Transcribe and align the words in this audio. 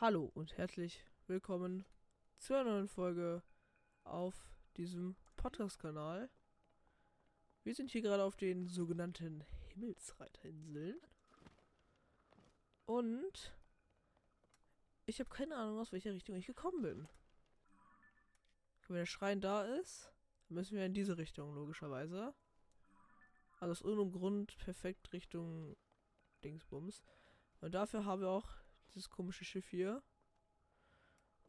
Hallo 0.00 0.30
und 0.32 0.56
herzlich 0.56 1.04
willkommen 1.26 1.84
zu 2.38 2.54
einer 2.54 2.70
neuen 2.70 2.88
Folge 2.88 3.42
auf 4.02 4.34
diesem 4.78 5.14
Podcast-Kanal. 5.36 6.30
Wir 7.64 7.74
sind 7.74 7.90
hier 7.90 8.00
gerade 8.00 8.24
auf 8.24 8.34
den 8.34 8.66
sogenannten 8.66 9.44
Himmelsreiterinseln. 9.68 10.98
Und 12.86 13.54
ich 15.04 15.20
habe 15.20 15.28
keine 15.28 15.54
Ahnung, 15.54 15.78
aus 15.78 15.92
welcher 15.92 16.14
Richtung 16.14 16.34
ich 16.34 16.46
gekommen 16.46 16.80
bin. 16.80 17.08
Wenn 18.88 18.96
der 18.96 19.04
Schrein 19.04 19.42
da 19.42 19.66
ist, 19.66 20.10
müssen 20.48 20.78
wir 20.78 20.86
in 20.86 20.94
diese 20.94 21.18
Richtung, 21.18 21.54
logischerweise. 21.54 22.32
Also 23.58 23.72
aus 23.72 23.82
irgendeinem 23.82 24.12
Grund 24.12 24.56
perfekt 24.56 25.12
Richtung 25.12 25.76
Dingsbums. 26.42 27.04
Und 27.60 27.74
dafür 27.74 28.06
haben 28.06 28.22
wir 28.22 28.30
auch 28.30 28.59
dieses 28.90 29.10
komische 29.10 29.44
Schiff 29.44 29.68
hier. 29.68 30.02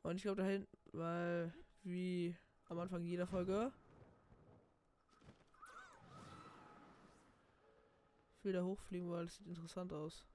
Und 0.04 0.16
ich 0.16 0.24
glaube 0.24 0.42
da 0.42 0.48
hinten, 0.48 0.68
weil 0.94 1.54
wie 1.84 2.36
am 2.66 2.80
Anfang 2.80 3.04
jeder 3.04 3.28
Folge. 3.28 3.72
Ich 8.38 8.46
will 8.46 8.54
da 8.54 8.64
hochfliegen, 8.64 9.10
weil 9.12 9.26
das 9.26 9.36
sieht 9.36 9.48
interessant 9.48 9.94
aus. 9.94 10.26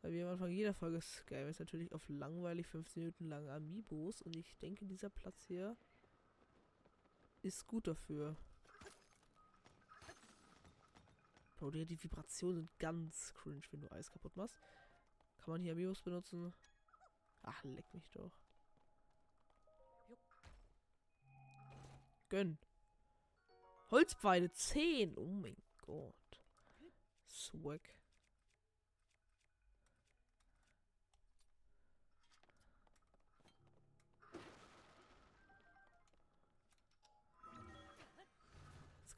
Weil 0.00 0.12
wir 0.12 0.26
am 0.26 0.32
Anfang 0.32 0.50
jeder 0.50 0.74
Folge 0.74 1.00
scam 1.00 1.48
ist 1.48 1.60
natürlich 1.60 1.92
auf 1.92 2.08
langweilig 2.08 2.66
15 2.66 3.02
Minuten 3.02 3.28
lang 3.28 3.48
Amiibos 3.48 4.22
und 4.22 4.36
ich 4.36 4.56
denke 4.56 4.86
dieser 4.86 5.10
Platz 5.10 5.44
hier 5.46 5.76
ist 7.42 7.66
gut 7.66 7.86
dafür. 7.86 8.36
Bro, 11.56 11.70
die 11.70 12.02
Vibrationen 12.02 12.56
sind 12.56 12.78
ganz 12.78 13.34
cringe, 13.34 13.62
wenn 13.70 13.82
du 13.82 13.92
Eis 13.92 14.10
kaputt 14.10 14.36
machst. 14.36 14.56
Kann 15.42 15.54
man 15.54 15.62
hier 15.62 15.72
Amiibos 15.72 16.02
benutzen? 16.02 16.54
Ach, 17.42 17.62
leck 17.64 17.92
mich 17.92 18.08
doch. 18.10 18.32
Gönn. 22.28 22.58
Holzpfeile 23.90 24.52
10. 24.52 25.18
Oh 25.18 25.26
mein 25.26 25.56
Gott. 25.84 26.14
Swag. 27.28 27.80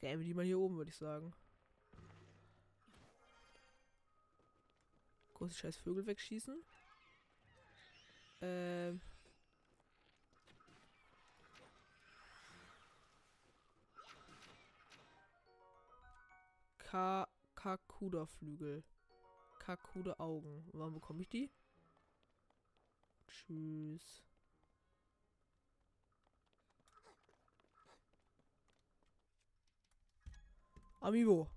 Gäbe 0.05 0.23
die 0.23 0.35
mal 0.35 0.45
hier 0.45 0.59
oben, 0.59 0.77
würde 0.77 0.91
ich 0.91 0.97
sagen. 0.97 1.33
Große 5.45 5.59
scheiß 5.59 5.77
Vögel 5.77 6.07
wegschießen. 6.07 6.59
Ähm. 8.41 8.99
Ka 16.79 17.27
Kakuda-Flügel. 17.55 18.83
Kakuda-Augen. 19.59 20.67
Warum 20.73 20.95
bekomme 20.95 21.21
ich 21.21 21.29
die? 21.29 21.51
Tschüss. 23.27 24.23
Amiibo. 31.01 31.47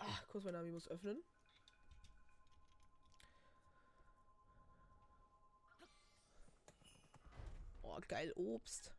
Ach, 0.00 0.26
kurz 0.26 0.42
meine 0.42 0.58
Amiibos 0.58 0.88
öffnen. 0.88 1.22
Oh, 7.92 8.00
geil, 8.06 8.32
Obst. 8.36 8.94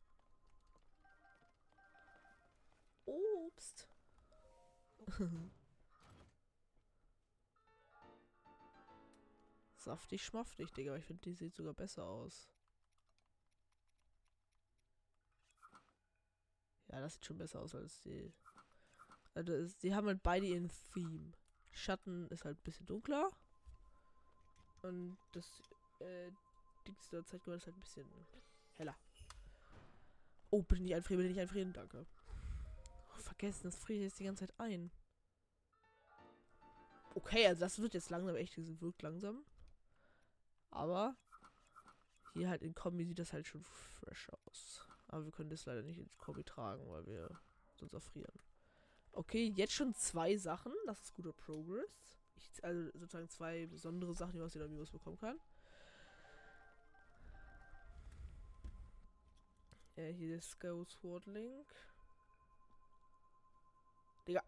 Obst. 3.06 3.88
Saftig, 9.76 10.24
schmaftig, 10.24 10.74
Digga. 10.74 10.98
Ich 10.98 11.06
finde, 11.06 11.22
die 11.22 11.34
sieht 11.34 11.56
sogar 11.56 11.74
besser 11.74 12.04
aus. 12.06 12.50
Ja, 16.90 17.00
das 17.00 17.14
sieht 17.14 17.26
schon 17.26 17.38
besser 17.38 17.62
aus 17.62 17.74
als 17.74 18.02
die. 18.02 18.34
Also, 19.34 19.66
sie 19.66 19.96
haben 19.96 20.08
halt 20.08 20.22
beide 20.22 20.48
ihren 20.48 20.70
Theme. 20.94 21.32
Schatten 21.72 22.28
ist 22.28 22.44
halt 22.44 22.60
ein 22.60 22.64
bisschen 22.64 22.86
dunkler. 22.88 23.32
Und 24.82 25.18
das, 25.32 25.50
äh, 26.00 26.32
Dings 26.86 27.08
der 27.10 27.26
Zeitgeber 27.26 27.56
ist 27.56 27.66
halt 27.66 27.78
ein 27.78 27.82
bisschen 27.82 28.12
heller. 28.82 28.98
Oh, 30.50 30.64
bitte 30.64 30.82
nicht 30.82 30.96
einfrieren, 30.96 31.20
bitte 31.20 31.34
nicht 31.34 31.42
einfrieren, 31.42 31.74
danke. 31.74 32.06
Oh, 33.10 33.20
vergessen, 33.20 33.64
das 33.64 33.78
friert 33.78 34.02
jetzt 34.02 34.20
die 34.20 34.26
ganze 34.26 34.48
Zeit 34.48 34.60
ein. 34.60 34.92
Okay, 37.16 37.48
also 37.48 37.62
das 37.62 37.80
wird 37.80 37.94
jetzt 37.94 38.10
langsam 38.10 38.36
echt, 38.36 38.58
das 38.58 38.82
wirkt 38.82 39.02
langsam. 39.02 39.44
Aber 40.72 41.16
hier 42.34 42.50
halt 42.50 42.64
in 42.64 42.74
Kombi 42.74 43.06
sieht 43.06 43.20
das 43.20 43.34
halt 43.34 43.48
schon 43.48 43.64
fresh 43.64 44.30
aus. 44.46 44.88
Aber 45.08 45.26
wir 45.26 45.32
können 45.32 45.50
das 45.50 45.66
leider 45.66 45.84
nicht 45.84 46.00
ins 46.00 46.18
Kombi 46.18 46.44
tragen, 46.44 46.88
weil 46.90 47.06
wir 47.06 47.30
sonst 47.76 47.94
erfrieren. 47.94 48.34
Okay, 49.12 49.54
jetzt 49.56 49.74
schon 49.74 49.94
zwei 49.94 50.38
Sachen. 50.38 50.74
Das 50.86 51.02
ist 51.02 51.14
guter 51.14 51.34
Progress. 51.34 52.18
Ich, 52.36 52.64
also 52.64 52.90
sozusagen 52.98 53.28
zwei 53.30 53.68
besondere 53.68 54.14
Sachen, 54.14 54.32
die 54.32 54.38
man 54.38 54.46
aus 54.46 54.54
den 54.54 54.62
Amiibos 54.62 54.92
bekommen 54.92 55.18
kann. 55.18 55.38
Ja, 59.96 60.06
hier 60.06 60.38
ist 60.38 60.60
Go 60.60 60.86
Sword 60.86 61.26
Link. 61.26 61.68
Digga. 64.26 64.42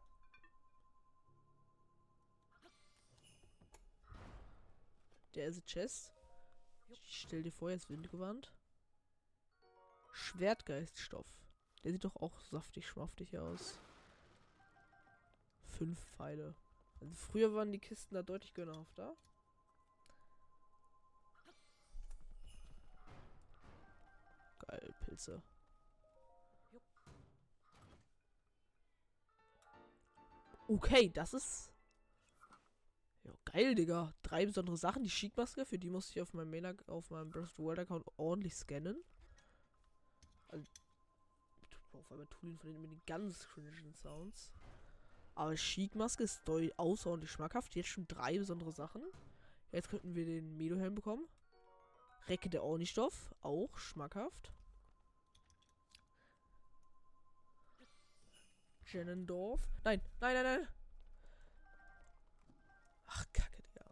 Der 5.36 5.48
ist 5.48 5.66
Chest. 5.66 6.14
Ich 6.90 7.20
stell 7.22 7.44
dir 7.44 7.52
vor, 7.52 7.72
jetzt 7.72 7.90
Windgewand. 7.90 8.54
Schwertgeiststoff. 10.14 11.28
Der 11.84 11.92
sieht 11.92 12.06
doch 12.06 12.16
auch 12.16 12.40
saftig, 12.40 12.88
schmaftig 12.88 13.38
aus. 13.38 13.80
Fünf 15.66 16.00
Pfeile. 16.16 16.56
Also 17.02 17.16
früher 17.16 17.54
waren 17.54 17.74
die 17.74 17.80
Kisten 17.80 18.16
da 18.16 18.24
deutlich 18.24 18.54
gönnerhafter. 18.54 19.18
Pilze. 25.14 25.44
Okay, 30.68 31.10
das 31.10 31.34
ist. 31.36 31.72
Ja, 33.24 33.32
geil, 33.46 33.76
Digga. 33.76 34.14
Drei 34.24 34.46
besondere 34.46 34.78
Sachen. 34.78 35.04
Die 35.04 35.10
Chic-Maske, 35.10 35.66
für 35.66 35.78
die 35.78 35.90
musste 35.92 36.14
ich 36.14 36.22
auf 36.22 36.34
meinem 36.34 36.50
Mail 36.50 36.76
auf 36.88 37.12
meinem 37.12 37.30
Breath 37.30 37.58
World 37.60 37.80
Account 37.80 38.06
ordentlich 38.18 38.56
scannen. 38.56 39.04
Also, 40.48 40.66
auf 41.94 42.12
einmal 42.12 42.28
tun 42.28 42.58
von 42.58 42.74
den, 42.74 42.90
den 42.90 43.02
ganz 43.06 43.48
cringen 43.50 43.94
Sounds. 43.94 44.52
Aber 45.36 45.54
Chic-Maske 45.54 46.24
ist 46.24 46.42
außerordentlich 46.78 47.32
schmackhaft. 47.32 47.76
Jetzt 47.76 47.90
schon 47.90 48.08
drei 48.08 48.40
besondere 48.40 48.72
Sachen. 48.72 49.04
Jetzt 49.72 49.90
könnten 49.90 50.16
wir 50.16 50.26
den 50.26 50.58
Medo-Helm 50.58 50.96
bekommen. 50.96 51.28
Recke 52.28 52.50
der 52.50 52.64
Ornistoff, 52.64 53.34
auch 53.42 53.78
schmackhaft. 53.78 54.54
Jennendorf. 58.94 59.62
Nein, 59.84 60.02
nein, 60.22 60.34
nein, 60.36 60.44
nein. 60.44 60.68
Ach, 63.08 63.26
kacke, 63.34 63.62
Digga. 63.62 63.86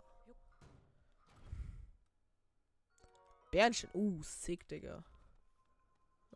Bernchen. 3.52 3.90
Uh, 3.94 4.22
sick, 4.24 4.68
Digga. 4.68 5.04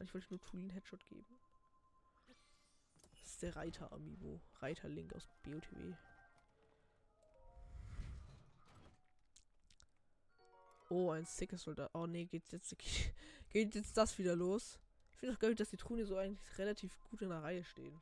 Ich 0.01 0.13
wollte 0.13 0.27
nur 0.29 0.41
Tulin 0.41 0.69
Headshot 0.69 1.05
geben. 1.07 1.39
Das 3.11 3.31
ist 3.31 3.41
der 3.41 3.55
Reiter 3.55 3.91
Amiibo. 3.91 4.41
Reiter 4.59 4.89
Link 4.89 5.13
aus 5.13 5.27
BOTW. 5.43 5.93
Oh, 10.89 11.11
ein 11.11 11.25
sickes 11.25 11.63
Soldat. 11.63 11.89
Oh 11.93 12.05
nee, 12.05 12.25
geht 12.25 12.51
jetzt 12.51 12.75
geht 13.49 13.75
jetzt 13.75 13.97
das 13.97 14.17
wieder 14.17 14.35
los. 14.35 14.79
Ich 15.11 15.17
finde 15.17 15.33
auch 15.35 15.39
geil, 15.39 15.55
dass 15.55 15.69
die 15.69 15.77
Truhen 15.77 15.97
hier 15.97 16.05
so 16.05 16.17
eigentlich 16.17 16.57
relativ 16.57 16.99
gut 17.09 17.21
in 17.21 17.29
der 17.29 17.41
Reihe 17.41 17.63
stehen. 17.63 17.99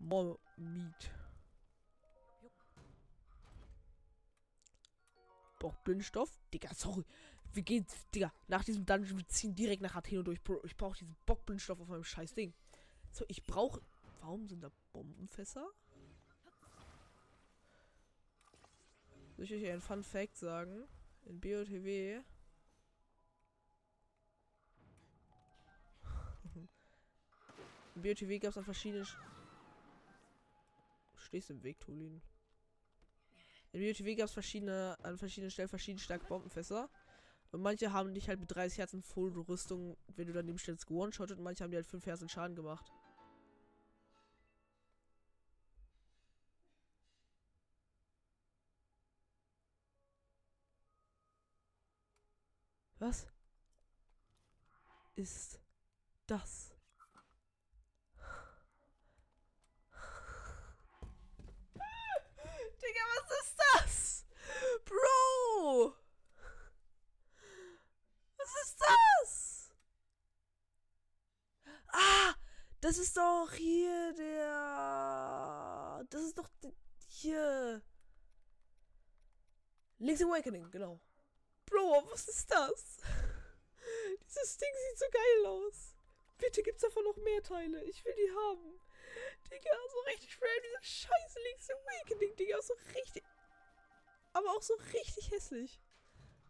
More 0.00 0.38
Meat. 0.56 1.10
Bockblindstoff? 5.58 6.40
Digga, 6.52 6.74
sorry. 6.74 7.04
Wir 7.52 7.62
gehen, 7.62 7.86
Digga, 8.14 8.32
nach 8.48 8.64
diesem 8.64 8.86
Dungeon, 8.86 9.18
wir 9.18 9.28
ziehen 9.28 9.54
direkt 9.54 9.82
nach 9.82 9.94
Atheno 9.94 10.22
durch. 10.22 10.42
Bro, 10.42 10.64
ich 10.64 10.76
brauche 10.76 10.98
diesen 10.98 11.14
Bockblindstoff 11.26 11.80
auf 11.80 11.88
meinem 11.88 12.04
scheiß 12.04 12.34
Ding. 12.34 12.54
So, 13.12 13.24
ich 13.28 13.44
brauche. 13.44 13.82
Warum 14.20 14.48
sind 14.48 14.62
da 14.62 14.70
Bombenfässer? 14.92 15.68
Soll 19.36 19.44
ich 19.44 19.52
euch 19.54 19.70
einen 19.70 19.80
Fun 19.80 20.02
Fact 20.02 20.36
sagen? 20.36 20.88
In 21.26 21.40
BOTW. 21.40 22.22
In 27.96 28.02
BOTW 28.02 28.38
gab 28.38 28.50
es 28.50 28.58
an 28.58 28.64
verschiedenen. 28.64 29.04
Sch 29.04 29.16
Stehst 31.30 31.48
im 31.50 31.62
Weg, 31.62 31.78
Tulin. 31.78 32.20
In 33.70 33.80
BOTW 33.80 34.16
gab 34.16 34.24
es 34.24 34.32
verschiedene, 34.32 34.96
an 35.00 35.16
verschiedenen 35.16 35.52
Stellen 35.52 35.68
verschiedene 35.68 36.00
starke 36.00 36.26
Bombenfässer. 36.26 36.90
Und 37.52 37.62
manche 37.62 37.92
haben 37.92 38.12
dich 38.14 38.28
halt 38.28 38.40
mit 38.40 38.52
30 38.52 38.78
Herzen 38.78 39.00
Full 39.04 39.30
Rüstung, 39.38 39.96
wenn 40.16 40.26
du 40.26 40.32
daneben 40.32 40.58
stellst, 40.58 40.88
gewone-shottet 40.88 41.38
und 41.38 41.44
manche 41.44 41.62
haben 41.62 41.70
dir 41.70 41.76
halt 41.76 41.86
5 41.86 42.04
Herzen 42.04 42.28
Schaden 42.28 42.56
gemacht. 42.56 42.92
Was 52.98 53.28
ist 55.14 55.60
das? 56.26 56.74
Digga, 62.82 63.04
was 63.14 63.30
ist 63.40 63.58
das? 63.58 64.26
Was 68.36 68.54
ist 68.62 68.80
das? 68.80 69.72
Ah! 71.92 72.34
Das 72.80 72.96
ist 72.96 73.16
doch 73.16 73.52
hier 73.52 74.12
der. 74.14 76.04
Das 76.08 76.22
ist 76.22 76.38
doch 76.38 76.48
hier. 77.08 77.82
Link's 79.98 80.22
Awakening, 80.22 80.70
genau. 80.70 80.98
Bro, 81.66 82.08
was 82.10 82.26
ist 82.26 82.50
das? 82.50 82.96
Dieses 84.26 84.56
Ding 84.56 84.70
sieht 84.88 84.98
so 84.98 85.04
geil 85.12 85.46
aus. 85.46 85.94
Bitte 86.38 86.62
gibt's 86.62 86.80
davon 86.80 87.04
noch 87.04 87.16
mehr 87.16 87.42
Teile. 87.42 87.84
Ich 87.84 88.02
will 88.04 88.14
die 88.14 88.30
haben. 88.30 88.80
Digga, 89.50 89.70
so 89.92 90.00
richtig 90.00 90.40
random. 90.40 90.70
Diese 90.80 90.90
scheiße 90.90 91.38
Link's 91.40 91.68
Awakening, 91.70 92.34
Digga. 92.36 92.62
So 92.62 92.74
richtig. 92.94 93.22
Aber 94.32 94.50
auch 94.50 94.62
so 94.62 94.74
richtig 94.92 95.30
hässlich. 95.30 95.80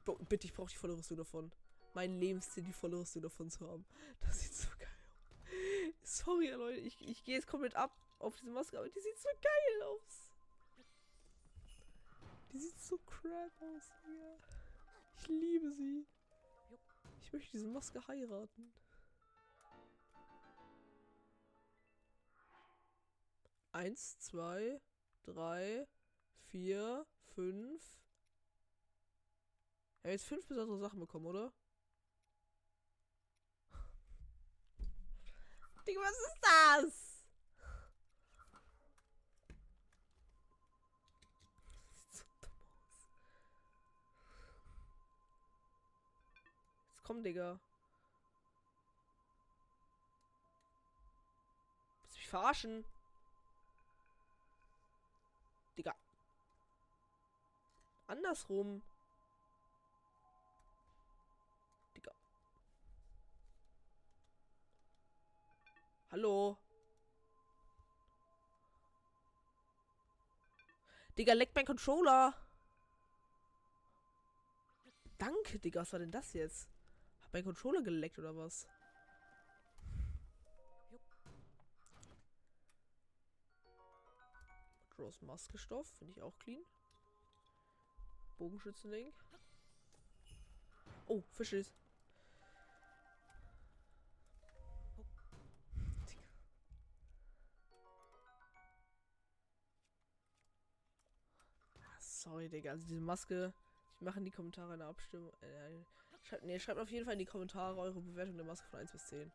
Bro, 0.04 0.16
bitte, 0.28 0.46
ich 0.46 0.54
brauche 0.54 0.70
die 0.70 0.76
volle 0.76 0.96
Rüstung 0.96 1.16
davon. 1.16 1.52
Mein 1.94 2.18
Lebensziel, 2.18 2.62
die 2.62 2.72
volle 2.72 2.98
Rüstung 2.98 3.22
davon 3.22 3.50
zu 3.50 3.66
haben. 3.66 3.84
Das 4.20 4.40
sieht 4.40 4.54
so 4.54 4.68
geil 4.78 4.88
aus. 4.88 6.18
Sorry, 6.18 6.50
Leute. 6.50 6.80
Ich, 6.80 7.00
ich 7.00 7.24
gehe 7.24 7.34
jetzt 7.36 7.46
komplett 7.46 7.74
ab 7.74 7.92
auf 8.18 8.36
diese 8.36 8.50
Maske, 8.50 8.78
aber 8.78 8.88
die 8.88 9.00
sieht 9.00 9.18
so 9.18 9.28
geil 9.42 9.82
aus. 9.82 10.30
Die 12.52 12.58
sieht 12.58 12.80
so 12.80 12.98
crap 12.98 13.62
aus, 13.62 13.90
Digga. 14.04 14.38
Ich 15.18 15.28
liebe 15.28 15.72
sie. 15.72 16.06
Ich 17.22 17.32
möchte 17.32 17.52
diese 17.52 17.68
Maske 17.68 18.06
heiraten. 18.08 18.72
Eins, 23.72 24.18
zwei, 24.18 24.80
drei, 25.22 25.86
vier, 26.50 27.06
fünf. 27.34 27.82
Er 30.02 30.10
hat 30.10 30.12
jetzt 30.12 30.26
fünf 30.26 30.46
besondere 30.46 30.78
Sachen 30.78 31.00
bekommen, 31.00 31.26
oder? 31.26 31.52
Digga, 35.86 36.00
was 36.00 36.10
ist 36.10 36.38
das? 36.42 37.24
Komm, 47.02 47.22
Digga. 47.24 47.58
Willst 52.02 52.14
du 52.14 52.18
mich 52.18 52.28
verarschen? 52.28 52.84
Andersrum. 58.10 58.82
Digga. 61.94 62.12
Hallo. 66.10 66.58
Digga, 71.16 71.34
leckt 71.34 71.54
mein 71.54 71.64
Controller. 71.64 72.34
Danke, 75.16 75.60
Digga. 75.60 75.82
Was 75.82 75.92
war 75.92 76.00
denn 76.00 76.10
das 76.10 76.32
jetzt? 76.32 76.68
Hat 77.22 77.32
mein 77.32 77.44
Controller 77.44 77.82
geleckt 77.82 78.18
oder 78.18 78.36
was? 78.36 78.66
Rose 84.98 85.24
Maskestoff, 85.24 85.86
finde 85.98 86.14
ich 86.14 86.22
auch 86.22 86.36
clean. 86.40 86.64
Bogenschützenlink. 88.40 89.14
Oh, 91.06 91.22
Fischis. 91.32 91.74
Ah, 101.78 102.00
Sorry, 102.00 102.48
Digga. 102.48 102.70
Also 102.70 102.86
diese 102.86 103.00
Maske. 103.02 103.52
Ich 103.96 104.00
mache 104.00 104.18
in 104.18 104.24
die 104.24 104.30
Kommentare 104.30 104.72
eine 104.72 104.86
Abstimmung. 104.86 105.30
Äh, 105.42 105.84
schreibt, 106.22 106.44
nee, 106.44 106.58
schreibt 106.58 106.80
auf 106.80 106.90
jeden 106.90 107.04
Fall 107.04 107.12
in 107.12 107.18
die 107.18 107.26
Kommentare 107.26 107.78
eure 107.78 108.00
Bewertung 108.00 108.38
der 108.38 108.46
Maske 108.46 108.66
von 108.68 108.80
1 108.80 108.92
bis 108.92 109.06
10. 109.08 109.30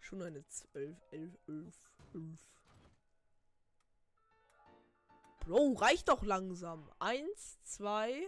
Schon 0.00 0.22
eine 0.22 0.46
12, 0.46 0.96
11, 1.10 1.38
11, 1.46 1.90
11. 2.14 2.59
Bro, 5.50 5.72
reicht 5.72 6.08
doch 6.08 6.22
langsam. 6.22 6.88
Eins, 7.00 7.58
zwei, 7.64 8.22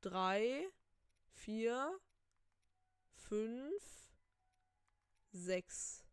drei, 0.00 0.66
vier, 1.28 2.00
fünf, 3.12 4.10
sechs. 5.30 6.06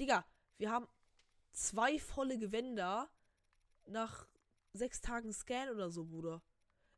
Digga, 0.00 0.26
wir 0.58 0.72
haben 0.72 0.88
zwei 1.52 1.96
volle 2.00 2.38
Gewänder 2.38 3.08
nach 3.86 4.26
sechs 4.72 5.00
Tagen 5.00 5.32
Scan 5.32 5.70
oder 5.70 5.88
so, 5.88 6.04
Bruder. 6.04 6.42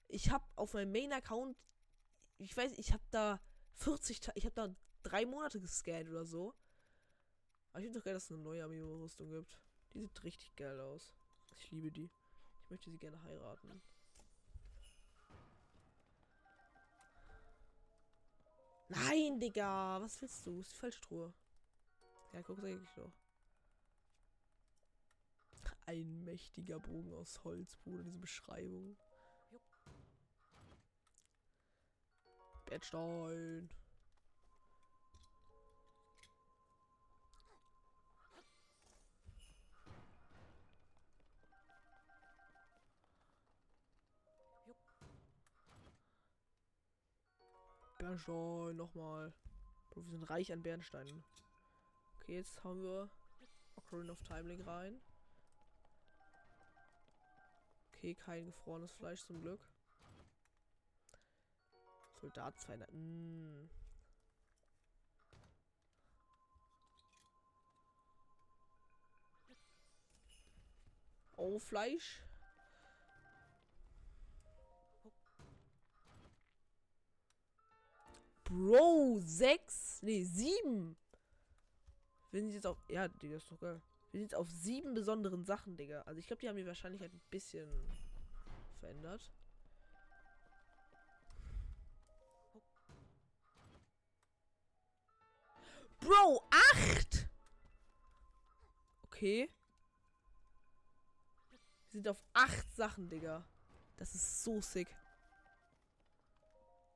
Ich 0.09 0.31
hab 0.31 0.51
auf 0.57 0.73
meinem 0.73 0.93
Main-Account, 0.93 1.55
ich 2.39 2.57
weiß, 2.57 2.79
ich 2.79 2.95
hab 2.95 3.03
da 3.11 3.43
40, 3.75 4.21
Ta 4.21 4.33
ich 4.37 4.47
hab 4.47 4.55
da 4.55 4.75
drei 5.03 5.27
Monate 5.27 5.61
gescannt 5.61 6.09
oder 6.09 6.25
so. 6.25 6.55
Aber 7.73 7.81
ich 7.81 7.85
finde 7.85 7.99
doch 7.99 8.07
geil, 8.07 8.15
dass 8.15 8.25
es 8.25 8.33
eine 8.33 8.41
neue 8.41 8.65
Amiibo-Rüstung 8.65 9.29
gibt. 9.29 9.61
Die 9.95 10.01
sieht 10.01 10.25
richtig 10.25 10.57
geil 10.57 10.81
aus. 10.81 11.15
Ich 11.57 11.71
liebe 11.71 11.91
die. 11.91 12.11
Ich 12.65 12.71
möchte 12.71 12.91
sie 12.91 12.99
gerne 12.99 13.23
heiraten. 13.23 13.81
Nein, 18.89 19.39
Digga. 19.39 20.01
Was 20.01 20.21
willst 20.21 20.47
du? 20.47 20.59
Ist 20.59 20.73
die 20.73 20.77
falsche 20.77 21.01
Truhe. 21.01 21.33
Ja, 22.33 22.43
guck, 22.43 22.61
sag 22.61 22.71
ich 22.71 22.93
doch. 22.97 23.13
Ein 25.87 26.25
mächtiger 26.25 26.81
Bogen 26.81 27.13
aus 27.15 27.45
Holz, 27.45 27.77
Bruder, 27.77 28.03
diese 28.03 28.19
Beschreibung. 28.19 28.97
Bernstein. 32.65 33.69
Bernstein, 48.05 48.75
nochmal. 48.75 49.33
Bro, 49.91 50.05
wir 50.05 50.11
sind 50.11 50.25
reich 50.25 50.53
an 50.53 50.63
Bernsteinen. 50.63 51.25
Okay, 52.17 52.35
jetzt 52.35 52.63
haben 52.63 52.83
wir 52.83 53.09
Ocarina 53.77 54.13
of 54.13 54.23
Time 54.23 54.43
Link 54.43 54.67
rein. 54.67 55.01
Okay, 57.89 58.15
kein 58.15 58.45
gefrorenes 58.45 58.93
Fleisch 58.93 59.25
zum 59.25 59.41
Glück. 59.41 59.61
Soldat 62.21 62.61
200. 62.61 62.93
Mm. 62.93 63.71
Oh, 71.37 71.59
Fleisch. 71.59 72.24
Bro, 78.55 79.19
sechs, 79.19 80.01
nee, 80.03 80.23
sieben. 80.23 80.97
Wir 82.31 82.41
sind 82.41 82.51
jetzt 82.51 82.67
auf, 82.69 82.79
ja, 82.89 83.09
Digga, 83.09 83.37
ist 83.37 83.51
doch 83.51 83.59
geil. 83.59 83.83
Wir 84.13 84.21
sind 84.21 84.31
jetzt 84.31 84.37
auf 84.37 84.49
sieben 84.49 84.95
besonderen 84.95 85.45
Sachen, 85.45 85.77
Digga. 85.77 86.03
Also 86.03 86.21
ich 86.21 86.29
glaube, 86.29 86.41
die 86.41 86.49
haben 86.49 86.57
hier 86.57 86.67
wahrscheinlich 86.67 87.01
halt 87.01 87.13
ein 87.13 87.21
bisschen 87.31 87.69
verändert. 88.79 89.33
Bro, 95.99 96.49
acht! 96.73 97.29
Okay. 99.03 99.51
Wir 101.51 101.91
sind 101.91 102.07
auf 102.07 102.23
acht 102.33 102.73
Sachen, 102.77 103.09
Digga. 103.09 103.45
Das 103.97 104.15
ist 104.15 104.45
so 104.45 104.61
sick. 104.61 104.95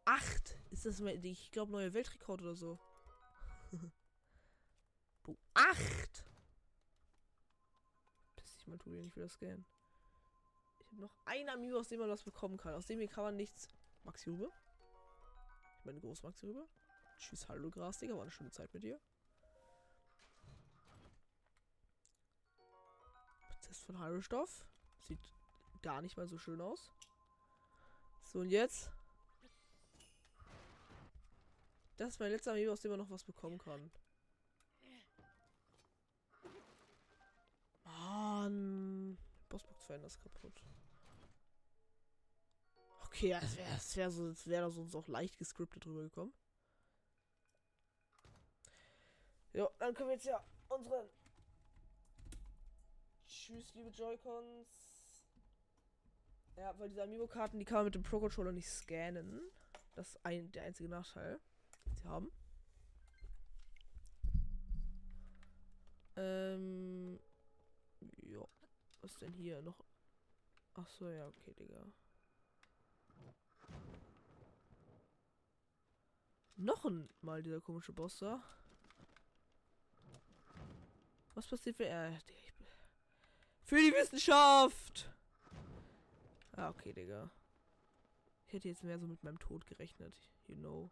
Acht? 0.09 0.57
Ist 0.71 0.87
das 0.87 1.01
ich 1.01 1.51
glaube, 1.51 1.71
neue 1.71 1.93
Weltrekord 1.93 2.41
oder 2.41 2.55
so. 2.55 2.79
Bro, 5.23 5.37
acht! 5.53 6.25
Piss 8.35 8.57
dich 8.57 8.67
mal, 8.69 8.79
Julian, 8.87 9.05
ich 9.05 9.17
will 9.17 9.25
das 9.25 9.35
scannen. 9.35 9.67
Ich 10.81 10.87
habe 10.87 11.03
noch 11.03 11.15
ein 11.27 11.51
Amiibo, 11.51 11.79
aus 11.79 11.89
dem 11.89 12.01
man 12.01 12.09
was 12.09 12.23
bekommen 12.23 12.57
kann. 12.57 12.73
Aus 12.73 12.87
dem 12.87 13.01
hier 13.01 13.09
kann 13.09 13.23
man 13.23 13.37
nichts. 13.37 13.69
Maxi 14.05 14.31
Rübe. 14.31 14.51
Ich 15.81 15.85
meine, 15.85 16.01
Groß 16.01 16.23
Maxi 16.23 16.47
Rübe. 16.47 16.67
Tschüss, 17.19 17.47
hallo 17.47 17.69
Gras, 17.71 17.99
Digga. 17.99 18.15
War 18.15 18.23
eine 18.23 18.31
schöne 18.31 18.51
Zeit 18.51 18.73
mit 18.73 18.85
dir. 18.85 18.99
Prozess 23.51 23.83
von 23.85 23.99
Heilstoff. 23.99 24.65
Sieht 25.01 25.21
gar 25.83 26.01
nicht 26.01 26.17
mal 26.17 26.27
so 26.27 26.39
schön 26.39 26.63
aus. 26.63 26.91
So, 28.25 28.39
und 28.39 28.49
jetzt. 28.49 28.91
Das 31.99 32.09
ist 32.11 32.21
mein 32.21 32.31
letzter 32.31 32.53
Amiibo, 32.53 32.73
aus 32.73 32.81
dem 32.81 32.93
man 32.93 33.01
noch 33.01 33.11
was 33.11 33.25
bekommen 33.25 33.59
kann. 33.59 33.91
Mann. 38.49 39.19
Bossbox 39.49 39.85
verändert 39.85 40.11
ist 40.11 40.23
kaputt. 40.23 40.63
Okay, 43.07 43.31
das 43.31 43.57
wäre 43.57 43.69
wär 43.95 44.11
so, 44.11 44.29
das 44.29 44.47
wäre 44.47 44.71
sonst 44.71 44.95
auch 44.95 45.09
leicht 45.09 45.39
gescriptet 45.39 45.85
drüber 45.85 46.03
gekommen. 46.03 46.33
Ja, 49.55 49.69
dann 49.79 49.95
können 49.95 50.11
wir 50.11 50.15
jetzt 50.15 50.27
ja 50.27 50.45
unsere. 50.69 51.09
Tschüss, 53.27 53.75
liebe 53.75 53.91
Joy-Cons. 53.91 54.69
Ja, 56.57 56.79
weil 56.79 56.89
diese 56.89 57.03
Amiibo-Karten, 57.03 57.59
die 57.59 57.65
kann 57.65 57.79
man 57.79 57.85
mit 57.87 57.95
dem 57.95 58.03
Pro-Controller 58.03 58.53
nicht 58.53 58.69
scannen. 58.69 59.41
Das 59.95 60.11
ist 60.11 60.25
ein, 60.25 60.53
der 60.53 60.65
einzige 60.65 60.89
Nachteil, 60.89 61.41
haben. 62.09 62.31
Ähm. 66.17 67.21
Ja. 68.23 68.45
Was 69.01 69.17
denn 69.19 69.33
hier 69.33 69.63
noch? 69.63 69.85
Ach 70.75 70.89
so, 70.89 71.09
ja, 71.09 71.27
okay, 71.29 71.55
Digga. 71.55 71.85
Noch 76.57 76.85
ein 76.85 77.09
Mal 77.21 77.43
dieser 77.43 77.61
komische 77.61 77.93
Boss 77.93 78.19
da. 78.19 78.43
Was 81.35 81.47
passiert, 81.47 81.79
wenn 81.79 81.87
er... 81.87 82.19
Für 83.63 83.77
die 83.77 83.93
Wissenschaft! 83.93 85.09
Ah, 86.53 86.71
okay, 86.71 86.93
Digga. 86.93 87.31
Ich 88.47 88.55
hätte 88.55 88.69
jetzt 88.69 88.83
mehr 88.83 88.99
so 88.99 89.07
mit 89.07 89.23
meinem 89.23 89.39
Tod 89.39 89.67
gerechnet. 89.67 90.17
You 90.49 90.57
know. 90.57 90.91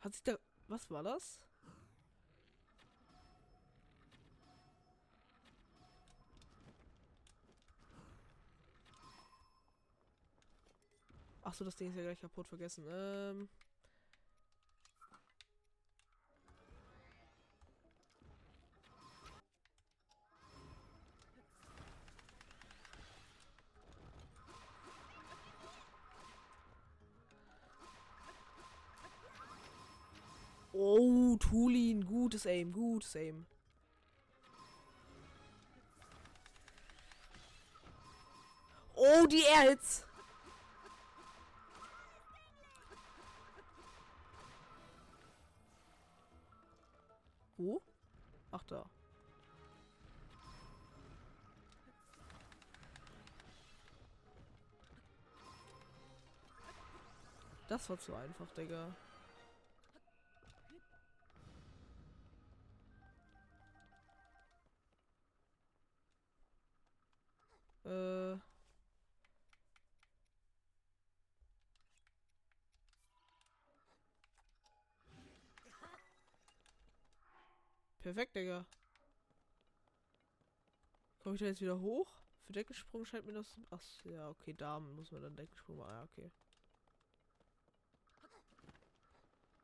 Hat 0.00 0.14
sich 0.14 0.22
da... 0.22 0.38
Was 0.68 0.90
war 0.90 1.02
das? 1.02 1.40
Ach 11.42 11.54
so, 11.54 11.64
das 11.64 11.74
Ding 11.74 11.88
ist 11.88 11.96
ja 11.96 12.02
gleich 12.02 12.20
kaputt 12.20 12.46
vergessen. 12.46 12.84
Ähm. 12.88 13.48
Oh, 31.40 31.48
Tulin, 31.48 32.04
gutes 32.04 32.46
Aim, 32.46 32.72
gutes 32.72 33.14
Aim. 33.16 33.46
Oh, 38.94 39.26
die 39.26 39.42
Airhits. 39.42 40.04
Wo? 47.56 47.82
Ach 48.50 48.62
da. 48.64 48.84
Das 57.68 57.88
war 57.88 57.98
zu 57.98 58.14
einfach, 58.14 58.50
Digga. 58.56 58.94
Äh. 67.84 68.38
Perfekt, 78.00 78.34
Digga. 78.34 78.66
Komme 81.18 81.34
ich 81.34 81.40
da 81.40 81.46
jetzt 81.46 81.60
wieder 81.60 81.80
hoch? 81.80 82.10
Für 82.46 82.52
Deckensprung 82.52 83.04
scheint 83.04 83.26
mir 83.26 83.34
das... 83.34 83.60
Ach, 83.70 83.82
ja, 84.04 84.28
okay, 84.30 84.54
da 84.54 84.80
muss 84.80 85.12
man 85.12 85.22
dann 85.22 85.36
Deckensprung 85.36 85.76
machen. 85.76 85.90
Ja, 85.90 86.02
okay. 86.04 86.30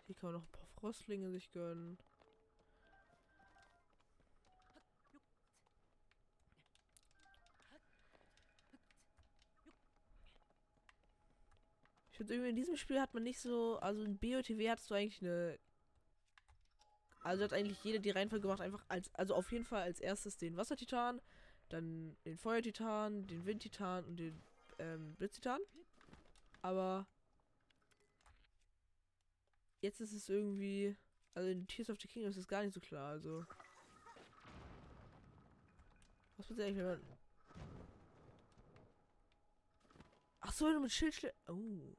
Hier 0.06 0.14
kann 0.14 0.32
man 0.32 0.40
noch 0.40 0.46
ein 0.46 0.52
paar 0.52 0.68
Frostlinge 0.68 1.30
sich 1.30 1.50
gönnen. 1.50 1.99
Ich 12.16 12.18
finde 12.18 12.32
irgendwie 12.32 12.49
in 12.49 12.56
diesem 12.56 12.78
Spiel 12.78 12.99
hat 12.99 13.12
man 13.12 13.25
nicht 13.25 13.38
so, 13.38 13.78
also 13.80 14.02
in 14.02 14.16
BOTW 14.16 14.70
hattest 14.70 14.90
du 14.90 14.94
eigentlich 14.94 15.20
eine 15.20 15.58
also 17.20 17.44
hat 17.44 17.52
eigentlich 17.52 17.85
jeder 17.85 17.99
die 17.99 18.08
Reihenfolge 18.08 18.40
gemacht, 18.40 18.62
einfach 18.62 18.82
als, 18.88 19.14
also 19.14 19.35
auf 19.35 19.52
jeden 19.52 19.66
Fall 19.66 19.82
als 19.82 20.00
erstes 20.00 20.38
den 20.38 20.56
Wassertitan, 20.56 21.20
dann 21.68 22.16
den 22.25 22.38
Feuertitan, 22.38 23.26
den 23.26 23.44
Windtitan 23.44 24.06
und 24.06 24.16
den 24.16 24.42
ähm, 24.78 25.14
Blitztitan. 25.16 25.61
Aber 26.62 27.06
jetzt 29.82 30.00
ist 30.00 30.14
es 30.14 30.30
irgendwie, 30.30 30.96
also 31.35 31.50
in 31.50 31.66
Tears 31.66 31.90
of 31.90 32.00
the 32.00 32.08
Kingdom 32.08 32.30
ist 32.30 32.38
es 32.38 32.49
gar 32.49 32.62
nicht 32.62 32.73
so 32.73 32.80
klar, 32.80 33.11
also. 33.11 33.44
Was 36.38 36.46
passiert 36.46 36.61
eigentlich, 36.61 36.78
wenn 36.78 36.87
man. 36.87 37.02
Ach 40.40 40.52
so, 40.54 40.64
wenn 40.64 40.75
du 40.76 40.80
mit 40.80 40.92
Schild. 40.92 41.35
Oh. 41.49 41.94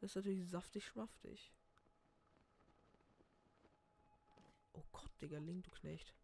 Das 0.00 0.10
ist 0.10 0.16
natürlich 0.16 0.48
saftig 0.48 0.86
schmaftig. 0.86 1.52
Oh 4.72 4.84
Gott, 4.92 5.10
Digga, 5.20 5.38
Link, 5.38 5.64
du 5.64 5.70
Knecht. 5.70 6.14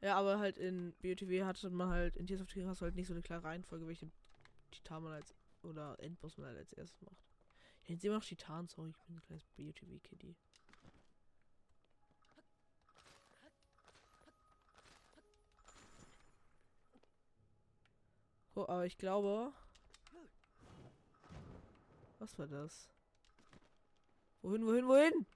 Ja, 0.00 0.16
aber 0.16 0.38
halt 0.38 0.58
in 0.58 0.92
BOTW 1.00 1.44
hatte 1.44 1.70
man 1.70 1.88
halt, 1.88 2.16
in 2.16 2.26
Tears 2.26 2.42
of 2.42 2.52
du 2.52 2.80
halt 2.82 2.94
nicht 2.94 3.06
so 3.06 3.14
eine 3.14 3.22
klare 3.22 3.44
Reihenfolge, 3.44 3.86
welche 3.86 4.10
Titan 4.70 5.02
man 5.02 5.12
als, 5.14 5.34
oder 5.62 5.98
Endboss 5.98 6.36
man 6.36 6.48
halt 6.48 6.58
als 6.58 6.72
erstes 6.72 7.00
macht. 7.00 7.24
Ja, 7.84 7.92
jetzt 7.92 8.02
sehen 8.02 8.10
wir 8.10 8.18
noch 8.18 8.24
Titan, 8.24 8.68
sorry, 8.68 8.90
ich 8.90 8.98
bin 8.98 9.16
ein 9.16 9.22
kleines 9.22 9.46
BOTW-Kitty. 9.56 10.36
Oh, 18.56 18.62
aber 18.62 18.86
ich 18.86 18.96
glaube... 18.96 19.52
Was 22.18 22.38
war 22.38 22.46
das? 22.46 22.88
Wohin, 24.42 24.64
wohin, 24.66 24.86
wohin? 24.86 25.26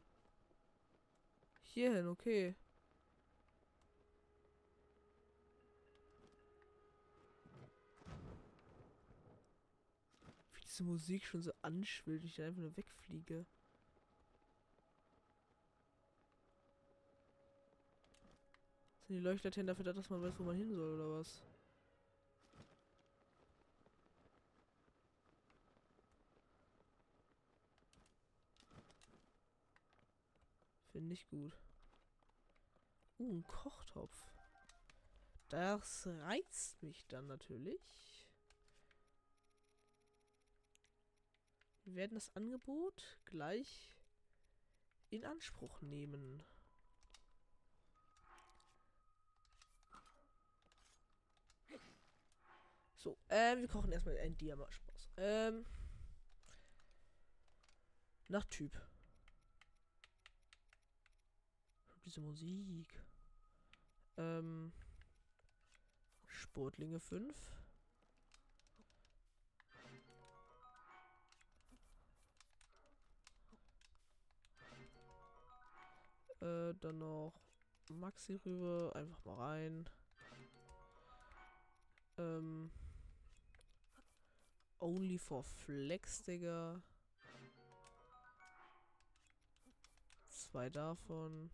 Hierhin, 1.63 2.07
okay. 2.07 2.55
Wie 10.55 10.61
diese 10.61 10.85
Musik 10.85 11.25
schon 11.25 11.43
so 11.43 11.53
anschwillt, 11.63 12.25
ich 12.25 12.41
einfach 12.41 12.61
nur 12.61 12.77
wegfliege. 12.77 13.45
Sind 19.07 19.17
die 19.17 19.23
Leuchterten 19.23 19.67
dafür 19.67 19.85
da, 19.85 19.93
dass 19.93 20.09
man 20.11 20.23
weiß, 20.23 20.39
wo 20.39 20.45
man 20.45 20.57
hin 20.57 20.71
soll, 20.75 20.95
oder 21.01 21.19
was? 21.19 21.48
Finde 30.99 31.15
ich 31.15 31.29
gut. 31.29 31.57
Uh, 33.21 33.33
ein 33.33 33.47
Kochtopf. 33.47 34.21
Das 35.49 36.09
reizt 36.09 36.83
mich 36.83 37.07
dann 37.07 37.29
natürlich. 37.29 38.29
Wir 41.85 41.95
werden 41.95 42.17
das 42.17 42.35
Angebot 42.35 43.21
gleich 43.27 43.97
in 45.11 45.25
Anspruch 45.25 45.81
nehmen. 45.83 46.43
So, 52.97 53.17
ähm, 53.29 53.61
wir 53.61 53.69
kochen 53.69 53.93
erstmal 53.93 54.19
ein 54.19 54.37
Diamant-Spaß. 54.37 55.11
Ähm, 55.17 55.65
nach 58.27 58.47
Typ. 58.47 58.88
Diese 62.09 62.23
Musik. 62.23 63.05
Ähm, 64.17 64.73
Sportlinge 66.27 67.01
5. 67.01 67.37
Äh, 76.41 76.73
dann 76.81 76.99
noch 76.99 77.35
Maxi 77.91 78.37
rüber. 78.37 78.97
Einfach 78.97 79.23
mal 79.27 79.37
rein. 79.37 79.91
Ähm, 82.17 82.71
only 84.81 85.19
for 85.19 85.45
Flex, 85.45 86.23
Digga. 86.23 86.81
Zwei 90.31 90.71
davon. 90.71 91.51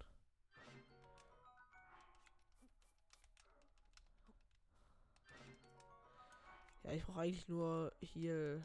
Ja, 6.85 6.93
ich 6.93 7.05
brauche 7.05 7.21
eigentlich 7.21 7.49
nur 7.49 7.93
hier. 8.01 8.63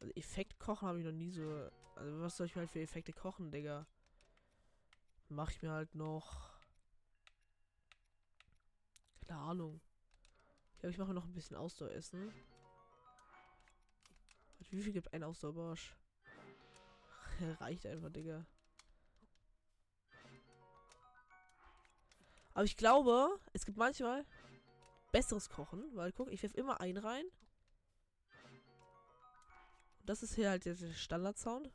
Also 0.00 0.12
Effekt 0.14 0.60
kochen 0.60 0.86
habe 0.86 0.98
ich 1.00 1.04
noch 1.04 1.12
nie 1.12 1.30
so. 1.30 1.70
Also 1.96 2.20
was 2.20 2.36
soll 2.36 2.46
ich 2.46 2.54
mir 2.54 2.60
halt 2.60 2.70
für 2.70 2.80
Effekte 2.80 3.12
kochen, 3.12 3.50
Digga? 3.50 3.86
Mach 5.30 5.50
ich 5.50 5.62
mir 5.62 5.70
halt 5.70 5.94
noch. 5.94 6.58
Keine 9.26 9.40
Ahnung. 9.40 9.80
Ich 10.74 10.80
glaube, 10.80 10.92
ich 10.92 10.98
mache 10.98 11.14
noch 11.14 11.24
ein 11.24 11.34
bisschen 11.34 11.56
Ausdaueressen. 11.56 12.32
Wie 14.70 14.82
viel 14.82 14.92
gibt 14.92 15.12
ein 15.12 15.24
Ausdauerbarsch? 15.24 15.96
Reicht 17.60 17.86
einfach, 17.86 18.10
Digga. 18.10 18.44
Aber 22.52 22.64
ich 22.64 22.76
glaube, 22.76 23.38
es 23.52 23.64
gibt 23.64 23.78
manchmal 23.78 24.26
besseres 25.12 25.48
Kochen, 25.48 25.84
weil 25.94 26.12
guck, 26.12 26.30
ich 26.30 26.42
werfe 26.42 26.56
immer 26.56 26.80
ein 26.80 26.96
rein. 26.96 27.24
Das 30.04 30.22
ist 30.22 30.34
hier 30.34 30.50
halt 30.50 30.64
der 30.64 30.74
Standard-Sound. 30.74 31.70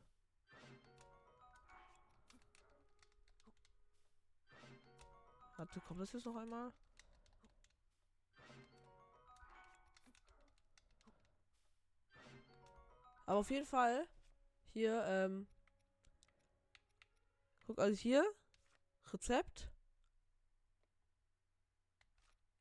Warte, 5.57 5.79
kommt 5.81 6.01
das 6.01 6.11
jetzt 6.13 6.25
noch 6.25 6.35
einmal? 6.35 6.73
Aber 13.25 13.39
auf 13.39 13.51
jeden 13.51 13.65
Fall 13.65 14.07
hier, 14.73 15.03
ähm, 15.05 15.47
guck, 17.65 17.79
also 17.79 17.95
hier, 17.95 18.25
Rezept. 19.11 19.72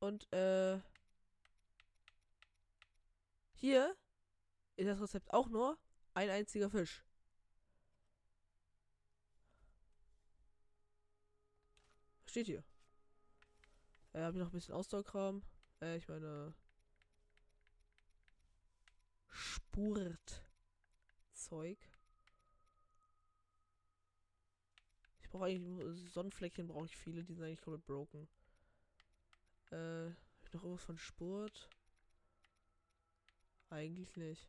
Und, 0.03 0.27
äh, 0.33 0.81
hier 3.53 3.95
ist 4.75 4.87
das 4.87 4.99
Rezept 4.99 5.31
auch 5.31 5.47
nur 5.47 5.77
ein 6.13 6.29
einziger 6.29 6.69
Fisch. 6.69 7.05
Steht 12.25 12.47
hier. 12.47 12.65
Äh, 14.11 14.23
habe 14.23 14.37
ich 14.37 14.43
noch 14.43 14.49
ein 14.49 14.51
bisschen 14.51 14.73
Ausdauerkram. 14.73 15.41
Äh, 15.81 15.95
ich 15.95 16.09
meine. 16.09 16.53
Spurtzeug. 19.29 20.43
Ich 25.21 25.29
brauche 25.29 25.45
eigentlich 25.45 26.11
Sonnenfleckchen 26.11 26.67
brauche 26.67 26.87
ich 26.87 26.97
viele, 26.97 27.23
die 27.23 27.35
sind 27.35 27.45
eigentlich 27.45 27.61
komplett 27.61 27.85
broken. 27.85 28.27
Äh, 29.73 30.09
noch 30.53 30.63
irgendwas 30.63 30.83
von 30.83 30.97
Spurt? 30.99 31.67
Eigentlich 33.69 34.15
nicht. 34.17 34.47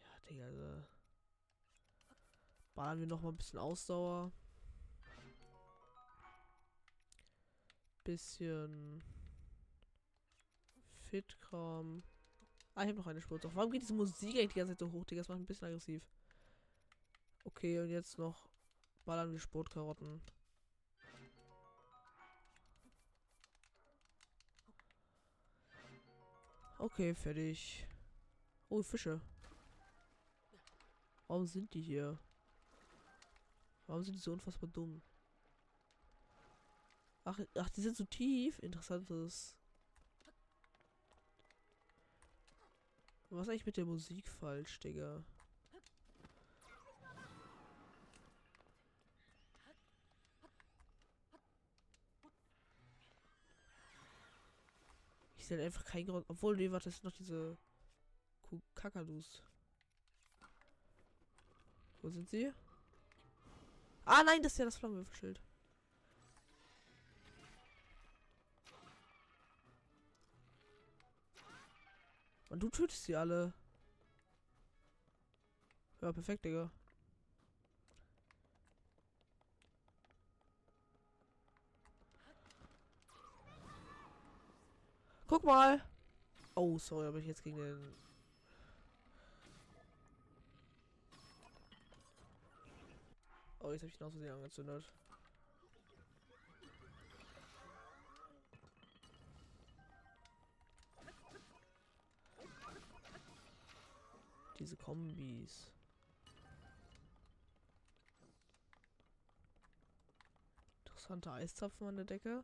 Ja, 0.00 0.20
Digga, 0.30 0.44
also. 0.44 0.84
Ballern 2.74 3.00
wir 3.00 3.08
noch 3.08 3.22
mal 3.22 3.30
ein 3.30 3.36
bisschen 3.36 3.58
Ausdauer. 3.58 4.30
Bisschen 8.04 9.02
Fitkram. 11.10 12.04
Ah, 12.76 12.84
ich 12.84 12.88
habe 12.90 12.98
noch 12.98 13.06
eine 13.08 13.20
Spur. 13.20 13.40
Warum 13.42 13.72
geht 13.72 13.82
diese 13.82 13.94
Musik 13.94 14.36
eigentlich 14.36 14.52
die 14.52 14.60
ganze 14.60 14.74
Zeit 14.74 14.78
so 14.78 14.92
hoch, 14.92 15.04
Digga? 15.04 15.20
Das 15.22 15.28
macht 15.28 15.40
ein 15.40 15.46
bisschen 15.46 15.66
aggressiv. 15.66 16.04
Okay, 17.42 17.80
und 17.80 17.88
jetzt 17.88 18.16
noch 18.16 18.48
ballern 19.04 19.32
wir 19.32 19.40
Sportkarotten. 19.40 20.22
Okay, 26.80 27.12
fertig. 27.12 27.84
Oh, 28.68 28.82
Fische. 28.82 29.20
Warum 31.26 31.44
sind 31.44 31.74
die 31.74 31.80
hier? 31.80 32.18
Warum 33.88 34.04
sind 34.04 34.14
die 34.14 34.20
so 34.20 34.32
unfassbar 34.32 34.70
dumm? 34.70 35.02
Ach, 37.24 37.40
ach, 37.56 37.68
die 37.70 37.80
sind 37.80 37.96
so 37.96 38.04
tief. 38.04 38.60
Interessantes. 38.60 39.56
Was 43.30 43.42
ist 43.42 43.48
eigentlich 43.48 43.66
mit 43.66 43.76
der 43.76 43.84
Musik 43.84 44.28
falsch, 44.28 44.78
Digga? 44.78 45.24
Sehe 55.48 55.64
einfach 55.64 55.84
keinen 55.84 56.06
Grund. 56.06 56.26
Obwohl, 56.28 56.56
nee, 56.56 56.70
warte, 56.70 56.90
das 56.90 56.96
sind 56.96 57.04
noch 57.04 57.12
diese 57.12 57.56
Kakadus. 58.74 59.42
Wo 62.02 62.10
sind 62.10 62.28
sie? 62.28 62.52
Ah, 64.04 64.22
nein, 64.24 64.42
das 64.42 64.52
ist 64.52 64.58
ja 64.58 64.66
das 64.66 64.76
Flammenwürfelschild. 64.76 65.40
Und 72.50 72.62
du 72.62 72.68
tötest 72.68 73.04
sie 73.04 73.16
alle. 73.16 73.54
Ja, 76.02 76.12
perfekt, 76.12 76.44
Digga. 76.44 76.70
Guck 85.28 85.44
mal. 85.44 85.84
Oh, 86.54 86.78
sorry, 86.78 87.06
aber 87.06 87.18
ich 87.18 87.26
jetzt 87.26 87.44
gegen 87.44 87.58
den... 87.58 87.94
Oh, 93.60 93.70
jetzt 93.70 93.82
habe 93.82 93.92
ich 93.92 94.00
noch 94.00 94.10
so 94.10 94.18
angezündet. 94.32 94.90
Diese 104.58 104.76
Kombis. 104.76 105.70
Interessante 110.86 111.30
Eiszapfen 111.30 111.86
an 111.86 111.96
der 111.96 112.06
Decke. 112.06 112.42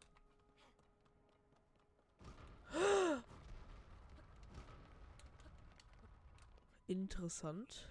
Interessant. 6.87 7.91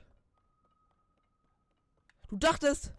Du 2.29 2.37
dachtest! 2.37 2.93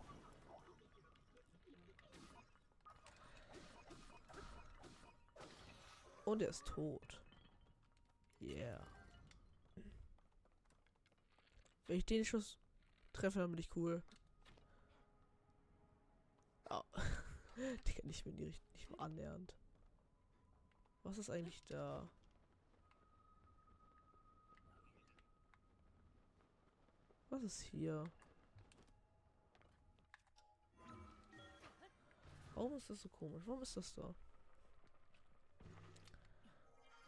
Und 6.25 6.43
er 6.43 6.49
ist 6.49 6.65
tot. 6.67 7.21
Yeah. 8.41 8.87
Wenn 11.87 11.99
ich 11.99 12.07
den 12.07 12.25
Schuss 12.25 12.59
treffe, 13.13 13.39
dann 13.39 13.51
bin 13.51 13.61
ich 13.61 13.75
cool. 13.77 14.03
Oh. 16.71 16.83
Die 17.87 17.93
kann 17.93 18.11
ich 18.11 18.25
mir 18.25 18.33
nicht, 18.33 18.63
nicht 18.73 18.91
mal 18.91 19.05
annähernd. 19.05 19.55
Was 21.05 21.19
ist 21.19 21.31
eigentlich 21.31 21.63
da? 21.67 22.09
Was 27.29 27.43
ist 27.43 27.61
hier? 27.61 28.11
Warum 32.55 32.77
ist 32.77 32.89
das 32.89 33.03
so 33.03 33.09
komisch? 33.11 33.43
Warum 33.47 33.63
ist 33.63 33.77
das 33.77 33.93
da? 33.93 34.15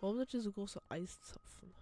Warum 0.01 0.19
sind 0.19 0.31
hier 0.31 0.43
so 0.43 0.53
große 0.53 0.83
Eiszapfen? 0.91 1.75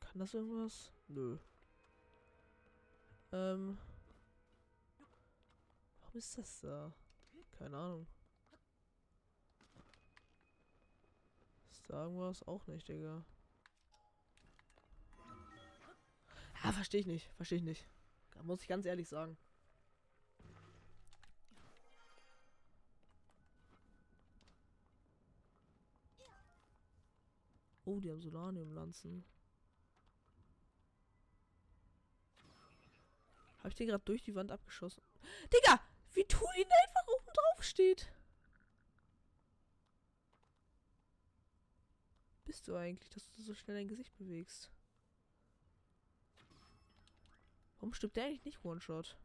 Kann 0.00 0.18
das 0.18 0.34
irgendwas? 0.34 0.92
Nö. 1.06 1.38
Ähm. 3.34 3.78
Warum 5.98 6.16
ist 6.16 6.38
das 6.38 6.60
da? 6.60 6.92
Keine 7.58 7.76
Ahnung. 7.76 8.06
Ist 11.72 11.90
da 11.90 12.04
irgendwas? 12.04 12.46
Auch 12.46 12.64
nicht, 12.68 12.86
Digga. 12.86 13.24
Ah, 16.62 16.72
verstehe 16.72 17.00
ich 17.00 17.06
nicht. 17.06 17.28
Verstehe 17.34 17.58
ich 17.58 17.64
nicht. 17.64 17.88
Da 18.34 18.42
muss 18.44 18.62
ich 18.62 18.68
ganz 18.68 18.86
ehrlich 18.86 19.08
sagen. 19.08 19.36
Oh, 27.84 27.98
die 27.98 28.12
haben 28.12 28.20
Solanium-Lanzen. 28.20 29.24
Habe 33.64 33.70
ich 33.70 33.76
den 33.76 33.86
gerade 33.86 34.04
durch 34.04 34.22
die 34.22 34.34
Wand 34.34 34.52
abgeschossen? 34.52 35.02
Digga! 35.50 35.80
Wie 36.12 36.24
du 36.24 36.36
ihn 36.36 36.68
einfach 36.84 37.06
oben 37.08 37.32
drauf 37.32 37.64
steht. 37.64 38.12
Bist 42.44 42.68
du 42.68 42.76
eigentlich, 42.76 43.08
dass 43.08 43.30
du 43.30 43.40
so 43.40 43.54
schnell 43.54 43.78
dein 43.78 43.88
Gesicht 43.88 44.14
bewegst? 44.18 44.70
Warum 47.78 47.94
stirbt 47.94 48.16
der 48.16 48.26
eigentlich 48.26 48.44
nicht 48.44 48.62
One-Shot? 48.66 49.16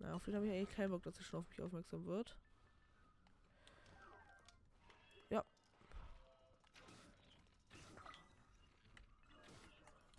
Na, 0.00 0.14
auf 0.14 0.26
jeden 0.26 0.36
habe 0.36 0.46
ich 0.48 0.52
eigentlich 0.52 0.76
keinen 0.76 0.90
Bock, 0.90 1.04
dass 1.04 1.16
er 1.16 1.22
schon 1.22 1.40
auf 1.40 1.48
mich 1.48 1.62
aufmerksam 1.62 2.06
wird. 2.06 2.36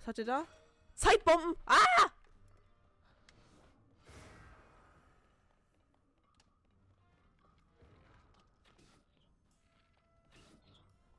Hat 0.09 0.17
er 0.17 0.25
da? 0.25 0.47
Zeitbomben! 0.95 1.55
Ah! 1.67 2.09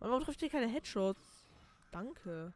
Warum 0.00 0.24
trifft 0.24 0.42
ihr 0.42 0.50
keine 0.50 0.66
Headshots? 0.66 1.46
Danke. 1.92 2.52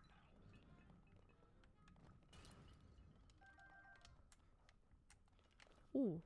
Oh. 5.92 6.20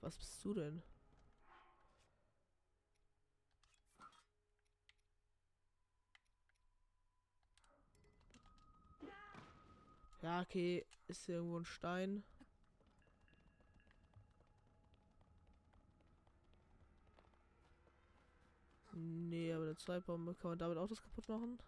Was 0.00 0.16
bist 0.16 0.44
du 0.44 0.52
denn? 0.52 0.82
Ja, 10.24 10.40
okay. 10.40 10.84
Ist 11.06 11.26
hier 11.26 11.36
irgendwo 11.36 11.58
ein 11.58 11.66
Stein? 11.66 12.24
Nee, 18.92 19.52
aber 19.52 19.64
eine 19.64 19.76
Zeitbombe 19.76 20.34
kann 20.34 20.52
man 20.52 20.58
damit 20.58 20.78
auch 20.78 20.88
das 20.88 21.02
kaputt 21.02 21.28
machen? 21.28 21.58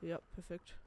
Ja, 0.00 0.18
perfekt. 0.32 0.81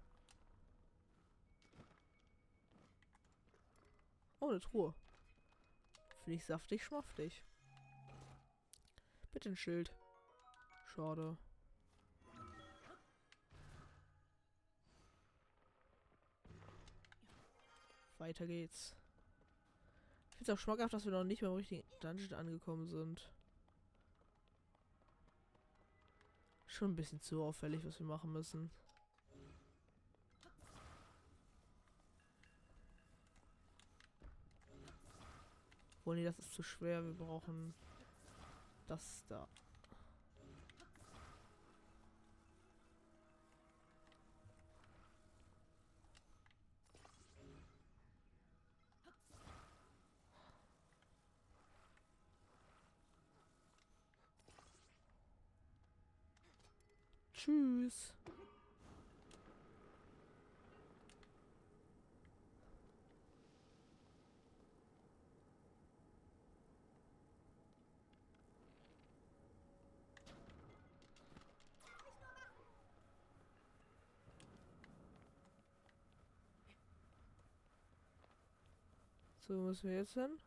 Oh, 4.46 4.50
eine 4.50 4.60
Truhe. 4.60 4.94
Finde 6.24 6.36
ich 6.36 6.46
saftig 6.46 6.84
schmaftig. 6.84 7.44
Bitte 9.32 9.50
ein 9.50 9.56
Schild. 9.56 9.92
Schade. 10.94 11.36
Weiter 18.20 18.46
geht's. 18.46 18.96
Ich 20.30 20.38
finde 20.38 20.52
es 20.52 20.56
auch 20.56 20.62
schmackhaft, 20.62 20.94
dass 20.94 21.06
wir 21.06 21.12
noch 21.12 21.24
nicht 21.24 21.42
mal 21.42 21.48
im 21.48 21.56
richtigen 21.56 21.84
Dungeon 22.02 22.34
angekommen 22.36 22.88
sind. 22.88 23.32
Schon 26.68 26.92
ein 26.92 26.96
bisschen 26.96 27.20
zu 27.20 27.42
auffällig, 27.42 27.84
was 27.84 27.98
wir 27.98 28.06
machen 28.06 28.32
müssen. 28.32 28.70
Oh 36.08 36.14
nee, 36.14 36.24
das 36.24 36.38
ist 36.38 36.54
zu 36.54 36.62
schwer. 36.62 37.04
Wir 37.04 37.14
brauchen 37.14 37.74
das 38.88 39.26
da. 39.28 39.48
Tschüss. 57.34 58.14
So, 79.48 79.54
wo 79.56 79.62
müssen 79.68 79.92
wir 79.92 79.98
jetzt 79.98 80.14
hin? 80.16 80.40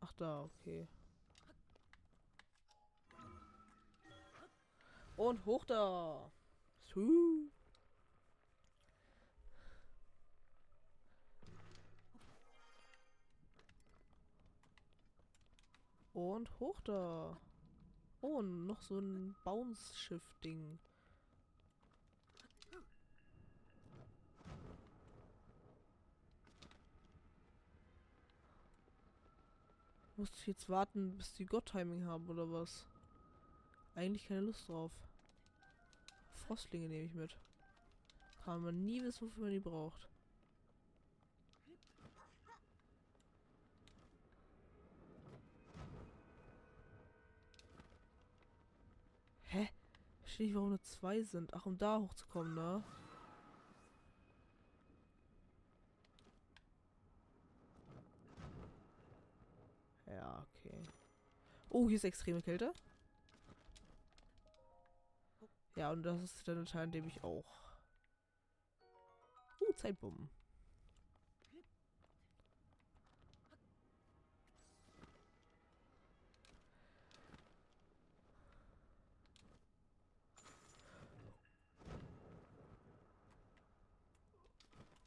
Ach 0.00 0.12
da, 0.12 0.42
okay. 0.42 0.86
Und 5.16 5.44
hoch 5.44 5.64
da. 5.64 6.30
So. 6.94 7.50
Und 16.12 16.60
hoch 16.60 16.80
da. 16.82 17.36
Oh, 18.20 18.42
noch 18.42 18.80
so 18.80 19.00
ein 19.00 19.34
Bounce-Schiff-Ding. 19.42 20.78
Muss 30.16 30.30
ich 30.38 30.46
jetzt 30.46 30.68
warten, 30.68 31.16
bis 31.16 31.32
die 31.34 31.46
Gott-Timing 31.46 32.04
haben 32.04 32.28
oder 32.28 32.50
was? 32.52 32.86
Eigentlich 33.94 34.28
keine 34.28 34.42
Lust 34.42 34.68
drauf. 34.68 34.92
Frostlinge 36.34 36.88
nehme 36.88 37.06
ich 37.06 37.14
mit. 37.14 37.38
Kann 38.44 38.62
man 38.62 38.84
nie 38.84 39.02
wissen, 39.02 39.26
wofür 39.28 39.44
man 39.44 39.52
die 39.52 39.60
braucht. 39.60 40.08
Hä? 49.44 49.70
Verstehe 50.20 50.48
ich, 50.48 50.54
warum 50.54 50.70
nur 50.70 50.82
zwei 50.82 51.22
sind. 51.22 51.54
Ach, 51.54 51.66
um 51.66 51.78
da 51.78 51.98
hochzukommen, 51.98 52.54
ne? 52.54 52.84
Ja, 60.14 60.46
okay. 60.54 60.82
Oh, 61.70 61.88
hier 61.88 61.96
ist 61.96 62.04
extreme 62.04 62.42
Kälte. 62.42 62.72
Ja, 65.74 65.90
und 65.90 66.02
das 66.02 66.22
ist 66.22 66.46
der 66.46 66.64
Teil, 66.64 66.84
in 66.84 66.92
dem 66.92 67.06
ich 67.06 67.22
auch. 67.24 67.44
Uh, 69.60 69.72
Zeitbomben. 69.74 70.28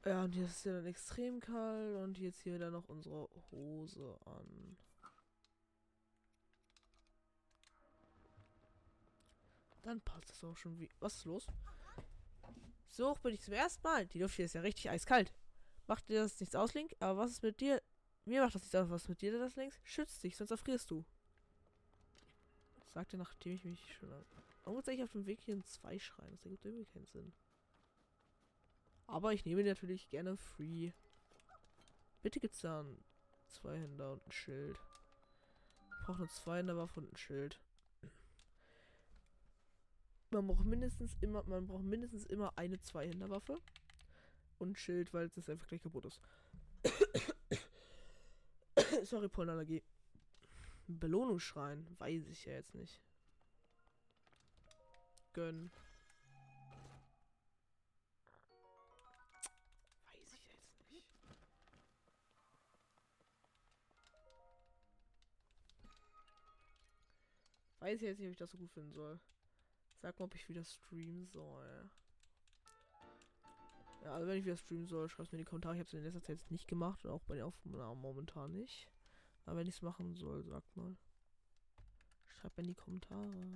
Ja, 0.05 0.23
und 0.23 0.33
hier 0.33 0.45
ist 0.45 0.63
ja 0.65 0.73
dann 0.73 0.85
extrem 0.85 1.39
kalt 1.39 1.95
und 1.97 2.19
jetzt 2.19 2.41
hier 2.41 2.59
dann 2.59 2.73
noch 2.73 2.87
unsere 2.89 3.27
Hose 3.51 4.19
an. 4.25 4.77
Dann 9.85 10.01
passt 10.01 10.31
es 10.31 10.43
auch 10.43 10.57
schon 10.57 10.79
wie. 10.79 10.89
Was 10.99 11.17
ist 11.17 11.25
los? 11.25 11.45
So 12.87 13.13
bin 13.21 13.35
ich 13.35 13.41
zum 13.41 13.53
ersten 13.53 13.83
Mal. 13.83 14.07
Die 14.07 14.19
Luft 14.19 14.35
hier 14.35 14.45
ist 14.45 14.55
ja 14.55 14.61
richtig 14.61 14.89
eiskalt. 14.89 15.31
Macht 15.85 16.09
dir 16.09 16.23
das 16.23 16.39
nichts 16.39 16.55
aus, 16.55 16.73
Link? 16.73 16.95
Aber 16.99 17.19
was 17.19 17.29
ist 17.29 17.43
mit 17.43 17.61
dir? 17.61 17.83
Mir 18.25 18.41
macht 18.41 18.55
das 18.55 18.63
nichts 18.63 18.73
aus. 18.73 18.89
Was 18.89 19.03
ist 19.03 19.09
mit 19.09 19.21
dir 19.21 19.37
das 19.37 19.55
links? 19.55 19.79
Schützt 19.83 20.23
dich, 20.23 20.35
sonst 20.37 20.49
erfrierst 20.49 20.89
du. 20.89 21.05
Sagte, 22.87 23.15
nachdem 23.15 23.53
ich 23.53 23.63
mich 23.63 23.95
schon. 23.95 24.09
Warum 24.63 24.77
muss 24.77 24.87
ich 24.87 25.03
auf 25.03 25.11
dem 25.11 25.27
Weg 25.27 25.39
hier 25.41 25.53
in 25.53 25.63
zwei 25.65 25.99
schreien? 25.99 26.31
Das 26.31 26.43
ergibt 26.45 26.65
irgendwie 26.65 26.85
keinen 26.85 27.05
Sinn. 27.05 27.31
Aber 29.05 29.33
ich 29.33 29.45
nehme 29.45 29.63
natürlich 29.63 30.09
gerne 30.09 30.35
free. 30.35 30.93
Bitte 32.23 32.39
gibt's 32.39 32.61
da 32.61 32.79
einen 32.79 33.03
Zweihänder 33.45 34.13
und 34.13 34.25
ein 34.25 34.31
Schild. 34.31 34.79
Ich 35.91 36.05
brauche 36.07 36.23
eine 36.23 36.29
Zweihänderwaffe 36.29 37.01
und 37.01 37.13
ein 37.13 37.17
Schild. 37.17 37.59
Man 40.31 40.47
braucht 40.47 40.65
mindestens 40.65 41.15
immer, 41.21 41.43
man 41.43 41.67
braucht 41.67 41.83
mindestens 41.83 42.25
immer 42.25 42.57
eine 42.57 42.81
Zweihänderwaffe 42.81 43.59
und 44.57 44.77
Schild, 44.77 45.13
weil 45.13 45.29
das 45.29 45.49
einfach 45.49 45.67
gleich 45.67 45.81
kaputt 45.81 46.05
ist. 46.05 46.19
Sorry, 49.03 49.29
Pollenallergie. 49.29 49.83
Belohnungsschrein, 50.87 51.85
weiß 51.99 52.27
ich 52.27 52.45
ja 52.45 52.53
jetzt 52.53 52.75
nicht. 52.75 53.01
Gönn. 55.33 55.71
Weiß 60.05 60.33
ich 60.33 60.47
jetzt 60.47 60.91
nicht. 60.91 61.07
Weiß 67.79 68.01
ich 68.01 68.07
jetzt 68.07 68.19
nicht, 68.19 68.27
ob 68.27 68.31
ich 68.31 68.37
das 68.37 68.51
so 68.51 68.57
gut 68.57 68.71
finden 68.71 68.93
soll. 68.93 69.19
Sag 70.01 70.19
mal, 70.19 70.25
ob 70.25 70.35
ich 70.35 70.47
wieder 70.49 70.63
streamen 70.63 71.25
soll. 71.27 71.89
Ja, 74.03 74.13
also 74.13 74.27
wenn 74.27 74.37
ich 74.37 74.45
wieder 74.45 74.57
streamen 74.57 74.85
soll, 74.85 75.09
schreib's 75.09 75.31
mir 75.31 75.39
in 75.39 75.45
die 75.45 75.49
Kommentare. 75.49 75.75
Ich 75.75 75.79
habe 75.79 75.87
es 75.87 75.93
in 75.93 76.03
letzter 76.03 76.21
Zeit 76.21 76.37
jetzt 76.37 76.51
nicht 76.51 76.67
gemacht 76.67 77.03
und 77.05 77.11
auch 77.11 77.23
bei 77.23 77.35
den 77.35 77.43
Aufnahmen 77.43 78.01
momentan 78.01 78.51
nicht. 78.51 78.87
Aber 79.45 79.57
wenn 79.57 79.67
ich 79.67 79.75
es 79.75 79.81
machen 79.81 80.15
soll, 80.15 80.43
sagt 80.43 80.75
mal. 80.75 80.95
Schreibt 82.27 82.57
mir 82.57 82.63
in 82.63 82.69
die 82.69 82.75
Kommentare. 82.75 83.47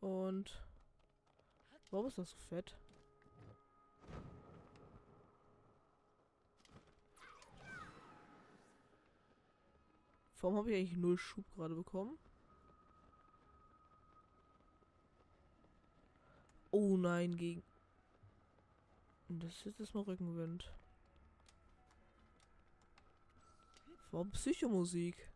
Und 0.00 0.62
warum 1.90 2.06
ist 2.06 2.18
das 2.18 2.30
so 2.30 2.38
fett? 2.48 2.76
Warum 10.40 10.56
habe 10.56 10.70
ich 10.70 10.76
eigentlich 10.76 10.96
null 10.96 11.18
Schub 11.18 11.44
gerade 11.54 11.74
bekommen? 11.74 12.18
Oh 16.70 16.96
nein, 16.96 17.36
gegen. 17.36 17.62
Das 19.28 19.66
ist 19.66 19.78
jetzt 19.78 19.94
mal 19.94 20.02
Rückenwind. 20.02 20.72
Warum 24.10 24.30
Psychomusik? 24.32 25.30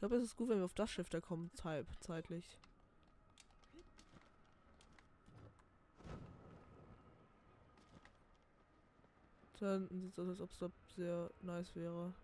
Ich 0.00 0.02
glaube, 0.02 0.16
es 0.16 0.24
ist 0.24 0.36
gut, 0.38 0.48
wenn 0.48 0.56
wir 0.56 0.64
auf 0.64 0.72
das 0.72 0.90
Schiff 0.90 1.10
da 1.10 1.20
kommen, 1.20 1.50
zeit 1.52 1.86
zeitlich. 2.00 2.58
Dann 9.58 9.90
sieht 10.00 10.12
es 10.12 10.18
aus, 10.18 10.28
als 10.28 10.40
ob 10.40 10.50
es 10.52 10.58
da 10.58 10.70
sehr 10.96 11.30
nice 11.42 11.76
wäre. 11.76 12.14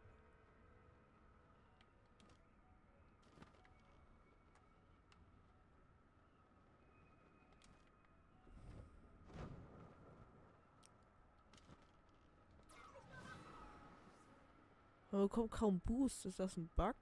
Man 15.11 15.21
bekommt 15.21 15.51
kaum 15.51 15.81
Boost. 15.81 16.25
Ist 16.25 16.41
das 16.41 16.57
ein 16.57 16.71
Bug? 16.75 16.95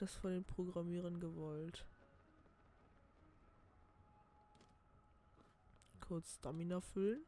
Das 0.00 0.14
von 0.14 0.30
den 0.30 0.44
Programmierern 0.44 1.20
gewollt? 1.20 1.84
Kurz 6.00 6.36
Stamina 6.36 6.80
füllen. 6.80 7.22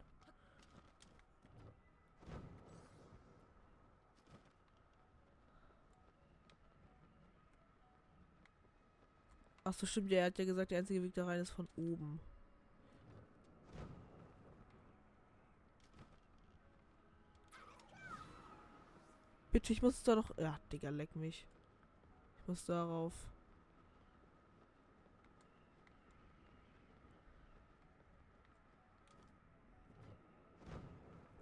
Ach 9.64 9.74
so, 9.74 9.84
stimmt, 9.84 10.10
der 10.10 10.24
hat 10.24 10.38
ja 10.38 10.46
gesagt, 10.46 10.70
der 10.70 10.78
einzige 10.78 11.02
Weg 11.02 11.12
da 11.12 11.26
rein 11.26 11.40
ist 11.40 11.50
von 11.50 11.68
oben. 11.76 12.20
Bitte, 19.52 19.74
ich 19.74 19.82
muss 19.82 20.02
da 20.02 20.14
doch... 20.14 20.36
Ja, 20.38 20.58
Digga, 20.72 20.88
leck 20.88 21.14
mich. 21.14 21.46
Muss 22.46 22.64
darauf. 22.66 23.12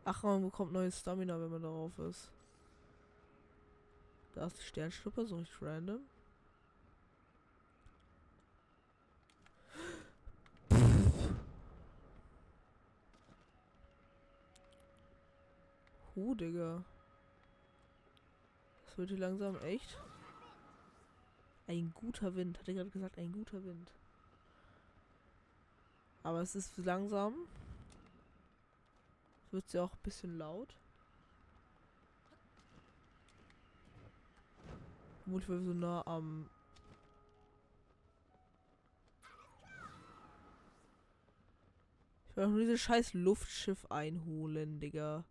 Ach, 0.04 0.22
man 0.22 0.42
bekommt 0.42 0.72
neues 0.72 0.98
Stamina, 0.98 1.40
wenn 1.40 1.50
man 1.50 1.62
darauf 1.62 1.98
ist. 2.00 2.30
Da 4.34 4.46
ist 4.46 4.58
die 4.58 4.62
Sternschnuppe, 4.64 5.26
so 5.26 5.36
richtig 5.36 5.62
random. 5.62 6.00
Huh, 16.16 16.34
Digga. 16.34 16.84
Das 18.84 18.98
wird 18.98 19.10
hier 19.10 19.18
langsam 19.18 19.56
echt. 19.62 19.96
Ein 21.70 21.92
guter 21.94 22.35
Wind. 22.35 22.59
Hat 22.59 22.66
er 22.66 22.74
gerade 22.74 22.90
gesagt, 22.90 23.16
ein 23.16 23.30
guter 23.30 23.64
Wind. 23.64 23.92
Aber 26.24 26.40
es 26.40 26.56
ist 26.56 26.76
langsam. 26.78 27.33
Wird 29.52 29.72
ja 29.72 29.85
auch 29.85 29.92
ein 29.92 30.02
bisschen 30.02 30.37
laut. 30.37 30.74
Vermutlich, 35.22 35.48
weil 35.48 35.61
wir 35.61 35.66
so 35.66 35.74
nah 35.74 36.04
am 36.09 36.50
Ich 42.30 42.37
will 42.37 42.48
nur 42.48 42.59
dieses 42.59 42.80
scheiß 42.80 43.14
Luftschiff 43.14 43.88
einholen, 43.92 44.80
Digga. 44.80 45.24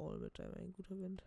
Maul 0.00 0.18
mit 0.18 0.38
deinem 0.38 0.54
ein 0.54 0.74
guter 0.74 0.98
Wind. 0.98 1.22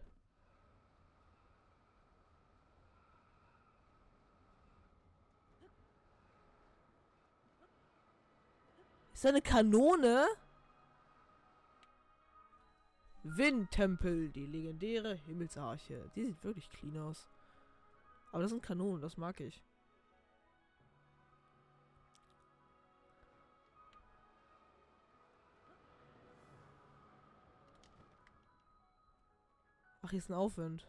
Ist 9.14 9.26
eine 9.26 9.42
Kanone? 9.42 10.26
Windtempel, 13.24 14.30
die 14.30 14.46
legendäre 14.46 15.16
Himmelsarche. 15.16 16.12
Die 16.16 16.26
sieht 16.26 16.44
wirklich 16.44 16.70
clean 16.72 16.98
aus. 16.98 17.30
Aber 18.32 18.42
das 18.42 18.52
sind 18.52 18.64
Kanonen, 18.64 19.02
das 19.02 19.16
mag 19.18 19.40
ich. 19.40 19.64
Ach, 30.04 30.10
hier 30.10 30.20
ist 30.20 30.30
ein 30.30 30.36
Aufwind. 30.36 30.86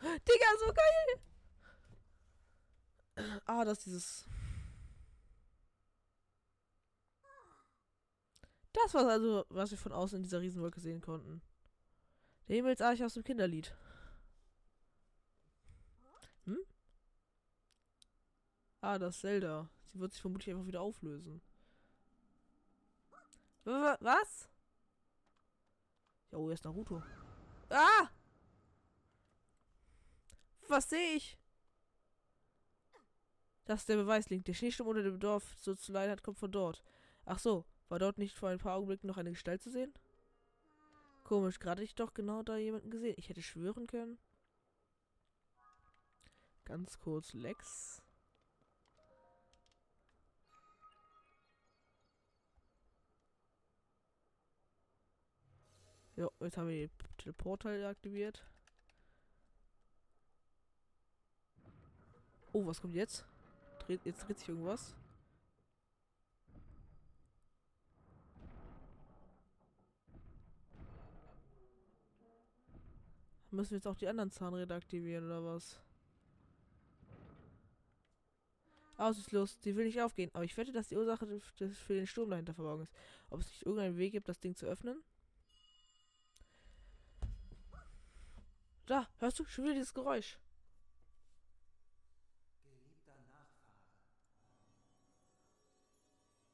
Digga, 0.00 0.46
so 0.64 0.72
geil! 0.72 1.20
Ah, 3.44 3.64
das 3.64 3.78
ist 3.78 3.86
dieses. 3.86 4.28
Das 8.72 8.94
war 8.94 9.08
also, 9.08 9.44
was 9.48 9.72
wir 9.72 9.78
von 9.78 9.92
außen 9.92 10.16
in 10.16 10.22
dieser 10.22 10.40
Riesenwolke 10.40 10.80
sehen 10.80 11.00
konnten. 11.00 11.42
Der 12.46 12.56
Himmelsarche 12.56 13.04
aus 13.04 13.14
dem 13.14 13.24
Kinderlied. 13.24 13.74
Hm? 16.44 16.58
Ah, 18.80 18.98
das 18.98 19.18
Zelda. 19.18 19.68
Sie 19.86 19.98
wird 19.98 20.12
sich 20.12 20.20
vermutlich 20.20 20.54
einfach 20.54 20.66
wieder 20.66 20.82
auflösen. 20.82 21.42
Was? 23.64 24.48
Oh, 26.36 26.44
hier 26.44 26.52
ist 26.52 26.66
Naruto. 26.66 27.02
Ah! 27.70 28.10
Was 30.68 30.90
sehe 30.90 31.14
ich? 31.14 31.38
Das 33.64 33.80
ist 33.80 33.88
der 33.88 33.96
Beweislink. 33.96 34.44
Der 34.44 34.52
Schneesturm 34.52 34.90
unter 34.90 35.02
dem 35.02 35.18
Dorf 35.18 35.54
so 35.58 35.74
zu 35.74 35.92
leiden 35.92 36.12
hat, 36.12 36.22
kommt 36.22 36.38
von 36.38 36.52
dort. 36.52 36.82
Ach 37.24 37.38
so, 37.38 37.64
war 37.88 37.98
dort 37.98 38.18
nicht 38.18 38.36
vor 38.36 38.50
ein 38.50 38.58
paar 38.58 38.74
Augenblicken 38.74 39.06
noch 39.06 39.16
eine 39.16 39.30
Gestalt 39.30 39.62
zu 39.62 39.70
sehen? 39.70 39.94
Komisch, 41.24 41.58
gerade 41.58 41.82
ich 41.82 41.94
doch 41.94 42.12
genau 42.12 42.42
da 42.42 42.58
jemanden 42.58 42.90
gesehen. 42.90 43.14
Ich 43.16 43.30
hätte 43.30 43.40
schwören 43.40 43.86
können. 43.86 44.18
Ganz 46.66 46.98
kurz, 46.98 47.32
Lex. 47.32 48.02
Ja, 56.16 56.30
jetzt 56.40 56.56
haben 56.56 56.68
wir 56.68 56.88
die 56.88 56.92
Teleporter 57.18 57.88
aktiviert. 57.88 58.42
Oh, 62.52 62.64
was 62.64 62.80
kommt 62.80 62.94
jetzt? 62.94 63.26
Dreht, 63.80 64.00
jetzt 64.06 64.26
dreht 64.26 64.38
sich 64.38 64.48
irgendwas. 64.48 64.94
Müssen 73.50 73.72
wir 73.72 73.76
jetzt 73.76 73.86
auch 73.86 73.96
die 73.96 74.08
anderen 74.08 74.30
Zahnräder 74.30 74.74
aktivieren 74.74 75.26
oder 75.26 75.44
was? 75.44 75.78
Aussichtslos, 78.96 79.58
die 79.60 79.76
will 79.76 79.84
nicht 79.84 80.00
aufgehen, 80.00 80.30
aber 80.32 80.44
ich 80.44 80.56
wette, 80.56 80.72
dass 80.72 80.88
die 80.88 80.96
Ursache 80.96 81.26
für 81.40 81.94
den 81.94 82.06
Sturm 82.06 82.30
dahinter 82.30 82.54
verborgen 82.54 82.84
ist. 82.84 82.92
Ob 83.28 83.40
es 83.40 83.48
nicht 83.48 83.66
irgendeinen 83.66 83.98
Weg 83.98 84.12
gibt, 84.12 84.28
das 84.28 84.40
Ding 84.40 84.56
zu 84.56 84.64
öffnen? 84.64 85.02
Da, 88.86 89.08
hörst 89.18 89.40
du 89.40 89.44
schon 89.44 89.64
wieder 89.64 89.74
dieses 89.74 89.92
Geräusch? 89.92 90.38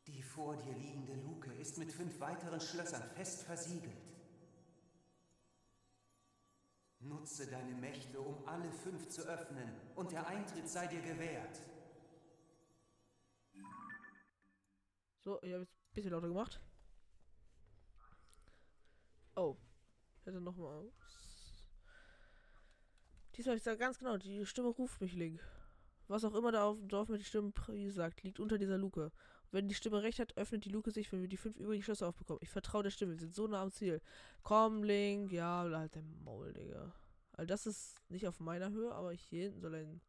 Die 0.07 0.23
vor 0.23 0.57
dir 0.57 0.73
liegende 0.73 1.15
Luke 1.17 1.53
ist 1.53 1.77
mit 1.77 1.93
fünf 1.93 2.19
weiteren 2.21 2.61
Schlössern 2.61 3.03
fest 3.11 3.43
versiegelt. 3.43 4.03
Nutze 7.01 7.51
deine 7.51 7.75
Mächte, 7.75 8.19
um 8.21 8.47
alle 8.49 8.73
fünf 8.73 9.09
zu 9.09 9.23
öffnen, 9.23 9.71
und 9.95 10.13
der 10.13 10.27
Eintritt 10.27 10.69
sei 10.69 10.87
dir 10.87 11.03
gewährt. 11.03 11.61
So, 15.21 15.43
ich 15.43 15.53
habe 15.53 15.65
jetzt 15.65 15.75
ein 15.75 15.95
bisschen 15.95 16.13
lauter 16.13 16.29
gemacht. 16.29 16.61
Oh. 19.37 19.57
Hätte 20.25 20.41
noch 20.41 20.57
mal. 20.57 20.93
Diesmal 23.37 23.57
ich 23.57 23.63
sage 23.63 23.79
ganz 23.79 23.99
genau, 23.99 24.19
die 24.19 24.45
Stimme 24.45 24.69
ruft 24.69 25.01
mich, 25.01 25.15
Link. 25.15 25.41
Was 26.09 26.25
auch 26.25 26.35
immer 26.35 26.53
da 26.53 26.65
auf 26.65 26.79
dem 26.79 26.89
Dorf 26.89 27.09
mit 27.09 27.21
der 27.21 27.25
Stimme 27.25 27.53
sagt, 27.91 28.23
liegt 28.23 28.41
unter 28.41 28.59
dieser 28.59 28.77
Luke. 28.77 29.05
Und 29.05 29.53
wenn 29.53 29.69
die 29.69 29.75
Stimme 29.75 30.03
recht 30.03 30.19
hat, 30.19 30.37
öffnet 30.37 30.65
die 30.65 30.71
Luke 30.71 30.91
sich, 30.91 31.11
wenn 31.13 31.23
wir 31.23 31.29
die 31.29 31.39
fünf 31.39 31.57
übrigen 31.57 31.83
Schlösser 31.83 32.09
aufbekommen. 32.09 32.41
Ich 32.43 32.51
vertraue 32.51 32.83
der 32.83 32.91
Stimme, 32.91 33.13
wir 33.13 33.19
sind 33.19 33.35
so 33.35 33.47
nah 33.47 33.63
am 33.63 33.71
Ziel. 33.71 34.03
Komm, 34.43 34.83
Link, 34.83 35.33
ja, 35.33 35.69
halt 35.73 35.95
der 35.95 36.03
Maul, 36.03 36.53
Digga. 36.53 36.95
Also 37.33 37.47
das 37.47 37.67
ist 37.67 37.97
nicht 38.11 38.27
auf 38.29 38.41
meiner 38.41 38.71
Höhe, 38.71 38.93
aber 38.93 39.13
hier 39.13 39.45
hinten 39.45 39.61
soll 39.61 39.75
ein... 39.75 40.01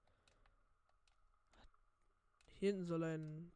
Hier 2.59 2.71
hinten 2.71 2.86
soll 2.86 3.03
ein 3.03 3.51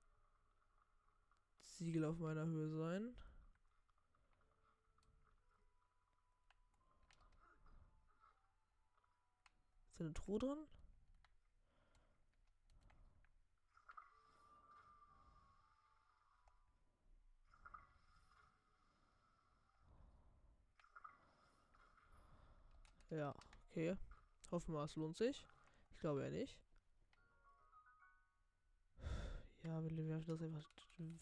Siegel 1.60 2.06
auf 2.06 2.20
meiner 2.20 2.46
Höhe 2.46 2.70
sein. 2.70 3.14
Ist 9.98 10.02
da 10.02 10.06
eine 10.06 10.14
Truhe 10.14 10.38
drin? 10.38 10.68
Ja, 23.10 23.34
okay. 23.72 23.98
Hoffen 24.52 24.76
wir, 24.76 24.84
es 24.84 24.96
lohnt 24.96 25.18
sich. 25.18 25.48
Ich 25.90 25.98
glaube 25.98 26.22
ja 26.24 26.30
nicht. 26.30 26.60
Ja, 29.64 29.82
wir 29.82 29.98
werfen 30.10 30.28
das 30.28 30.44
einfach 30.44 30.70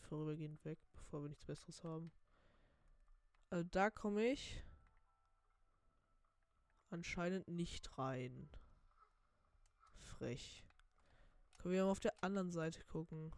vorübergehend 0.09 0.65
weg, 0.65 0.79
bevor 0.91 1.23
wir 1.23 1.29
nichts 1.29 1.45
Besseres 1.45 1.81
haben. 1.85 2.11
Also 3.49 3.69
da 3.71 3.89
komme 3.89 4.25
ich 4.25 4.61
anscheinend 6.89 7.47
nicht 7.47 7.97
rein. 7.97 8.49
Frech. 10.17 10.63
Können 11.58 11.73
wir 11.73 11.84
mal 11.84 11.91
auf 11.91 11.99
der 11.99 12.13
anderen 12.23 12.51
Seite 12.51 12.84
gucken. 12.86 13.32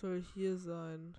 soll 0.00 0.22
hier 0.34 0.56
sein? 0.56 1.14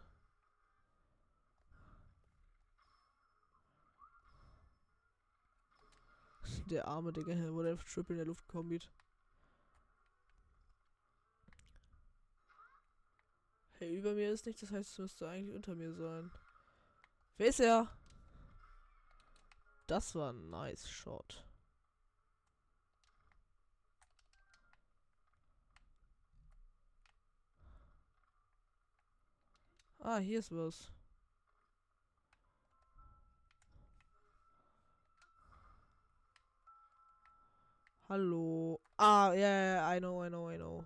Der 6.69 6.87
arme 6.87 7.13
Digga, 7.13 7.33
wo 7.53 7.61
der 7.61 7.77
Triple 7.77 8.15
in 8.15 8.17
der 8.17 8.25
Luft 8.25 8.47
kombit. 8.47 8.89
Hey, 13.81 13.95
über 13.95 14.13
mir 14.13 14.31
ist 14.31 14.45
nichts, 14.45 14.61
das 14.61 14.69
heißt, 14.69 14.91
es 14.91 14.99
müsste 14.99 15.27
eigentlich 15.27 15.55
unter 15.55 15.73
mir 15.73 15.91
sein. 15.91 16.29
Wer 17.37 17.47
ist 17.47 17.59
er? 17.59 17.87
Das 19.87 20.13
war 20.13 20.31
ein 20.31 20.51
nice 20.51 20.87
Shot. 20.87 21.43
Ah, 29.97 30.19
hier 30.19 30.37
ist 30.37 30.51
was. 30.51 30.91
Hallo. 38.07 38.79
Ah, 38.97 39.33
ja, 39.33 39.39
yeah, 39.39 39.97
I 39.97 39.99
know, 39.99 40.23
I 40.23 40.29
know, 40.29 40.51
I 40.51 40.57
know. 40.57 40.85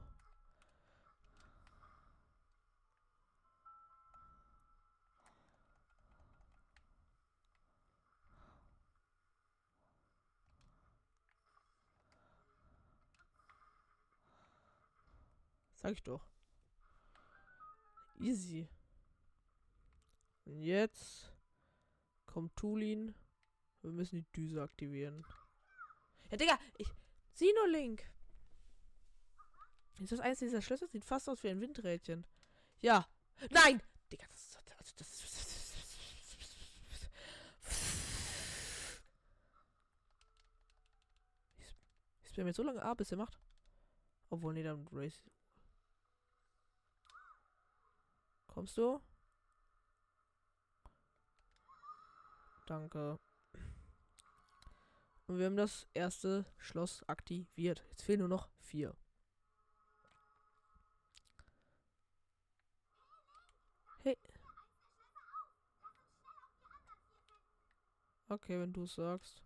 Sag 15.86 15.94
ich 15.94 16.02
doch. 16.02 16.28
Easy. 18.20 18.68
Und 20.46 20.64
jetzt 20.64 21.32
kommt 22.26 22.56
Tulin. 22.56 23.14
Wir 23.84 23.92
müssen 23.92 24.16
die 24.16 24.32
Düse 24.32 24.64
aktivieren. 24.64 25.24
Ja, 26.32 26.38
Digga, 26.38 26.58
ich. 26.80 26.92
Sinolink. 27.34 28.04
Ist 30.00 30.12
das 30.12 30.22
eins 30.22 30.40
dieser 30.40 30.64
Schlösser? 30.64 30.88
Sieht 30.88 31.06
fast 31.06 31.30
aus 31.30 31.44
wie 31.44 31.50
ein 31.50 31.62
Windrädchen. 31.62 32.26
Ja. 32.80 33.08
Nein! 33.52 33.80
Digga, 34.12 34.26
das 34.32 34.42
ist. 34.42 34.58
Also 34.58 34.96
das 34.98 35.24
ist. 35.24 35.78
Ich 42.24 42.36
bin 42.36 42.48
jetzt 42.48 42.58
so 42.58 42.64
lange 42.64 42.82
A, 42.82 42.96
bis 42.96 43.12
er 43.12 43.18
macht. 43.18 43.40
Obwohl, 44.32 44.56
nee, 44.56 44.64
dann 44.64 44.88
Race. 44.92 45.24
Kommst 48.56 48.78
du? 48.78 49.02
Danke. 52.68 53.20
Und 55.28 55.38
wir 55.40 55.48
haben 55.48 55.58
das 55.58 55.90
erste 55.94 56.46
Schloss 56.58 57.04
aktiviert. 57.10 57.86
Jetzt 57.90 58.04
fehlen 58.04 58.20
nur 58.20 58.30
noch 58.30 58.48
vier. 58.60 58.96
Hey. 64.04 64.18
Okay, 68.30 68.58
wenn 68.62 68.72
du 68.72 68.84
es 68.84 68.96
sagst. 68.96 69.44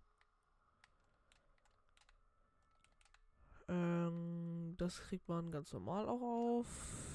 Ähm, 3.68 4.76
das 4.78 5.00
kriegt 5.02 5.28
man 5.28 5.50
ganz 5.50 5.74
normal 5.74 6.08
auch 6.08 6.22
auf. 6.22 7.09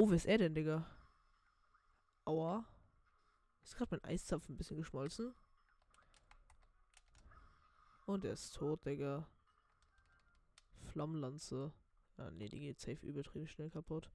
Oh, 0.00 0.08
wer 0.08 0.14
ist 0.14 0.26
er 0.26 0.38
denn, 0.38 0.54
Digga? 0.54 0.86
Aua. 2.24 2.64
Ist 3.64 3.74
gerade 3.74 3.96
mein 3.96 4.04
Eiszapfen 4.04 4.54
ein 4.54 4.56
bisschen 4.56 4.76
geschmolzen. 4.76 5.34
Und 8.06 8.24
er 8.24 8.34
ist 8.34 8.54
tot, 8.54 8.86
Digga. 8.86 9.26
Flammenlanze. 10.84 11.72
Ah, 12.16 12.30
nee, 12.30 12.48
die 12.48 12.60
geht 12.60 12.78
safe 12.78 13.04
übertrieben 13.04 13.48
schnell 13.48 13.70
kaputt. 13.70 14.08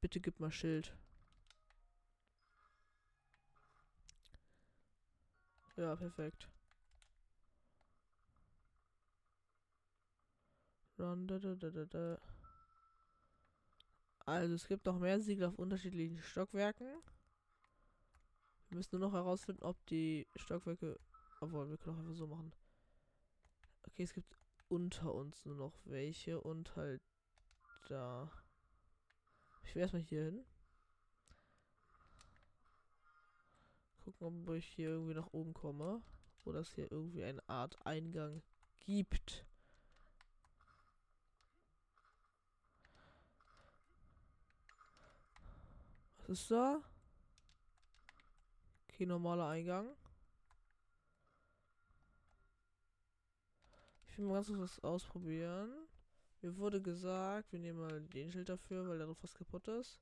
Bitte 0.00 0.20
gib 0.20 0.38
mal 0.38 0.52
Schild. 0.52 0.96
Ja, 5.76 5.96
perfekt. 5.96 6.48
Run, 10.96 11.26
da, 11.26 11.40
da, 11.40 11.56
da, 11.56 11.70
da, 11.70 11.84
da. 11.86 12.18
Also 14.30 14.54
es 14.54 14.68
gibt 14.68 14.86
noch 14.86 15.00
mehr 15.00 15.18
Siegel 15.18 15.48
auf 15.48 15.56
unterschiedlichen 15.56 16.22
Stockwerken. 16.22 16.86
Wir 18.68 18.76
müssen 18.76 19.00
nur 19.00 19.08
noch 19.08 19.12
herausfinden, 19.12 19.64
ob 19.64 19.84
die 19.86 20.28
Stockwerke... 20.36 21.00
Obwohl, 21.40 21.68
wir 21.68 21.76
können 21.76 21.96
auch 21.96 22.00
einfach 22.00 22.14
so 22.14 22.28
machen. 22.28 22.52
Okay, 23.88 24.04
es 24.04 24.12
gibt 24.12 24.36
unter 24.68 25.12
uns 25.12 25.44
nur 25.46 25.56
noch 25.56 25.80
welche 25.84 26.40
und 26.40 26.76
halt 26.76 27.02
da. 27.88 28.30
Ich 29.64 29.74
will 29.74 29.82
erstmal 29.82 30.02
hier 30.02 30.22
hin. 30.26 30.44
Gucken, 34.04 34.26
ob 34.28 34.54
ich 34.54 34.66
hier 34.66 34.90
irgendwie 34.90 35.14
nach 35.14 35.32
oben 35.32 35.54
komme. 35.54 36.04
Oder 36.44 36.60
es 36.60 36.72
hier 36.72 36.92
irgendwie 36.92 37.24
eine 37.24 37.42
Art 37.48 37.84
Eingang 37.84 38.44
gibt. 38.78 39.44
Ist 46.30 46.50
da? 46.50 46.82
Okay, 48.88 49.06
normaler 49.06 49.48
Eingang. 49.48 49.88
Ich 54.08 54.18
will 54.18 54.26
mal 54.26 54.34
ganz 54.34 54.48
kurz 54.48 54.60
was 54.60 54.84
ausprobieren. 54.84 55.70
Mir 56.42 56.56
wurde 56.56 56.80
gesagt, 56.80 57.52
wir 57.52 57.58
nehmen 57.58 57.80
mal 57.80 58.00
den 58.00 58.30
Schild 58.32 58.48
dafür, 58.48 58.88
weil 58.88 58.98
da 58.98 59.06
noch 59.06 59.22
was 59.22 59.34
kaputt 59.34 59.68
ist. 59.68 60.00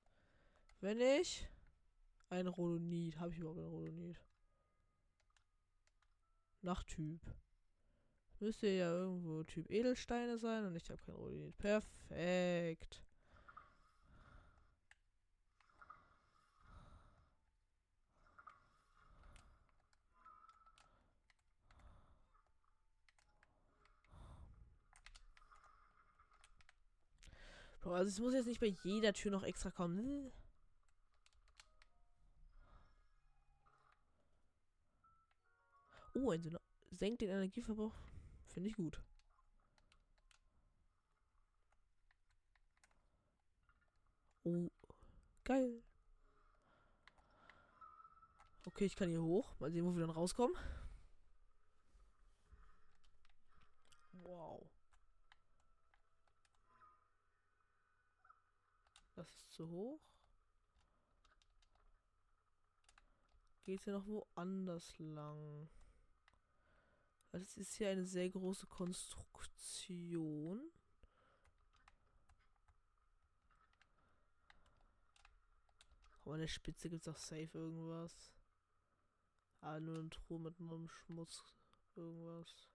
Wenn 0.80 1.00
ich 1.00 1.48
ein 2.30 2.46
Rhodonit. 2.46 3.18
Habe 3.18 3.32
ich 3.32 3.38
überhaupt 3.38 3.58
ein 3.58 3.66
Rhodonit? 3.66 4.20
Nach 6.62 6.82
Typ. 6.84 7.20
Müsste 8.40 8.68
ja 8.68 8.90
irgendwo 8.90 9.42
Typ 9.44 9.70
Edelsteine 9.70 10.38
sein 10.38 10.64
und 10.64 10.76
ich 10.76 10.88
habe 10.90 11.00
kein 11.02 11.14
Rhodonit. 11.14 11.56
Perfekt. 11.58 13.02
Bro, 27.80 27.94
also 27.94 28.08
es 28.08 28.20
muss 28.20 28.34
jetzt 28.34 28.46
nicht 28.46 28.60
bei 28.60 28.74
jeder 28.82 29.12
Tür 29.12 29.30
noch 29.30 29.44
extra 29.44 29.70
kommen. 29.70 30.32
Oh, 36.14 36.30
ein 36.30 36.42
Syno 36.42 36.58
senkt 36.90 37.20
den 37.20 37.30
Energieverbrauch. 37.30 37.94
Finde 38.48 38.70
ich 38.70 38.76
gut. 38.76 39.00
Oh, 44.44 44.68
geil. 45.44 45.82
Okay, 48.66 48.86
ich 48.86 48.96
kann 48.96 49.08
hier 49.10 49.22
hoch. 49.22 49.54
Mal 49.60 49.70
sehen, 49.70 49.84
wo 49.84 49.94
wir 49.94 50.00
dann 50.00 50.10
rauskommen. 50.10 50.56
Wow. 54.12 54.67
Zu 59.58 59.68
hoch. 59.70 60.00
Geht 63.64 63.80
es 63.80 63.86
ja 63.86 63.94
noch 63.94 64.06
woanders 64.06 64.96
lang? 65.00 65.68
Das 67.32 67.56
ist 67.56 67.74
hier 67.74 67.90
eine 67.90 68.06
sehr 68.06 68.30
große 68.30 68.68
Konstruktion. 68.68 70.70
Aber 76.22 76.34
an 76.34 76.40
der 76.40 76.46
Spitze 76.46 76.88
gibt 76.88 77.02
es 77.02 77.08
auch 77.08 77.18
safe 77.18 77.50
irgendwas. 77.52 78.32
Ah, 79.60 79.80
nur 79.80 79.98
eine 79.98 80.10
Truhe 80.10 80.38
mit 80.38 80.60
einem 80.60 80.88
Schmutz. 80.88 81.42
Irgendwas. 81.96 82.68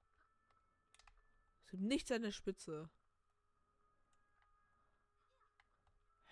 Es 1.63 1.71
gibt 1.71 1.83
nichts 1.83 2.11
an 2.11 2.23
der 2.23 2.33
Spitze. 2.33 2.89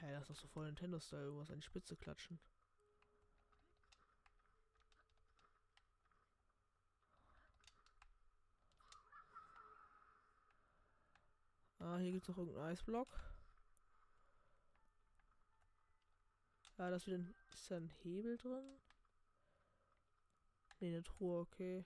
Hä, 0.01 0.07
hey, 0.07 0.13
das 0.15 0.23
ist 0.23 0.29
doch 0.31 0.35
so 0.35 0.47
voll 0.47 0.65
Nintendo-Style, 0.65 1.25
irgendwas 1.25 1.51
an 1.51 1.59
die 1.59 1.61
Spitze 1.61 1.95
klatschen. 1.95 2.39
Ah, 11.77 11.97
hier 11.99 12.13
gibt 12.13 12.23
es 12.23 12.29
noch 12.29 12.37
irgendeinen 12.39 12.71
Eisblock. 12.71 13.09
Ja, 16.79 16.89
das 16.89 17.05
wird 17.05 17.19
ein, 17.19 17.35
ist 17.53 17.69
da 17.69 17.77
ein 17.77 17.91
Hebel 18.01 18.37
drin? 18.37 18.79
Ne, 20.79 20.87
eine 20.87 21.03
Truhe, 21.03 21.41
okay. 21.41 21.85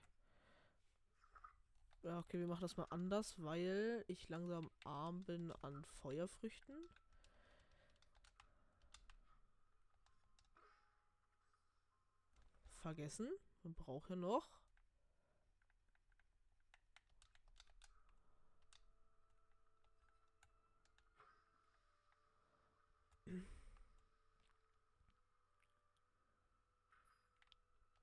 Ja, 2.02 2.20
okay, 2.20 2.38
wir 2.38 2.46
machen 2.46 2.62
das 2.62 2.78
mal 2.78 2.86
anders, 2.88 3.34
weil 3.42 4.06
ich 4.06 4.30
langsam 4.30 4.70
arm 4.84 5.22
bin 5.24 5.52
an 5.60 5.84
Feuerfrüchten. 5.84 6.88
Vergessen. 12.86 13.28
Man 13.64 13.74
braucht 13.74 14.10
ja 14.10 14.14
noch. 14.14 14.48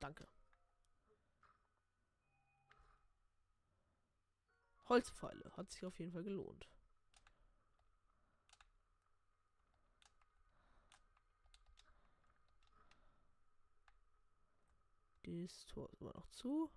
Danke. 0.01 0.27
Holzpfeile. 4.89 5.49
Hat 5.55 5.71
sich 5.71 5.85
auf 5.85 5.97
jeden 5.97 6.11
Fall 6.11 6.23
gelohnt. 6.25 6.67
Das 15.23 15.65
Tor 15.67 15.89
ist 15.89 16.01
immer 16.01 16.13
noch 16.13 16.27
zu. 16.31 16.69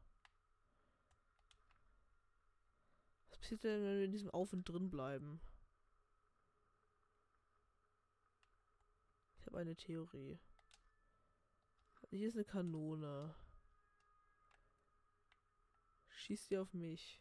Was 3.29 3.39
passiert 3.39 3.65
denn, 3.65 3.83
wenn 3.83 3.99
wir 3.99 4.05
in 4.05 4.13
diesem 4.13 4.31
Auf 4.31 4.53
und 4.53 4.69
drin 4.69 4.89
bleiben? 4.89 5.41
Ich 9.39 9.47
habe 9.47 9.59
eine 9.59 9.77
Theorie. 9.77 10.39
Hier 12.11 12.29
ist 12.29 12.37
eine 12.37 12.45
Kanone. 12.45 13.35
Schießt 16.09 16.51
die 16.51 16.59
auf 16.59 16.73
mich. 16.73 17.21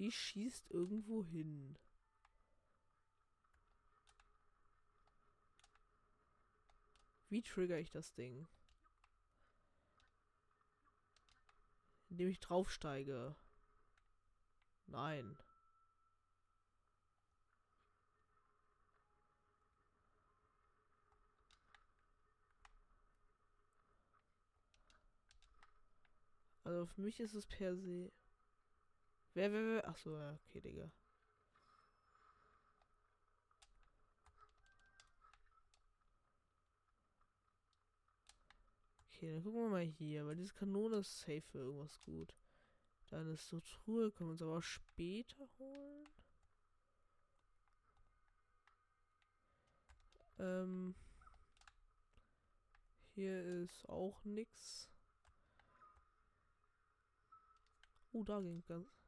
Die 0.00 0.10
schießt 0.10 0.70
irgendwo 0.70 1.26
hin. 1.26 1.76
Wie 7.28 7.42
trigger 7.42 7.78
ich 7.78 7.90
das 7.90 8.14
Ding? 8.14 8.48
Indem 12.08 12.30
ich 12.30 12.40
draufsteige. 12.40 13.36
Nein. 14.86 15.36
Also 26.64 26.86
für 26.86 27.02
mich 27.02 27.20
ist 27.20 27.34
es 27.34 27.46
per 27.46 27.76
se. 27.76 28.10
Wer, 29.40 29.50
wer, 29.54 29.64
wer? 29.64 29.88
Achso, 29.88 30.18
ja, 30.18 30.34
okay, 30.34 30.60
Digga. 30.60 30.92
Okay, 39.06 39.32
dann 39.32 39.42
gucken 39.42 39.62
wir 39.62 39.70
mal 39.70 39.82
hier, 39.82 40.26
weil 40.26 40.36
diese 40.36 40.52
Kanone 40.52 40.98
ist 40.98 41.20
safe 41.20 41.40
für 41.40 41.60
irgendwas 41.60 41.98
gut. 42.02 42.34
Dann 43.08 43.32
ist 43.32 43.48
so 43.48 43.60
Truhe, 43.60 44.12
können 44.12 44.28
wir 44.28 44.32
uns 44.32 44.42
aber 44.42 44.60
später 44.60 45.48
holen. 45.58 46.06
Ähm. 50.38 50.94
Hier 53.14 53.42
ist 53.62 53.88
auch 53.88 54.22
nix. 54.24 54.90
Oh, 58.12 58.22
da 58.22 58.38
ging 58.42 58.62
ganz. 58.66 58.99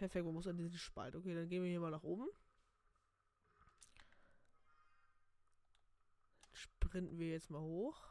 Perfekt, 0.00 0.24
man 0.24 0.32
muss 0.32 0.46
an 0.46 0.56
diesen 0.56 0.78
Spalt. 0.78 1.14
Okay, 1.14 1.34
dann 1.34 1.46
gehen 1.50 1.62
wir 1.62 1.68
hier 1.68 1.78
mal 1.78 1.90
nach 1.90 2.04
oben. 2.04 2.26
Sprinten 6.54 7.18
wir 7.18 7.28
jetzt 7.28 7.50
mal 7.50 7.60
hoch. 7.60 8.02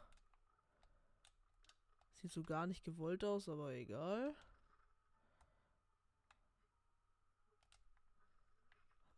Sieht 2.14 2.32
so 2.32 2.44
gar 2.44 2.68
nicht 2.68 2.84
gewollt 2.84 3.24
aus, 3.24 3.50
aber 3.50 3.74
egal. 3.74 4.36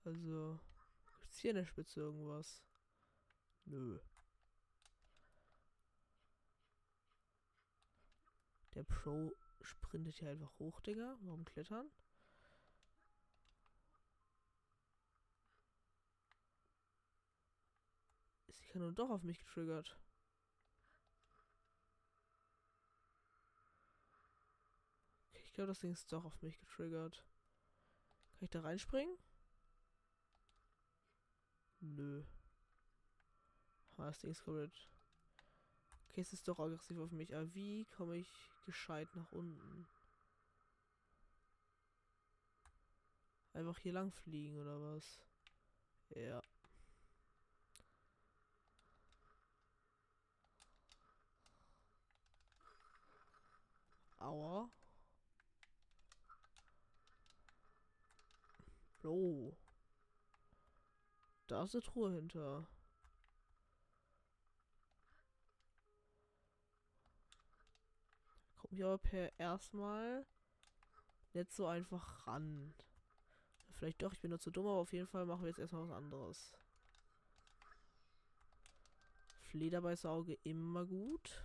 Also, 0.06 0.58
gibt's 1.20 1.40
hier 1.40 1.52
in 1.52 1.58
der 1.58 1.66
Spitze 1.66 2.00
irgendwas? 2.00 2.64
Nö. 3.66 4.00
Der 8.76 8.84
Pro 8.84 9.36
sprintet 9.62 10.16
hier 10.16 10.30
einfach 10.30 10.58
hoch, 10.58 10.80
Digga. 10.80 11.18
Warum 11.20 11.44
klettern? 11.44 11.92
Ist 18.52 18.60
die 18.60 18.61
Kanone 18.72 18.94
doch 18.94 19.10
auf 19.10 19.24
mich 19.24 19.38
getriggert? 19.38 19.98
Okay, 25.30 25.44
ich 25.46 25.54
glaube, 25.54 25.68
das 25.68 25.80
Ding 25.80 25.92
ist 25.92 26.12
doch 26.14 26.24
auf 26.24 26.42
mich 26.42 26.58
getriggert. 26.58 27.26
Kann 28.32 28.46
ich 28.46 28.50
da 28.50 28.62
reinspringen? 28.62 29.18
Nö. 31.82 32.24
Ah, 33.98 34.06
das 34.06 34.20
Ding 34.20 34.32
ist 34.32 34.44
komplett. 34.44 34.90
Okay, 36.10 36.22
es 36.22 36.32
ist 36.32 36.48
doch 36.48 36.60
aggressiv 36.60 36.98
auf 36.98 37.12
mich. 37.12 37.36
Aber 37.36 37.54
wie 37.54 37.86
komme 37.86 38.16
ich 38.18 38.32
gescheit 38.66 39.14
nach 39.16 39.32
unten? 39.34 39.86
Einfach 43.54 43.78
hier 43.80 43.92
lang 43.92 44.12
fliegen 44.12 44.58
oder 44.58 44.82
was? 44.82 45.20
Ja. 46.16 46.42
Aua. 54.22 54.70
Oh. 59.04 59.52
Da 61.48 61.64
ist 61.64 61.76
eine 61.76 61.82
Truhe 61.82 62.14
hinter. 62.14 62.68
Komme 68.58 68.76
ich 68.76 68.84
aber 68.84 69.00
per 69.00 69.38
erstmal 69.40 70.26
nicht 71.34 71.52
so 71.52 71.66
einfach 71.66 72.28
ran. 72.28 72.74
Vielleicht 73.74 74.04
doch, 74.04 74.14
ich 74.14 74.22
bin 74.22 74.30
nur 74.30 74.40
zu 74.40 74.52
dumm, 74.52 74.68
aber 74.68 74.80
auf 74.82 74.94
jeden 74.94 75.08
Fall 75.08 75.26
machen 75.26 75.42
wir 75.42 75.50
jetzt 75.50 75.60
erstmal 75.60 75.90
was 75.90 75.98
anderes. 75.98 76.56
Flederbeißauge 79.50 80.38
immer 80.44 80.86
gut. 80.86 81.44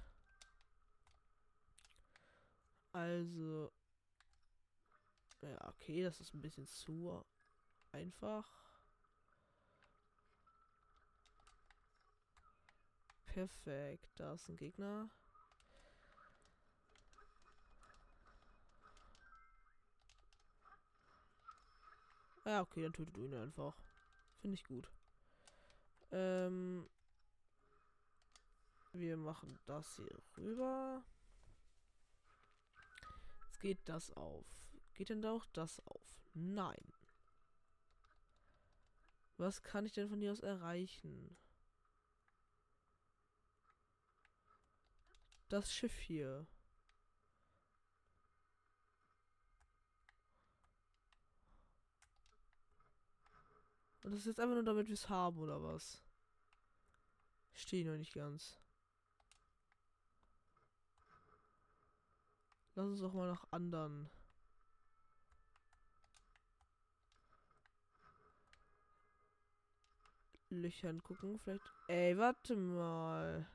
Also. 2.97 3.71
Ja, 5.43 5.69
okay, 5.69 6.03
das 6.03 6.19
ist 6.19 6.33
ein 6.33 6.41
bisschen 6.41 6.67
zu 6.67 7.23
einfach. 7.93 8.51
Perfekt, 13.27 14.09
da 14.17 14.33
ist 14.33 14.49
ein 14.49 14.57
Gegner. 14.57 15.11
Ja, 22.47 22.63
okay, 22.63 22.83
dann 22.83 22.95
tötet 22.95 23.15
du 23.15 23.27
ihn 23.27 23.35
einfach. 23.35 23.77
Finde 24.41 24.55
ich 24.55 24.65
gut. 24.65 24.91
Ähm, 26.13 26.89
wir 28.95 29.19
machen 29.19 29.59
das 29.67 29.97
hier 29.97 30.19
rüber. 30.39 31.05
Geht 33.61 33.89
das 33.89 34.13
auf. 34.13 34.47
Geht 34.95 35.09
denn 35.09 35.23
da 35.23 35.33
auch 35.33 35.47
das 35.53 35.81
auf? 35.87 36.21
Nein. 36.35 36.93
Was 39.39 39.63
kann 39.63 39.85
ich 39.85 39.93
denn 39.93 40.09
von 40.09 40.21
hier 40.21 40.33
aus 40.33 40.41
erreichen? 40.41 41.37
Das 45.49 45.73
Schiff 45.73 45.97
hier. 45.99 46.47
Und 54.03 54.13
das 54.13 54.21
ist 54.21 54.27
jetzt 54.27 54.41
einfach 54.41 54.55
nur 54.55 54.63
damit 54.63 54.87
wir 54.87 54.95
es 54.95 55.09
haben, 55.09 55.39
oder 55.39 55.63
was? 55.63 56.01
Stehe 57.53 57.85
noch 57.85 57.99
nicht 57.99 58.15
ganz. 58.15 58.57
Lass 62.77 62.89
uns 62.89 63.01
doch 63.01 63.15
mal 63.15 63.27
nach 63.27 63.47
anderen. 63.53 64.11
Löchern 70.51 71.03
gucken, 71.03 71.39
vielleicht. 71.39 71.65
Ey, 71.89 72.19
warte 72.19 72.55
mal. 72.55 73.47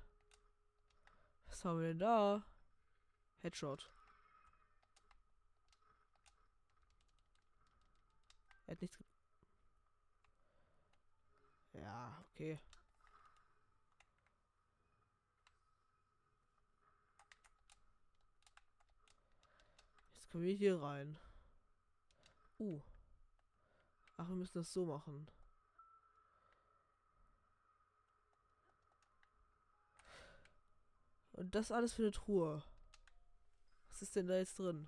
Was 1.45 1.63
haben 1.63 1.81
wir 1.81 1.89
denn 1.89 1.99
da? 1.99 2.43
Headshot. 3.41 3.91
Er 8.65 8.71
hat 8.71 8.81
nichts. 8.81 9.03
Ja, 11.73 12.25
okay. 12.31 12.59
Können 20.31 20.45
wir 20.45 20.55
hier 20.55 20.81
rein. 20.81 21.17
Uh. 22.57 22.81
Ach, 24.15 24.29
wir 24.29 24.35
müssen 24.35 24.57
das 24.57 24.71
so 24.71 24.85
machen. 24.85 25.27
Und 31.33 31.53
das 31.53 31.71
alles 31.71 31.93
für 31.93 32.03
eine 32.03 32.11
Truhe. 32.11 32.63
Was 33.89 34.01
ist 34.01 34.15
denn 34.15 34.27
da 34.27 34.37
jetzt 34.37 34.57
drin? 34.57 34.87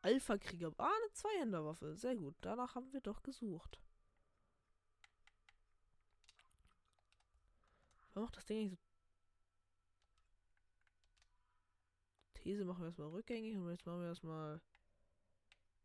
Alpha-Krieger. 0.00 0.72
Ah, 0.78 0.86
eine 0.86 1.12
Zweihänderwaffe. 1.12 1.96
Sehr 1.96 2.16
gut. 2.16 2.34
Danach 2.40 2.74
haben 2.74 2.92
wir 2.92 3.00
doch 3.00 3.22
gesucht. 3.22 3.78
Warum 8.14 8.26
macht 8.26 8.36
das 8.36 8.46
Ding 8.46 8.70
nicht 8.70 8.82
so. 8.82 8.91
These 12.42 12.64
machen 12.64 12.80
wir 12.80 12.86
erstmal 12.86 13.10
rückgängig 13.10 13.56
und 13.56 13.70
jetzt 13.70 13.86
machen 13.86 14.00
wir 14.00 14.08
erstmal 14.08 14.60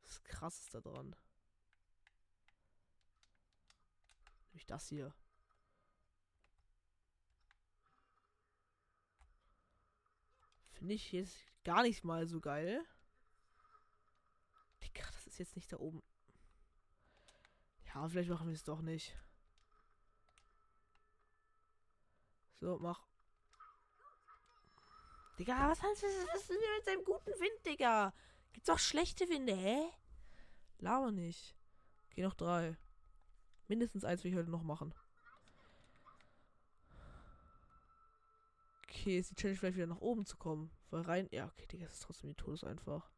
das 0.01 0.24
krasseste 0.24 0.82
dran. 0.82 1.16
Nämlich 4.47 4.66
das 4.66 4.89
hier. 4.89 5.14
Finde 10.72 10.95
ich 10.95 11.12
jetzt 11.12 11.38
gar 11.64 11.84
nicht 11.84 12.03
mal 12.03 12.26
so 12.28 12.39
geil. 12.39 12.84
Digga, 14.84 15.05
das 15.12 15.28
ist 15.28 15.38
jetzt 15.38 15.55
nicht 15.55 15.72
da 15.72 15.78
oben. 15.78 16.01
Ja, 17.86 18.10
vielleicht 18.10 18.30
machen 18.30 18.47
wir 18.47 18.55
es 18.55 18.64
doch 18.64 18.82
nicht. 18.82 19.16
So, 22.55 22.80
mach. 22.80 23.07
Digga, 25.38 25.70
was 25.70 25.82
heißt 25.84 26.04
das? 26.04 26.12
Was 26.34 26.42
ist 26.42 26.50
denn 26.50 26.58
mit 26.76 26.86
seinem 26.86 27.04
guten 27.04 27.40
Wind, 27.40 27.66
Digga? 27.66 28.14
Gibt's 28.54 28.70
auch 28.70 28.80
schlechte 28.80 29.30
Winde, 29.30 29.56
hä? 29.56 29.88
Laber 30.80 31.12
nicht. 31.12 31.56
Okay, 32.10 32.24
noch 32.24 32.34
drei. 32.34 32.76
Mindestens 33.68 34.04
eins 34.04 34.24
will 34.24 34.32
ich 34.32 34.38
heute 34.38 34.50
noch 34.50 34.64
machen. 34.64 34.96
Okay, 38.84 39.20
ist 39.20 39.30
die 39.30 39.36
Challenge 39.36 39.58
vielleicht 39.58 39.78
wieder 39.78 39.88
nach 39.88 40.02
oben 40.02 40.26
zu 40.26 40.38
kommen. 40.38 40.72
Weil 40.90 41.02
rein. 41.02 41.28
Ja, 41.32 41.46
okay, 41.46 41.68
Digga, 41.68 41.86
das 41.86 41.96
ist 41.96 42.04
trotzdem 42.04 42.30
die 42.30 42.36
Todes 42.36 42.64
einfach. 42.64 43.12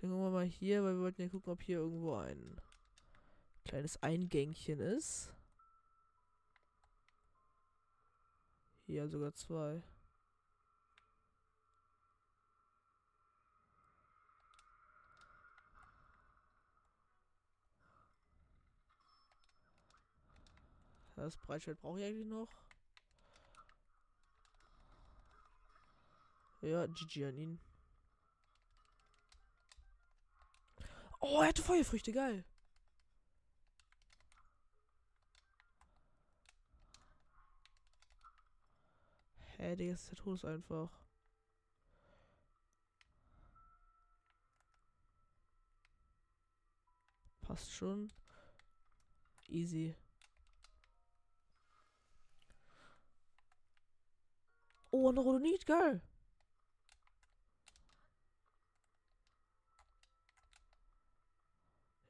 Dann 0.00 0.10
gucken 0.10 0.24
wir 0.24 0.30
mal 0.30 0.44
hier, 0.44 0.82
weil 0.82 0.94
wir 0.94 1.02
wollten 1.02 1.22
ja 1.22 1.28
gucken, 1.28 1.52
ob 1.52 1.62
hier 1.62 1.78
irgendwo 1.78 2.14
ein 2.14 2.60
kleines 3.64 4.02
Eingängchen 4.02 4.80
ist. 4.80 5.32
Hier 8.86 9.08
sogar 9.08 9.34
zwei. 9.34 9.82
Das 21.16 21.36
Breitschild 21.38 21.80
brauche 21.80 21.98
ich 21.98 22.06
eigentlich 22.06 22.26
noch. 22.26 22.48
Ja, 26.62 26.86
GG 26.86 27.24
an 27.24 27.36
ihn. 27.36 27.60
Oh, 31.20 31.40
er 31.40 31.48
hatte 31.48 31.62
Feuerfrüchte, 31.62 32.12
geil. 32.12 32.44
Hä, 39.58 39.74
Digga, 39.74 39.94
ist 39.94 40.10
der 40.10 40.16
Todes 40.16 40.44
einfach. 40.44 40.90
Passt 47.40 47.72
schon. 47.72 48.12
Easy. 49.48 49.94
Oh, 54.90 55.08
ein 55.10 55.18
Rhodonit, 55.18 55.64
geil. 55.66 56.02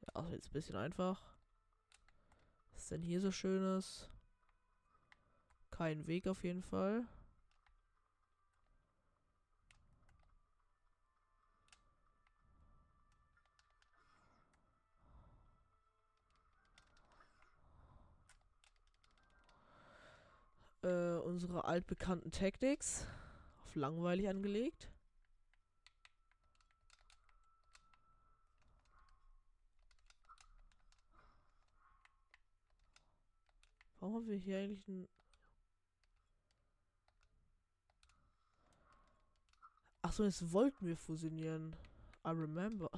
Ja, 0.03 0.15
also 0.15 0.33
jetzt 0.35 0.49
ein 0.49 0.53
bisschen 0.53 0.77
einfach. 0.77 1.21
Was 2.73 2.83
ist 2.83 2.91
denn 2.91 3.03
hier 3.03 3.21
so 3.21 3.31
schönes? 3.31 4.09
Kein 5.71 6.07
Weg 6.07 6.27
auf 6.27 6.43
jeden 6.45 6.63
Fall. 6.63 7.07
Äh, 20.87 21.19
unsere 21.19 21.65
altbekannten 21.65 22.31
Tactics 22.31 23.07
auf 23.65 23.75
langweilig 23.75 24.29
angelegt. 24.29 24.89
Warum 33.99 34.15
haben 34.15 34.29
wir 34.29 34.37
hier 34.37 34.59
eigentlich 34.59 34.87
ein... 34.87 35.09
Achso, 40.03 40.23
jetzt 40.23 40.53
wollten 40.53 40.87
wir 40.87 40.97
fusionieren. 40.97 41.75
I 42.25 42.29
remember. 42.29 42.89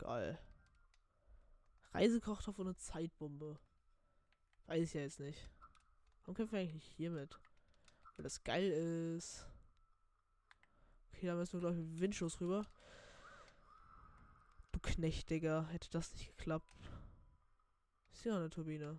Geil. 0.00 0.38
Reisekochtopf 1.92 2.58
und 2.58 2.68
eine 2.68 2.76
Zeitbombe. 2.76 3.60
Weiß 4.64 4.82
ich 4.82 4.94
ja 4.94 5.02
jetzt 5.02 5.20
nicht. 5.20 5.50
Warum 6.20 6.34
kämpfen 6.34 6.54
wir 6.54 6.60
eigentlich 6.60 6.86
hiermit? 6.86 7.38
Weil 8.16 8.22
das 8.22 8.42
geil 8.42 8.70
ist. 8.70 9.46
Okay, 11.12 11.26
da 11.26 11.34
müssen 11.34 11.52
wir, 11.52 11.60
glaube 11.60 11.76
ich, 11.76 11.86
mit 11.86 12.00
Windschuss 12.00 12.40
rüber. 12.40 12.66
Du 14.72 14.80
Knecht, 14.80 15.28
Digga. 15.28 15.66
Hätte 15.66 15.90
das 15.90 16.14
nicht 16.14 16.34
geklappt. 16.34 16.72
Ist 18.10 18.24
ja 18.24 18.36
eine 18.36 18.48
Turbine. 18.48 18.98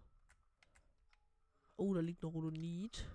Oh, 1.77 1.95
da 1.95 2.01
liegt 2.01 2.21
noch 2.21 2.31
Rhodonit. 2.31 3.09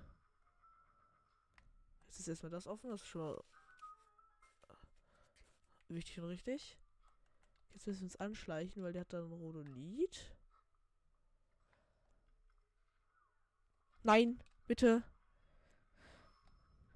Jetzt 2.07 2.19
ist 2.19 2.27
erstmal 2.27 2.51
das 2.51 2.67
offen. 2.67 2.91
Das 2.91 3.03
ist 3.03 3.07
schon 3.07 3.21
mal 3.21 3.45
wichtig 5.87 6.19
und 6.19 6.25
richtig. 6.25 6.81
Jetzt 7.77 7.87
müssen 7.87 8.01
wir 8.01 8.05
uns 8.07 8.17
anschleichen, 8.17 8.83
weil 8.83 8.95
der 8.95 9.03
hat 9.03 9.13
dann 9.13 9.31
Rhodonit. 9.31 10.35
Nein, 14.03 14.41
bitte. 14.67 15.03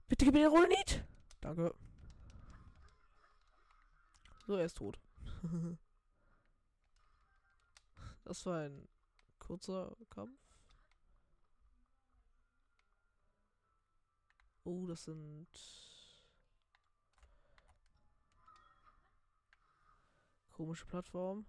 Bitte 0.08 0.24
gib 0.24 0.32
mir 0.32 0.48
den 0.48 0.56
Rhodonit. 0.56 1.04
Danke. 1.42 1.74
So, 4.46 4.54
er 4.54 4.64
ist 4.64 4.78
tot. 4.78 4.98
das 8.24 8.46
war 8.46 8.60
ein 8.60 8.88
kurzer 9.38 9.94
Kampf. 10.08 10.40
Oh, 14.64 14.86
das 14.86 15.04
sind 15.04 15.89
Komische 20.60 20.84
Plattform. 20.84 21.46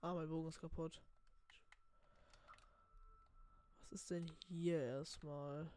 Ah, 0.00 0.14
mein 0.14 0.30
Bogen 0.30 0.48
ist 0.48 0.62
kaputt. 0.62 1.02
Was 3.90 4.00
ist 4.00 4.10
denn 4.10 4.32
hier 4.48 4.82
erstmal? 4.82 5.70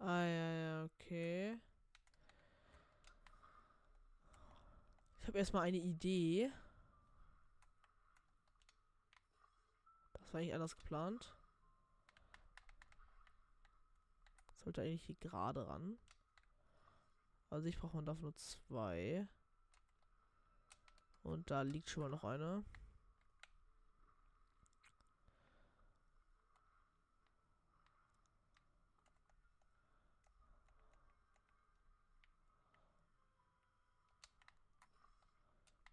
Ah, 0.00 0.22
ja, 0.22 0.52
ja, 0.52 0.84
okay. 0.84 1.58
Ich 5.22 5.28
habe 5.28 5.38
erstmal 5.38 5.62
eine 5.62 5.78
Idee. 5.78 6.52
Eigentlich 10.36 10.54
anders 10.54 10.76
geplant. 10.76 11.34
Sollte 14.56 14.82
eigentlich 14.82 15.04
hier 15.04 15.16
gerade 15.16 15.66
ran. 15.66 15.98
Also 17.50 17.68
ich 17.68 17.78
brauche 17.78 17.96
man 17.96 18.06
dafür 18.06 18.22
nur 18.22 18.36
zwei. 18.36 19.28
Und 21.22 21.50
da 21.50 21.62
liegt 21.62 21.88
schon 21.88 22.02
mal 22.02 22.10
noch 22.10 22.24
eine. 22.24 22.64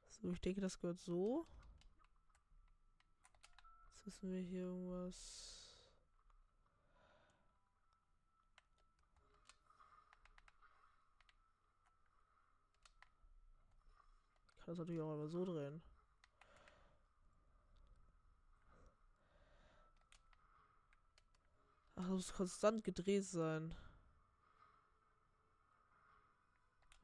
So, 0.10 0.32
ich 0.32 0.42
denke, 0.42 0.62
das 0.62 0.80
gehört 0.80 1.00
so 1.00 1.46
Jetzt 4.06 4.18
wissen 4.18 4.34
wir 4.34 4.42
hier 4.42 4.64
irgendwas. 4.64 5.78
Ich 14.58 14.66
kann 14.66 14.74
das 14.74 14.78
natürlich 14.80 15.00
auch 15.00 15.14
einfach 15.14 15.30
so 15.30 15.46
drehen. 15.46 15.82
Ach, 21.96 22.02
das 22.02 22.10
muss 22.10 22.34
konstant 22.34 22.84
gedreht 22.84 23.24
sein. 23.24 23.74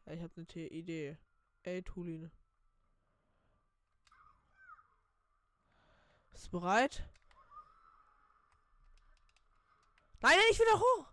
Ja, 0.06 0.14
ich 0.14 0.22
habe 0.22 0.34
eine 0.36 0.68
Idee. 0.68 1.18
Ey, 1.64 1.82
Tulin. 1.82 2.30
Bist 6.40 6.54
du 6.54 6.60
bereit? 6.62 7.04
Nein, 10.22 10.38
nein, 10.38 10.46
ich 10.50 10.58
will 10.58 10.68
da 10.72 10.80
hoch! 10.80 11.12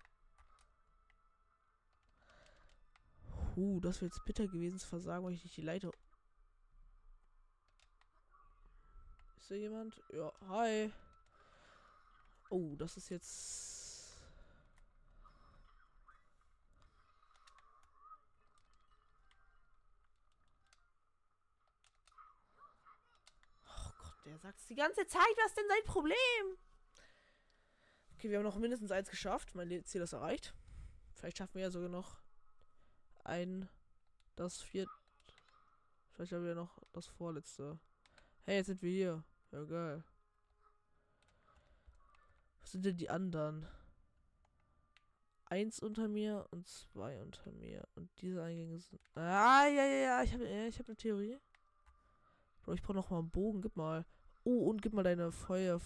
Huh, 3.56 3.80
das 3.80 3.96
wäre 3.96 4.06
jetzt 4.06 4.24
bitter 4.24 4.46
gewesen 4.46 4.78
zu 4.78 4.86
versagen, 4.86 5.24
weil 5.24 5.32
ich 5.32 5.42
nicht 5.42 5.56
die 5.56 5.62
Leiter. 5.62 5.90
Ist 9.38 9.50
da 9.50 9.56
jemand? 9.56 10.00
Ja, 10.12 10.32
hi. 10.48 10.92
Oh, 12.48 12.76
das 12.76 12.96
ist 12.96 13.08
jetzt. 13.08 14.22
Oh 23.66 23.90
Gott, 23.98 24.15
der 24.26 24.38
sagt 24.38 24.58
es 24.58 24.66
die 24.66 24.74
ganze 24.74 25.06
Zeit. 25.06 25.22
Was 25.36 25.46
ist 25.46 25.56
denn 25.56 25.68
sein 25.68 25.84
Problem? 25.84 26.58
Okay, 28.14 28.30
wir 28.30 28.38
haben 28.38 28.44
noch 28.44 28.58
mindestens 28.58 28.90
eins 28.90 29.08
geschafft. 29.08 29.54
Mein 29.54 29.84
Ziel 29.84 30.02
ist 30.02 30.12
erreicht. 30.12 30.54
Vielleicht 31.14 31.38
schaffen 31.38 31.54
wir 31.54 31.62
ja 31.62 31.70
sogar 31.70 31.88
noch 31.88 32.18
ein, 33.24 33.68
das 34.34 34.62
viert. 34.62 34.88
Vielleicht 36.10 36.32
haben 36.32 36.44
wir 36.44 36.54
noch 36.54 36.82
das 36.92 37.06
vorletzte. 37.06 37.78
Hey, 38.44 38.56
jetzt 38.56 38.66
sind 38.66 38.82
wir 38.82 38.90
hier. 38.90 39.24
Ja, 39.52 39.64
geil. 39.64 40.04
Was 42.60 42.72
sind 42.72 42.84
denn 42.84 42.96
die 42.96 43.10
anderen? 43.10 43.66
Eins 45.44 45.78
unter 45.80 46.08
mir 46.08 46.46
und 46.50 46.66
zwei 46.66 47.22
unter 47.22 47.52
mir. 47.52 47.86
Und 47.94 48.10
diese 48.20 48.42
Eingänge 48.42 48.80
sind. 48.80 49.00
Ah, 49.14 49.66
ja, 49.66 49.84
ja, 49.84 49.96
ja. 49.96 50.22
Ich 50.22 50.32
habe 50.32 50.48
ja, 50.48 50.70
hab 50.70 50.88
eine 50.88 50.96
Theorie. 50.96 51.38
Bro, 52.62 52.72
ich 52.72 52.82
brauche 52.82 52.94
noch 52.94 53.10
mal 53.10 53.18
einen 53.20 53.30
Bogen. 53.30 53.62
Gib 53.62 53.76
mal. 53.76 54.04
Oh, 54.48 54.70
und 54.70 54.80
gib 54.80 54.92
mal 54.92 55.02
deine 55.02 55.32
Feuer. 55.32 55.80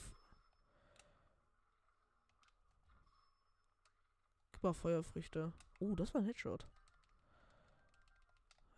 Gib 4.53 4.63
mal 4.63 4.75
Feuerfrüchte. 4.75 5.55
Oh, 5.79 5.95
das 5.95 6.13
war 6.13 6.21
ein 6.21 6.27
Headshot. 6.27 6.69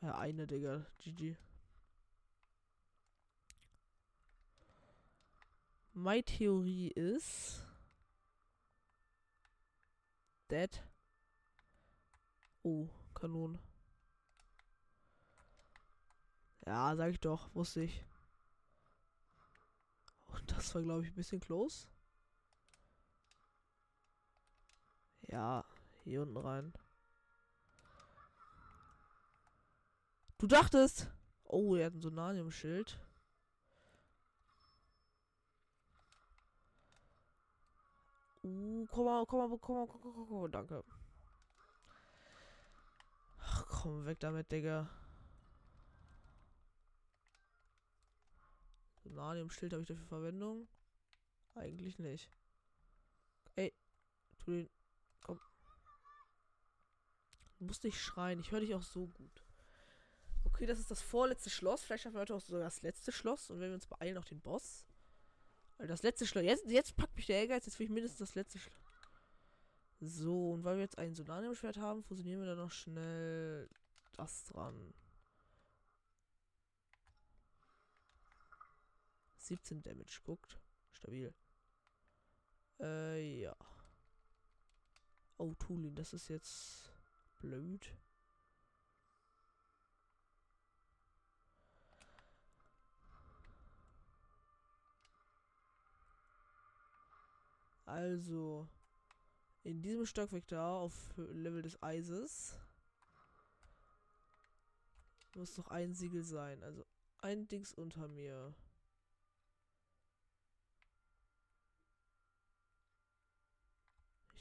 Ja, 0.01 0.17
eine, 0.19 0.47
Digga. 0.47 0.87
GG. 0.99 1.37
Meine 5.95 6.23
Theorie 6.23 6.93
ist. 6.93 7.67
Dead. 10.49 10.81
Oh, 12.63 12.87
Kanonen. 13.15 13.59
Ja, 16.67 16.95
sag 16.95 17.11
ich 17.11 17.19
doch, 17.19 17.53
wusste 17.53 17.83
ich. 17.83 18.05
Und 20.33 20.51
das 20.51 20.75
war, 20.75 20.83
glaube 20.83 21.03
ich, 21.03 21.11
ein 21.11 21.15
bisschen 21.15 21.41
close. 21.41 21.87
Ja, 25.23 25.65
hier 26.05 26.23
unten 26.23 26.37
rein. 26.37 26.73
Du 30.39 30.47
dachtest. 30.47 31.11
Oh, 31.45 31.77
er 31.77 31.87
hat 31.87 31.95
ein 31.95 32.01
Sonanium-Schild. 32.01 32.99
Uh, 38.45 38.87
komm 38.91 39.05
mal, 39.05 39.25
komm 39.27 39.51
mal, 39.51 39.59
komm 39.59 39.77
mal, 39.77 39.87
komm 39.87 40.01
mal, 40.03 40.27
komm 40.27 40.41
mal, 40.41 40.51
danke. 40.51 40.85
Ach, 43.39 43.67
komm 43.69 44.05
weg 44.05 44.19
damit, 44.19 44.51
Digga. 44.51 44.91
Sonanium-Schild 49.03 49.73
habe 49.73 49.83
ich 49.83 49.89
dafür 49.89 50.07
Verwendung? 50.07 50.69
Eigentlich 51.55 51.99
nicht. 51.99 52.31
Ey, 53.57 53.73
tu 54.39 54.53
den. 54.53 54.71
Komm. 55.21 55.39
Du 57.59 57.67
musst 57.67 57.85
nicht 57.85 58.01
schreien. 58.01 58.41
Ich 58.41 58.51
höre 58.51 58.61
dich 58.61 58.75
auch 58.75 58.83
so 58.83 59.07
gut. 59.07 59.45
Okay, 60.45 60.67
das 60.67 60.79
ist 60.79 60.91
das 60.91 61.03
vorletzte 61.03 61.51
Schloss. 61.51 61.83
Vielleicht 61.83 62.05
schaffen 62.05 62.15
wir 62.15 62.23
heute 62.23 62.35
auch 62.35 62.41
sogar 62.41 62.63
das 62.63 62.83
letzte 62.83 63.13
Schloss. 63.13 63.51
Und 63.51 63.61
wenn 63.61 63.69
wir 63.69 63.75
uns 63.75 63.87
beeilen, 63.87 64.19
auch 64.19 64.25
den 64.25 64.41
Boss. 64.41 64.87
Weil 65.79 65.87
das 65.87 66.03
letzte 66.03 66.27
Schloss. 66.27 66.45
Jetzt, 66.45 66.67
jetzt 66.67 66.97
packt 66.97 67.15
mich 67.17 67.27
der 67.27 67.41
Ehrgeiz. 67.41 67.67
Jetzt 67.67 67.79
will 67.79 67.87
ich 67.87 67.93
mindestens 67.93 68.19
das 68.19 68.35
letzte 68.35 68.59
Schloss. 68.59 68.77
So, 70.01 70.53
und 70.53 70.65
weil 70.65 70.77
wir 70.77 70.83
jetzt 70.83 70.99
ein 70.99 71.15
Sonanium-Schwert 71.15 71.77
haben, 71.77 72.03
fusionieren 72.03 72.41
wir 72.41 72.47
da 72.49 72.57
noch 72.57 72.73
schnell 72.73 73.69
das 74.17 74.45
dran. 74.45 74.95
17 79.47 79.83
Damage, 79.83 80.21
guckt. 80.25 80.59
Stabil. 80.93 81.35
Äh, 82.81 83.41
ja. 83.41 83.57
Oh, 85.39 85.55
Tulin, 85.55 85.95
das 85.95 86.13
ist 86.13 86.29
jetzt 86.29 86.93
blöd. 87.41 87.97
Also, 97.85 98.69
in 99.65 99.83
diesem 99.83 100.07
Stockwerk 100.07 100.47
da 100.49 100.77
auf 100.77 100.95
Level 101.17 101.63
des 101.63 101.83
Eises 101.83 102.59
muss 105.37 105.57
noch 105.57 105.69
ein 105.69 105.95
Siegel 105.95 106.23
sein. 106.25 106.63
Also 106.63 106.85
ein 107.19 107.49
Dings 107.49 107.73
unter 107.73 108.09
mir. 108.09 108.55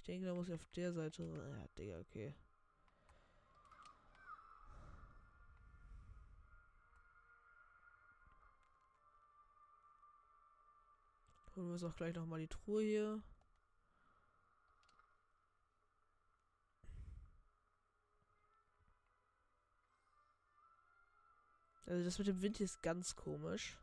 Ich 0.02 0.06
denke, 0.06 0.26
da 0.26 0.34
muss 0.34 0.48
ich 0.48 0.56
auf 0.56 0.66
der 0.76 0.92
Seite. 0.94 1.24
Ja, 1.24 1.68
Digga, 1.78 2.00
okay. 2.00 2.34
Holen 11.56 11.68
wir 11.68 11.74
uns 11.74 11.84
auch 11.84 11.96
gleich 11.96 12.16
nochmal 12.16 12.40
die 12.40 12.48
Truhe 12.48 12.82
hier. 12.82 13.24
Also 21.86 22.04
das 22.04 22.18
mit 22.18 22.28
dem 22.28 22.42
Wind 22.42 22.58
hier 22.58 22.66
ist 22.66 22.82
ganz 22.82 23.16
komisch. 23.16 23.78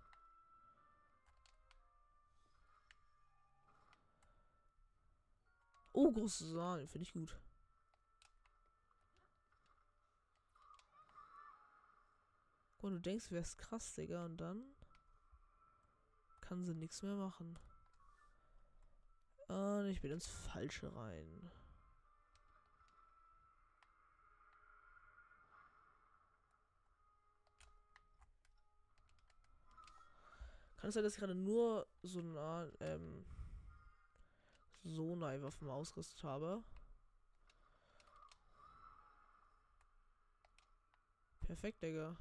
Oh, 6.01 6.13
große 6.13 6.47
Saal, 6.53 6.87
finde 6.87 7.03
ich 7.03 7.13
gut. 7.13 7.37
Und 12.81 12.93
du 12.93 13.01
denkst, 13.01 13.33
wär's 13.33 13.57
krass, 13.57 13.97
Digga, 13.97 14.27
und 14.27 14.37
dann 14.37 14.63
kann 16.41 16.65
sie 16.65 16.77
nichts 16.77 17.03
mehr 17.03 17.17
machen. 17.17 17.59
Und 19.49 19.87
ich 19.87 20.01
bin 20.01 20.13
ins 20.13 20.29
Falsche 20.29 20.95
rein. 20.95 21.51
Kann 30.77 30.91
es 30.91 30.95
sein, 30.95 31.03
dass 31.03 31.15
ich 31.15 31.19
gerade 31.19 31.35
nur 31.35 31.89
so 32.05 32.23
nah, 32.23 32.71
ähm, 32.79 33.25
so 34.85 35.15
Waffen 35.43 35.69
ausgerüstet 35.71 36.23
habe? 36.25 36.63
Perfekt, 41.41 41.83
Digga. 41.83 42.17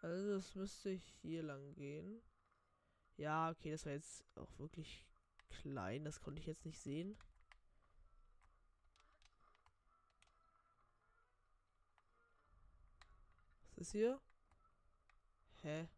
Also 0.00 0.34
es 0.34 0.54
müsste 0.54 0.90
hier 0.90 1.42
lang 1.42 1.74
gehen. 1.74 2.22
Ja, 3.16 3.50
okay, 3.50 3.70
das 3.70 3.86
war 3.86 3.92
jetzt 3.92 4.24
auch 4.36 4.58
wirklich 4.58 5.06
klein. 5.48 6.04
Das 6.04 6.20
konnte 6.20 6.40
ich 6.40 6.46
jetzt 6.46 6.64
nicht 6.64 6.78
sehen. 6.78 7.16
Was 13.76 13.88
ist 13.88 13.92
hier? 13.92 14.20
Hä? 15.62 15.88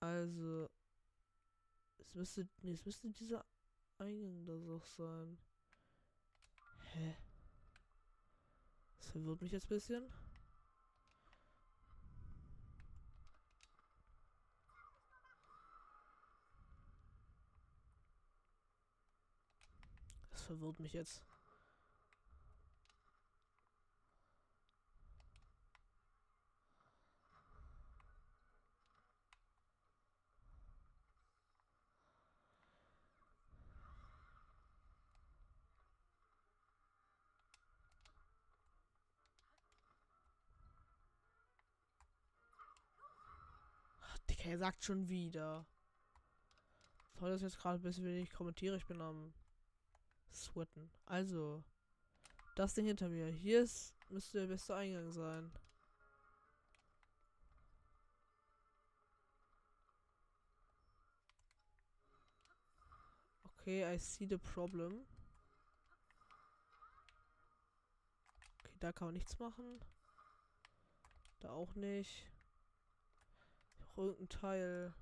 Also. 0.00 0.70
Es 1.98 2.14
müsste. 2.14 2.48
Nee, 2.62 2.72
es 2.72 2.84
müsste 2.84 3.10
dieser 3.10 3.44
Eingang 3.98 4.46
da 4.46 4.58
so 4.58 4.78
sein. 4.78 5.38
Hä? 6.92 7.16
Das 8.98 9.10
verwirrt 9.10 9.42
mich 9.42 9.52
jetzt 9.52 9.66
ein 9.66 9.68
bisschen. 9.68 10.12
Das 20.30 20.42
verwirrt 20.42 20.78
mich 20.80 20.92
jetzt. 20.92 21.22
Er 44.48 44.56
sagt 44.56 44.82
schon 44.82 45.10
wieder. 45.10 45.66
Toll, 47.18 47.28
dass 47.28 47.42
ich 47.42 47.52
jetzt 47.52 47.58
gerade 47.58 47.78
ein 47.78 47.82
bisschen 47.82 48.06
wenig 48.06 48.30
kommentiere. 48.30 48.78
Ich 48.78 48.86
bin 48.86 48.98
am 49.02 49.34
sweaten. 50.32 50.90
Also, 51.04 51.62
das 52.56 52.72
Ding 52.72 52.86
hinter 52.86 53.10
mir. 53.10 53.26
Hier 53.26 53.60
ist, 53.60 53.94
müsste 54.08 54.38
der 54.38 54.46
beste 54.46 54.74
Eingang 54.74 55.12
sein. 55.12 55.52
Okay, 63.44 63.84
I 63.84 63.98
see 63.98 64.26
the 64.26 64.38
problem. 64.38 65.04
Okay, 68.64 68.76
da 68.80 68.92
kann 68.92 69.08
man 69.08 69.14
nichts 69.14 69.38
machen. 69.38 69.78
Da 71.40 71.50
auch 71.50 71.74
nicht. 71.74 72.30
Irgendein 73.98 74.28
Teil. 74.28 74.94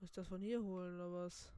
Muss 0.00 0.08
ich 0.08 0.12
das 0.14 0.26
von 0.26 0.40
hier 0.40 0.62
holen 0.62 0.94
oder 0.94 1.12
was? 1.12 1.52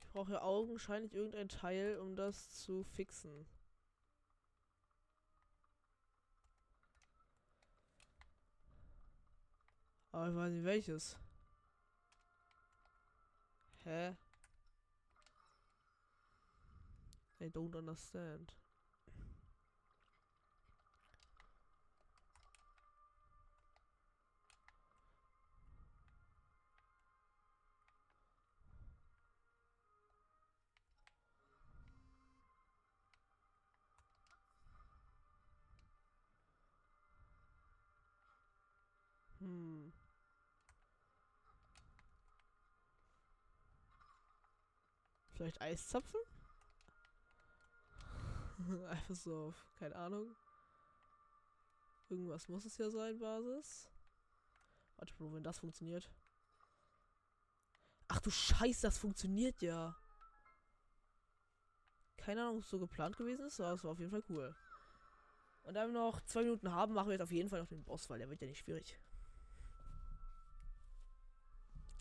Ich 0.00 0.08
brauche 0.14 0.32
ja 0.32 0.40
augenscheinlich 0.40 1.12
irgendein 1.12 1.50
Teil, 1.50 1.98
um 1.98 2.16
das 2.16 2.54
zu 2.54 2.84
fixen. 2.84 3.46
Aber 10.10 10.30
ich 10.30 10.36
weiß 10.36 10.52
nicht 10.52 10.64
welches. 10.64 11.18
Hä? 13.84 14.16
I 17.40 17.50
don't 17.50 17.76
understand. 17.76 18.56
Hm. 39.40 39.92
Vielleicht 45.38 45.60
Eiszapfen? 45.60 46.20
Einfach 48.88 49.14
so 49.14 49.36
auf, 49.46 49.66
keine 49.78 49.94
Ahnung. 49.94 50.34
Irgendwas 52.08 52.48
muss 52.48 52.64
es 52.64 52.76
ja 52.76 52.90
sein, 52.90 53.20
Basis. 53.20 53.88
Warte, 54.96 55.14
Bro, 55.14 55.34
wenn 55.34 55.44
das 55.44 55.60
funktioniert. 55.60 56.10
Ach 58.08 58.18
du 58.18 58.32
Scheiße, 58.32 58.82
das 58.82 58.98
funktioniert 58.98 59.62
ja. 59.62 59.96
Keine 62.16 62.42
Ahnung, 62.42 62.56
ob 62.56 62.64
es 62.64 62.70
so 62.70 62.80
geplant 62.80 63.16
gewesen 63.16 63.46
ist, 63.46 63.60
aber 63.60 63.74
es 63.74 63.84
war 63.84 63.92
auf 63.92 64.00
jeden 64.00 64.10
Fall 64.10 64.24
cool. 64.30 64.56
Und 65.62 65.74
da 65.74 65.86
wir 65.86 65.92
noch 65.92 66.20
zwei 66.22 66.42
Minuten 66.42 66.72
haben, 66.72 66.94
machen 66.94 67.06
wir 67.06 67.12
jetzt 67.12 67.22
auf 67.22 67.30
jeden 67.30 67.48
Fall 67.48 67.60
noch 67.60 67.68
den 67.68 67.84
Boss, 67.84 68.10
weil 68.10 68.18
der 68.18 68.28
wird 68.28 68.40
ja 68.40 68.48
nicht 68.48 68.58
schwierig. 68.58 68.98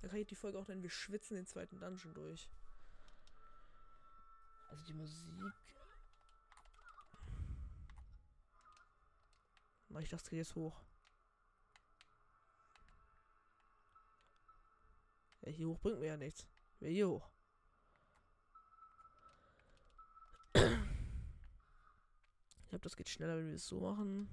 Dann 0.01 0.09
kann 0.09 0.19
ich 0.19 0.25
die 0.25 0.33
Folge 0.33 0.57
auch 0.57 0.67
nennen, 0.67 0.81
wir 0.81 0.89
schwitzen 0.89 1.35
den 1.35 1.45
zweiten 1.45 1.79
Dungeon 1.79 2.15
durch. 2.15 2.49
Also 4.69 4.83
die 4.85 4.93
Musik. 4.93 5.53
Mach 9.89 10.01
ich 10.01 10.09
das 10.09 10.23
drehe 10.23 10.39
jetzt 10.39 10.55
hoch. 10.55 10.81
Ja, 15.41 15.51
hier 15.51 15.67
hoch 15.67 15.79
bringt 15.79 15.99
mir 15.99 16.07
ja 16.07 16.17
nichts. 16.17 16.47
Wer 16.79 16.91
hier 16.91 17.09
hoch? 17.09 17.31
Ich 22.67 22.69
glaube, 22.69 22.83
das 22.83 22.97
geht 22.97 23.07
schneller, 23.07 23.37
wenn 23.37 23.47
wir 23.47 23.55
es 23.55 23.65
so 23.65 23.79
machen. 23.79 24.29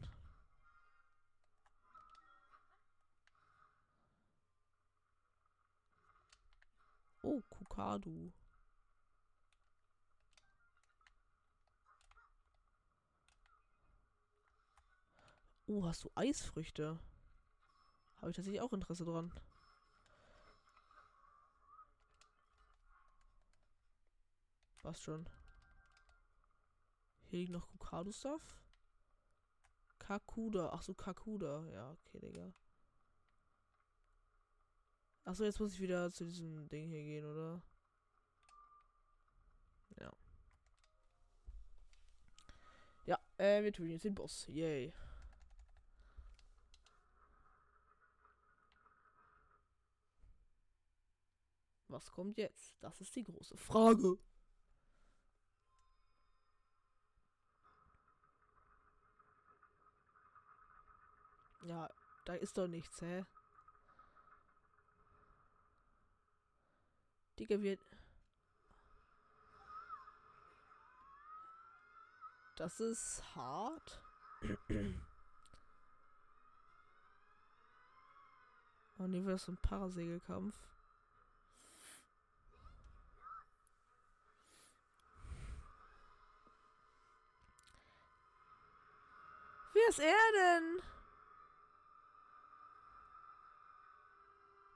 Oh, 7.22 7.41
Kukadu. 7.49 8.32
Oh, 15.66 15.84
hast 15.86 16.04
du 16.04 16.10
Eisfrüchte? 16.14 16.98
Habe 18.16 18.30
ich 18.30 18.36
tatsächlich 18.36 18.60
auch 18.60 18.72
Interesse 18.72 19.04
dran. 19.04 19.32
Was 24.82 25.00
schon? 25.00 25.26
Hier 27.30 27.38
liegt 27.38 27.52
noch 27.52 27.66
Kukadu-Stuff. 27.66 28.60
Kakuda. 29.98 30.70
Ach 30.72 30.82
so, 30.82 30.92
Kakuda. 30.92 31.66
Ja, 31.68 31.92
okay, 31.92 32.20
Digga. 32.20 32.52
Achso, 35.24 35.44
jetzt 35.44 35.58
muss 35.58 35.72
ich 35.72 35.80
wieder 35.80 36.12
zu 36.12 36.26
diesem 36.26 36.68
Ding 36.68 36.90
hier 36.90 37.02
gehen, 37.02 37.24
oder? 37.24 37.62
Ja. 39.98 40.12
Ja, 43.06 43.18
äh, 43.38 43.62
wir 43.62 43.72
tun 43.72 43.88
jetzt 43.88 44.04
den 44.04 44.14
Boss. 44.14 44.46
Yay. 44.48 44.92
Was 51.95 52.11
kommt 52.11 52.38
jetzt? 52.38 52.76
Das 52.80 53.01
ist 53.01 53.14
die 53.14 53.22
große 53.22 53.57
Frage. 53.57 54.18
Ja, 61.62 61.88
da 62.24 62.34
ist 62.34 62.59
doch 62.59 62.66
nichts, 62.66 63.01
hä? 63.01 63.24
Digga, 67.38 67.62
wir... 67.62 67.78
Das 72.57 72.80
ist 72.80 73.22
hart. 73.36 74.03
oh 78.99 79.07
ne, 79.07 79.22
das 79.24 79.45
so 79.45 79.53
ein 79.53 79.59
Parasegelkampf. 79.59 80.74
Wer 89.75 89.89
ist 89.89 89.99
er 89.99 90.33
denn? 90.37 90.81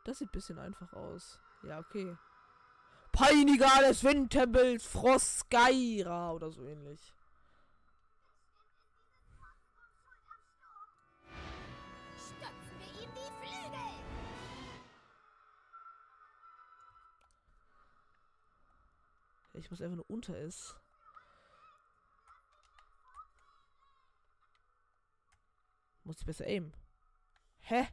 Das 0.05 0.19
sieht 0.19 0.29
ein 0.29 0.33
bisschen 0.33 0.59
einfach 0.59 0.93
aus. 0.93 1.39
Ja, 1.63 1.79
okay. 1.79 2.17
Peiniger 3.13 3.87
des 3.87 4.03
Windtempels 4.03 4.87
Frostgeira 4.87 6.33
oder 6.33 6.51
so 6.51 6.65
ähnlich. 6.65 7.13
Stützen 12.17 12.79
wir 12.81 13.03
ihm 13.03 13.11
die 13.15 13.31
Flügel! 13.47 13.79
Ich 19.55 19.71
muss 19.71 19.81
einfach 19.81 19.97
nur 19.97 20.11
unter 20.11 20.37
es. 20.39 20.75
Muss 26.09 26.21
ich 26.21 26.25
besser 26.25 26.47
aimen. 26.47 26.73
Hä? 27.61 27.87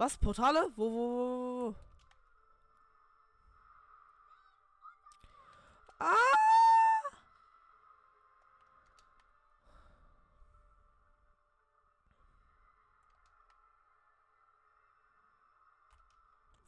Was? 0.00 0.16
Portale? 0.16 0.72
Wo, 0.76 0.90
wo, 0.90 1.06
wo? 1.68 1.74
Ah! 5.98 6.14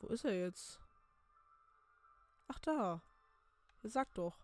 Wo 0.00 0.08
ist 0.08 0.26
er 0.26 0.38
jetzt? 0.38 0.78
Ach 2.48 2.58
da. 2.58 3.00
Sag 3.82 4.12
doch. 4.12 4.36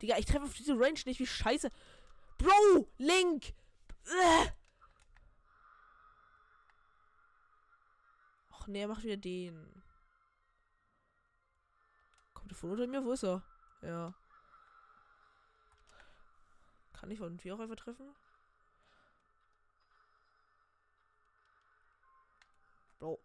Digga, 0.00 0.16
ich 0.16 0.24
treffe 0.24 0.44
auf 0.44 0.54
diese 0.54 0.72
Range 0.72 1.00
nicht. 1.04 1.20
Wie 1.20 1.26
scheiße. 1.26 1.68
Bro! 2.38 2.88
Link! 2.96 3.52
Och 8.50 8.68
nee, 8.68 8.80
er 8.80 8.88
macht 8.88 9.04
wieder 9.04 9.16
den. 9.16 9.82
Kommt 12.34 12.50
der 12.50 12.56
von 12.56 12.70
unter 12.70 12.86
mir? 12.86 13.04
Wo 13.04 13.12
ist 13.12 13.24
er? 13.24 13.42
Ja. 13.82 14.14
Kann 16.92 17.10
ich 17.10 17.18
von 17.18 17.38
vier 17.38 17.54
auch 17.54 17.60
einfach 17.60 17.76
treffen? 17.76 18.14
Bro. 22.98 23.20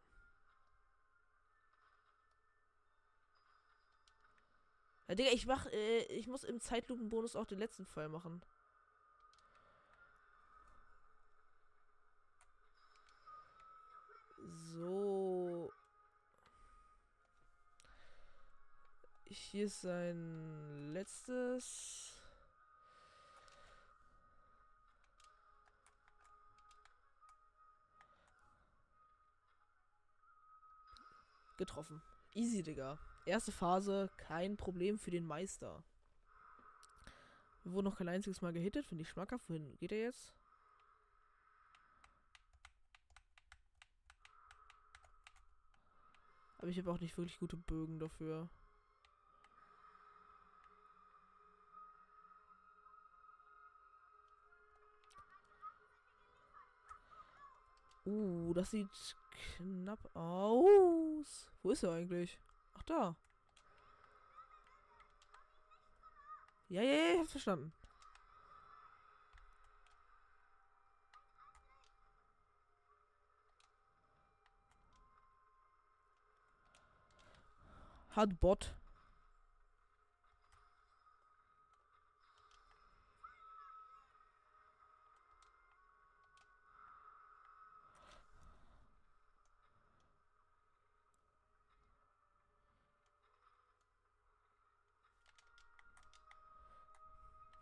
Ja, 5.08 5.16
Digga, 5.16 5.32
ich 5.32 5.46
mach, 5.46 5.66
äh, 5.68 6.04
ich 6.04 6.28
muss 6.28 6.44
im 6.44 6.60
Zeitlupenbonus 6.60 7.36
auch 7.36 7.46
den 7.46 7.60
letzten 7.60 7.86
Fall 7.86 8.10
machen. 8.10 8.42
So. 14.80 15.74
Hier 19.26 19.66
ist 19.66 19.82
sein 19.82 20.94
letztes. 20.94 22.16
Getroffen. 31.58 32.02
Easy, 32.34 32.64
Digga. 32.64 32.98
Erste 33.26 33.52
Phase, 33.52 34.10
kein 34.16 34.56
Problem 34.56 34.98
für 34.98 35.12
den 35.12 35.26
Meister. 35.26 35.84
Wir 37.66 37.74
wurden 37.74 37.86
noch 37.86 37.98
kein 37.98 38.08
einziges 38.08 38.42
Mal 38.42 38.54
gehittet, 38.54 38.86
finde 38.86 39.02
ich 39.02 39.10
schmackhaft. 39.10 39.50
Wohin 39.50 39.78
geht 39.78 39.92
er 39.92 40.00
jetzt? 40.00 40.39
Aber 46.60 46.68
ich 46.68 46.78
habe 46.78 46.92
auch 46.92 47.00
nicht 47.00 47.18
wirklich 47.18 47.40
gute 47.40 47.56
Bögen 47.58 48.00
dafür. 48.00 48.50
Uh, 58.06 58.54
das 58.54 58.72
sieht 58.72 58.90
knapp 59.56 60.00
aus. 60.16 61.50
Wo 61.64 61.72
ist 61.72 61.84
er 61.84 61.94
eigentlich? 61.94 62.38
Ach, 62.74 62.84
da. 62.84 63.16
Ja, 66.70 66.82
ja, 66.82 66.92
ja, 66.92 67.14
ich 67.14 67.20
hab's 67.20 67.32
verstanden. 67.32 67.72
Hat 78.10 78.40
Bot. 78.40 78.74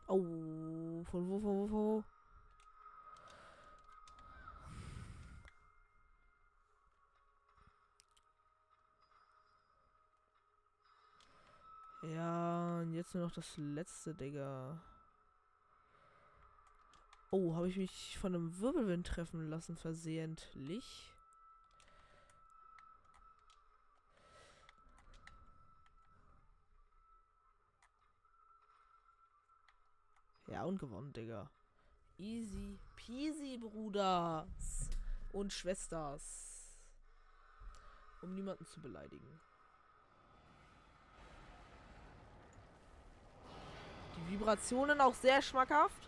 Oh, 0.10 1.04
von 1.12 1.30
wo, 1.30 1.40
von 1.40 1.72
wo, 1.72 2.04
Ja, 12.14 12.80
und 12.80 12.94
jetzt 12.94 13.14
nur 13.14 13.26
noch 13.26 13.34
das 13.34 13.58
letzte, 13.58 14.14
Digga. 14.14 14.82
Oh, 17.32 17.56
habe 17.56 17.68
ich 17.68 17.78
mich 17.78 18.18
von 18.18 18.34
einem 18.34 18.60
Wirbelwind 18.60 19.06
treffen 19.06 19.50
lassen, 19.50 19.76
versehentlich? 19.76 21.14
Ja, 30.48 30.64
und 30.64 30.80
gewonnen, 30.80 31.12
Digga. 31.12 31.50
Easy 32.18 32.80
peasy, 32.96 33.58
Bruders 33.58 34.90
und 35.32 35.54
Schwesters. 35.54 36.78
Um 38.22 38.34
niemanden 38.34 38.66
zu 38.66 38.82
beleidigen. 38.82 39.40
Die 44.18 44.34
Vibrationen 44.34 45.00
auch 45.02 45.14
sehr 45.14 45.42
schmackhaft. 45.42 46.08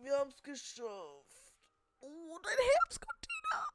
Wir 0.00 0.16
haben 0.16 0.30
es 0.30 0.42
geschafft. 0.42 1.54
Oh, 2.00 2.38
dein 2.40 2.56
Herbstcontainer. 2.56 3.68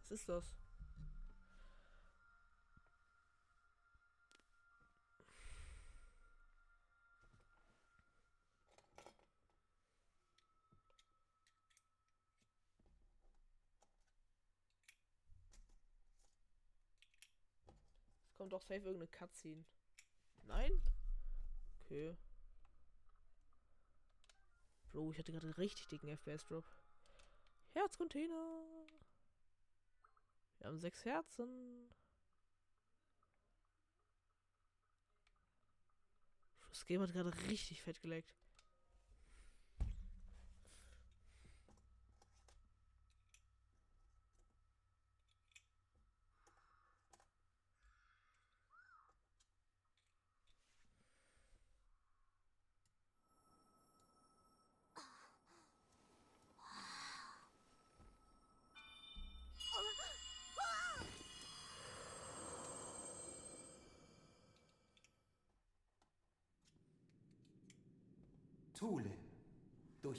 Was 0.00 0.10
ist 0.10 0.28
das? 0.28 0.44
Kommt 18.48 18.52
doch 18.52 18.62
safe 18.62 18.80
irgendeine 18.80 19.08
Cutscene. 19.08 19.62
Nein? 20.44 20.80
Okay. 21.80 22.16
Bro, 24.90 25.12
ich 25.12 25.18
hatte 25.18 25.32
gerade 25.32 25.58
richtig 25.58 25.86
dicken 25.88 26.08
FPS-Drop. 26.08 26.64
Herzcontainer. 27.74 28.62
Wir 30.58 30.66
haben 30.66 30.78
sechs 30.78 31.04
Herzen. 31.04 31.90
Das 36.70 36.86
Game 36.86 37.02
hat 37.02 37.12
gerade 37.12 37.36
richtig 37.48 37.82
fett 37.82 38.00
geleckt. 38.00 38.34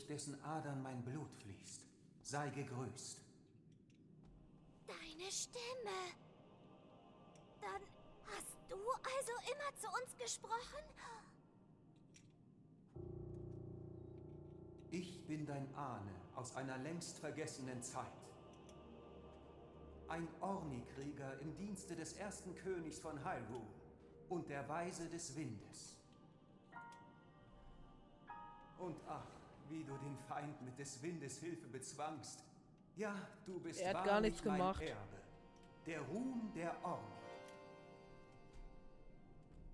Durch 0.09 0.25
dessen 0.25 0.43
Adern 0.43 0.81
mein 0.81 1.03
Blut 1.03 1.31
fließt, 1.35 1.85
sei 2.23 2.49
gegrüßt. 2.49 3.21
Deine 4.87 5.31
Stimme. 5.31 6.15
Dann 7.61 7.81
hast 8.25 8.57
du 8.67 8.75
also 8.75 9.31
immer 9.51 9.75
zu 9.77 9.87
uns 9.87 10.17
gesprochen? 10.17 10.83
Ich 14.91 15.23
bin 15.27 15.45
dein 15.45 15.73
Ahne 15.75 16.11
aus 16.35 16.55
einer 16.55 16.79
längst 16.79 17.19
vergessenen 17.19 17.83
Zeit. 17.83 18.07
Ein 20.07 20.27
Orni-Krieger 20.41 21.39
im 21.39 21.55
Dienste 21.55 21.95
des 21.95 22.13
ersten 22.13 22.55
Königs 22.55 22.97
von 22.97 23.23
Hyrule 23.23 23.67
und 24.29 24.49
der 24.49 24.67
Weise 24.67 25.07
des 25.07 25.35
Windes. 25.35 25.99
Und 28.79 28.99
ach, 29.07 29.38
wie 29.69 29.83
du 29.83 29.97
den 29.97 30.17
Feind 30.27 30.61
mit 30.61 30.77
des 30.77 31.01
Windes 31.01 31.39
Hilfe 31.39 31.67
bezwangst. 31.67 32.43
Ja, 32.95 33.15
du 33.45 33.59
bist 33.59 33.79
Er 33.79 33.97
hat 33.97 34.05
gar 34.05 34.21
nichts 34.21 34.43
mein 34.43 34.57
gemacht. 34.57 34.81
Erbe. 34.81 35.21
Der 35.85 36.01
Ruhm 36.01 36.51
der 36.53 36.75
Orni. 36.83 37.05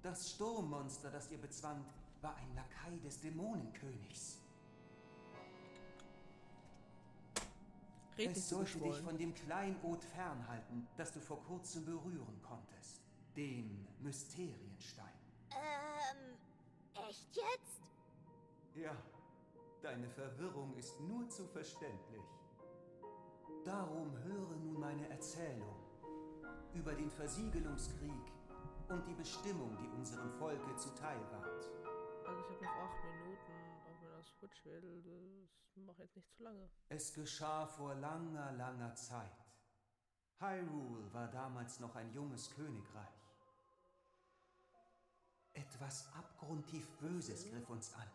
Das 0.01 0.31
Sturmmonster, 0.31 1.09
das 1.09 1.31
ihr 1.31 1.39
bezwangt, 1.39 1.91
war 2.21 2.35
ein 2.35 2.53
Lakai 2.53 2.97
des 3.03 3.19
Dämonenkönigs. 3.21 4.39
Red 8.17 8.29
nicht 8.29 8.37
Es 8.37 8.49
so 8.49 8.57
sollte 8.57 8.79
dich 8.79 8.97
von 9.01 9.17
dem 9.17 9.33
Kleinod 9.33 10.03
fernhalten, 10.03 10.87
das 10.95 11.11
du 11.11 11.19
vor 11.19 11.43
kurzem 11.43 11.85
berühren 11.85 12.41
konntest. 12.43 13.01
Dem 13.35 13.87
Mysterienstein. 13.99 15.11
Ähm, 15.51 16.37
echt 17.09 17.35
jetzt? 17.35 17.81
Ja, 18.75 18.95
deine 19.85 20.09
Verwirrung 20.09 20.73
ist 20.77 20.99
nur 21.01 21.29
zu 21.29 21.45
verständlich. 21.45 22.25
Darum 23.63 24.17
höre 24.23 24.55
nun 24.55 24.79
meine 24.79 25.07
Erzählung 25.09 25.75
über 26.73 26.95
den 26.95 27.11
Versiegelungskrieg 27.11 28.25
und 28.89 29.05
die 29.07 29.13
Bestimmung, 29.13 29.77
die 29.77 29.87
unserem 29.89 30.31
Volke 30.31 30.75
zuteil 30.75 31.19
ward. 31.31 31.69
Also 32.27 32.41
ich 32.41 32.49
habe 32.49 32.65
noch 32.65 32.77
acht 32.77 33.03
Minuten, 33.03 33.53
auch 33.85 34.01
wenn 34.01 34.11
das 34.17 34.27
Switch 34.39 34.65
will. 34.65 35.47
Das 35.75 35.83
macht 35.85 35.99
jetzt 35.99 36.15
nicht 36.15 36.31
zu 36.31 36.43
lange. 36.43 36.67
Es 36.89 37.13
geschah 37.13 37.67
vor 37.67 37.93
langer, 37.93 38.53
langer 38.53 38.95
Zeit. 38.95 39.45
Hyrule 40.39 41.13
war 41.13 41.27
damals 41.27 41.79
noch 41.79 41.95
ein 41.95 42.11
junges 42.11 42.49
Königreich. 42.55 43.21
Etwas 45.53 46.11
abgrundtief 46.15 46.89
Böses 46.97 47.47
griff 47.49 47.69
uns 47.69 47.93
an, 47.93 48.09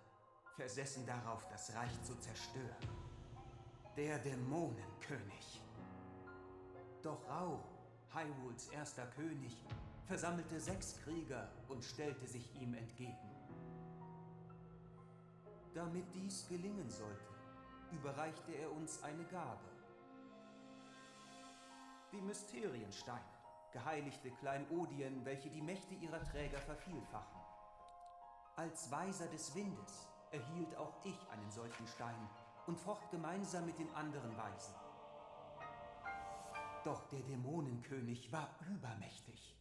versessen 0.60 1.06
darauf, 1.06 1.48
das 1.48 1.74
Reich 1.74 2.02
zu 2.02 2.14
zerstören. 2.16 2.86
Der 3.96 4.18
Dämonenkönig. 4.18 5.62
Doch 7.02 7.26
Rau, 7.30 7.64
Hyrules 8.12 8.68
erster 8.68 9.06
König, 9.06 9.64
versammelte 10.04 10.60
sechs 10.60 11.00
Krieger 11.02 11.50
und 11.68 11.82
stellte 11.82 12.26
sich 12.26 12.54
ihm 12.60 12.74
entgegen. 12.74 13.30
Damit 15.72 16.04
dies 16.12 16.46
gelingen 16.46 16.90
sollte, 16.90 17.34
überreichte 17.92 18.52
er 18.52 18.70
uns 18.70 19.02
eine 19.02 19.24
Gabe. 19.24 19.70
Die 22.12 22.20
Mysteriensteine, 22.20 23.32
geheiligte 23.72 24.30
Kleinodien, 24.32 25.24
welche 25.24 25.48
die 25.48 25.62
Mächte 25.62 25.94
ihrer 25.94 26.22
Träger 26.22 26.58
vervielfachen. 26.58 27.40
Als 28.56 28.90
Weiser 28.90 29.26
des 29.28 29.54
Windes 29.54 30.10
erhielt 30.30 30.76
auch 30.76 30.94
ich 31.04 31.18
einen 31.30 31.50
solchen 31.50 31.86
Stein 31.86 32.28
und 32.66 32.78
focht 32.78 33.10
gemeinsam 33.10 33.66
mit 33.66 33.78
den 33.78 33.92
anderen 33.94 34.36
Weisen. 34.36 34.74
Doch 36.84 37.06
der 37.08 37.20
Dämonenkönig 37.20 38.32
war 38.32 38.48
übermächtig. 38.70 39.56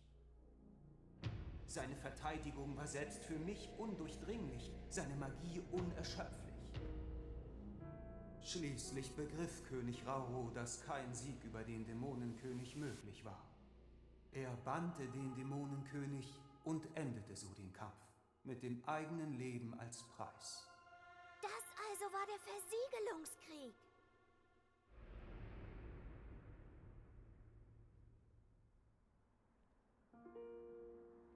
Seine 1.66 1.96
Verteidigung 1.96 2.76
war 2.78 2.88
selbst 2.88 3.24
für 3.24 3.38
mich 3.38 3.70
undurchdringlich, 3.78 4.72
seine 4.90 5.16
Magie 5.16 5.62
unerschöpflich. 5.72 6.56
Schließlich 8.42 9.16
begriff 9.16 9.64
König 9.68 10.06
Rauro, 10.08 10.50
dass 10.56 10.82
kein 10.82 11.14
Sieg 11.14 11.44
über 11.44 11.64
den 11.64 11.86
Dämonenkönig 11.86 12.76
möglich 12.76 13.24
war. 13.24 13.46
Er 14.32 14.52
bannte 14.66 15.08
den 15.10 15.36
Dämonenkönig 15.36 16.34
und 16.64 16.88
endete 16.96 17.36
so 17.36 17.48
den 17.54 17.72
Kampf, 17.74 18.09
mit 18.50 18.64
dem 18.64 18.84
eigenen 18.86 19.34
Leben 19.34 19.80
als 19.80 20.04
Preis. 20.16 20.68
Das 21.40 21.52
also 21.88 22.06
war 22.12 22.26
der 22.26 22.40
Versiegelungskrieg. 22.40 23.76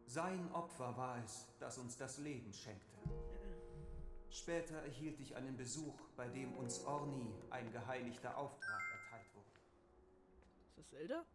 Sein 0.08 0.52
Opfer 0.54 0.98
war 0.98 1.24
es, 1.24 1.48
das 1.60 1.78
uns 1.78 1.98
das 1.98 2.18
Leben 2.18 2.52
schenkte. 2.52 2.98
Später 4.30 4.76
erhielt 4.78 5.20
ich 5.20 5.36
einen 5.36 5.56
Besuch, 5.56 6.00
bei 6.16 6.28
dem 6.28 6.56
uns 6.58 6.84
Orni 6.86 7.32
ein 7.52 7.72
geheiligter 7.72 8.36
Auftrag 8.36 8.82
erteilt 8.92 9.36
wurde. 9.36 9.60
Ist 10.68 10.78
das 10.80 10.90
Zelda? 10.90 11.26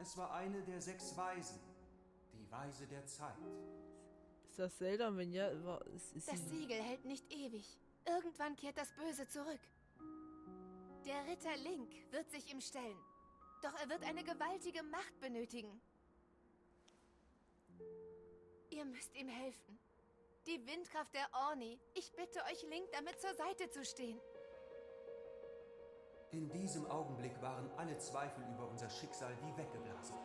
Es 0.00 0.16
war 0.16 0.32
eine 0.32 0.62
der 0.62 0.80
sechs 0.80 1.16
Weisen, 1.16 1.60
die 2.38 2.50
Weise 2.50 2.86
der 2.86 3.04
Zeit. 3.06 3.36
Ist 4.48 4.58
das 4.58 4.76
Zelda? 4.76 5.08
Und 5.08 5.18
wenn 5.18 5.32
ja, 5.32 5.48
ist, 5.94 6.16
ist 6.16 6.28
Das 6.28 6.38
sie. 6.38 6.60
Siegel 6.60 6.80
hält 6.80 7.04
nicht 7.04 7.30
ewig. 7.32 7.78
Irgendwann 8.06 8.56
kehrt 8.56 8.78
das 8.78 8.92
Böse 8.92 9.26
zurück. 9.28 9.60
Der 11.04 11.26
Ritter 11.26 11.56
Link 11.58 11.90
wird 12.10 12.30
sich 12.30 12.50
ihm 12.52 12.60
stellen. 12.60 12.98
Doch 13.62 13.74
er 13.80 13.88
wird 13.88 14.04
eine 14.04 14.22
gewaltige 14.22 14.82
Macht 14.84 15.20
benötigen. 15.20 15.80
Ihr 18.70 18.84
müsst 18.84 19.14
ihm 19.16 19.28
helfen. 19.28 19.78
Die 20.46 20.64
Windkraft 20.66 21.14
der 21.14 21.28
Orni. 21.32 21.78
Ich 21.94 22.12
bitte 22.12 22.40
euch, 22.50 22.62
Link, 22.62 22.90
damit 22.92 23.20
zur 23.20 23.34
Seite 23.34 23.68
zu 23.70 23.84
stehen. 23.84 24.20
In 26.30 26.48
diesem 26.50 26.86
Augenblick 26.86 27.40
waren 27.40 27.70
alle 27.78 27.96
Zweifel 27.98 28.44
über 28.54 28.68
unser 28.68 28.88
Schicksal 28.90 29.34
wie 29.42 29.56
weggeblasen. 29.56 30.16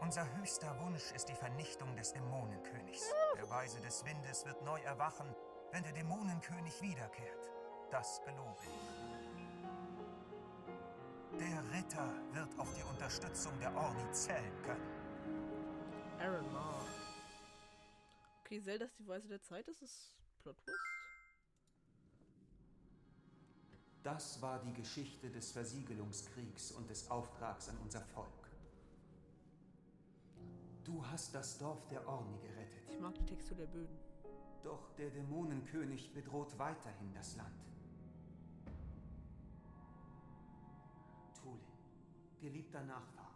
Unser 0.00 0.32
höchster 0.36 0.78
Wunsch 0.80 1.10
ist 1.12 1.28
die 1.28 1.34
Vernichtung 1.34 1.94
des 1.96 2.12
Dämonenkönigs. 2.12 3.10
Der 3.36 3.50
Weise 3.50 3.80
des 3.80 4.04
Windes 4.04 4.46
wird 4.46 4.62
neu 4.62 4.80
erwachen, 4.82 5.34
wenn 5.72 5.82
der 5.82 5.92
Dämonenkönig 5.92 6.80
wiederkehrt. 6.80 7.50
Das 7.90 8.22
gelobe 8.24 8.62
ich. 8.62 8.70
Der 11.38 11.62
Ritter 11.72 12.12
wird 12.32 12.58
auf 12.58 12.72
die 12.74 12.82
Unterstützung 12.84 13.58
der 13.60 13.74
Orni 13.76 14.10
zählen 14.12 14.62
können. 14.62 14.86
Aaron 16.20 16.52
Ma. 16.52 16.80
Okay, 18.40 18.62
Zelda 18.62 18.84
ist 18.86 18.98
die 18.98 19.06
Weise 19.06 19.28
der 19.28 19.42
Zeit. 19.42 19.66
Das 19.66 19.82
ist 19.82 20.14
Plot 20.42 20.56
Twist. 20.58 20.78
Das 24.04 24.40
war 24.40 24.60
die 24.60 24.72
Geschichte 24.72 25.28
des 25.28 25.50
Versiegelungskriegs 25.50 26.72
und 26.72 26.88
des 26.88 27.10
Auftrags 27.10 27.68
an 27.68 27.76
unser 27.82 28.00
Volk. 28.00 28.37
Du 30.88 31.04
hast 31.06 31.34
das 31.34 31.58
Dorf 31.58 31.86
der 31.88 32.08
Orni 32.08 32.38
gerettet. 32.38 32.88
Ich 32.88 32.98
mag 32.98 33.14
die 33.14 33.26
Textur 33.26 33.58
der 33.58 33.66
Böden. 33.66 33.98
Doch 34.64 34.90
der 34.94 35.10
Dämonenkönig 35.10 36.14
bedroht 36.14 36.58
weiterhin 36.58 37.12
das 37.12 37.36
Land. 37.36 37.60
Tulin, 41.42 41.60
geliebter 42.40 42.82
Nachfahr, 42.84 43.34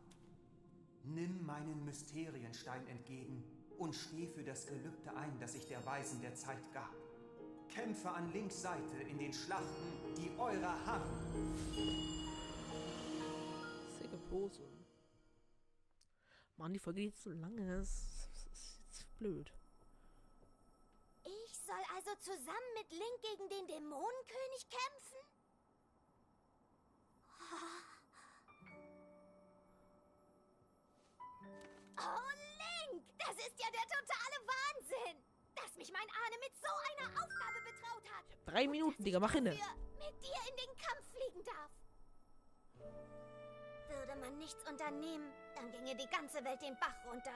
nimm 1.05 1.45
meinen 1.45 1.85
Mysterienstein 1.85 2.87
entgegen 2.87 3.45
und 3.79 3.95
steh 3.95 4.27
für 4.29 4.43
das 4.43 4.67
Gelübde 4.67 5.15
ein, 5.15 5.39
das 5.39 5.55
ich 5.55 5.67
der 5.67 5.85
Weisen 5.85 6.23
der 6.23 6.35
Zeit 6.35 6.73
gab. 6.73 6.95
Kämpfe 7.69 8.11
an 8.11 8.33
Links 8.33 8.63
Seite 8.63 8.97
in 9.11 9.19
den 9.19 9.33
Schlachten, 9.35 10.15
die 10.17 10.31
eurer 10.39 10.87
harren. 10.87 11.57
Sicke 13.99 14.17
Pose. 14.31 14.72
Mann, 16.57 16.73
die 16.73 16.79
Folge 16.79 17.03
geht 17.03 17.17
so 17.17 17.31
lange. 17.31 17.67
Das, 17.67 18.29
das 18.33 18.47
ist 18.53 18.79
jetzt 18.79 19.19
blöd. 19.19 19.53
Ich 21.25 21.59
soll 21.59 21.83
also 21.95 22.15
zusammen 22.21 22.73
mit 22.79 22.91
Link 22.91 23.21
gegen 23.23 23.49
den 23.49 23.67
Dämonenkönig 23.67 24.69
kämpfen? 24.69 25.17
Oh, 31.99 32.31
Link! 32.59 33.05
Das 33.19 33.37
ist 33.37 33.59
ja 33.59 33.71
der 33.71 33.87
totale 33.87 34.39
Wahnsinn! 34.47 35.23
Dass 35.55 35.77
mich 35.77 35.93
mein 35.93 36.09
Ahne 36.09 36.39
mit 36.41 36.55
so 36.57 36.69
einer 36.91 37.23
Aufgabe 37.23 37.61
betraut 37.65 38.05
hat! 38.11 38.25
Drei 38.47 38.67
Minuten, 38.67 39.05
Digga, 39.05 39.21
mach 39.21 39.33
hinne. 39.33 39.51
Mit 39.51 40.23
dir 40.23 40.41
in 40.49 40.57
den 40.57 40.77
Kampf 40.77 41.07
fliegen 41.13 41.45
darf. 41.45 41.71
Würde 44.13 44.27
man 44.27 44.39
nichts 44.39 44.63
unternehmen, 44.69 45.33
dann 45.55 45.71
ginge 45.73 45.97
die 45.97 46.07
ganze 46.09 46.45
Welt 46.45 46.61
den 46.61 46.77
Bach 46.79 46.95
runter. 47.07 47.33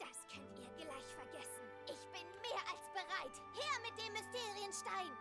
Das 0.00 0.26
könnt 0.32 0.58
ihr 0.58 0.68
gleich 0.84 1.04
vergessen. 1.14 1.62
Ich 1.86 2.04
bin 2.10 2.26
mehr 2.42 2.60
als 2.66 2.88
bereit. 2.92 3.34
Her 3.54 3.78
mit 3.84 3.96
dem 4.02 4.12
Mysterienstein. 4.14 5.12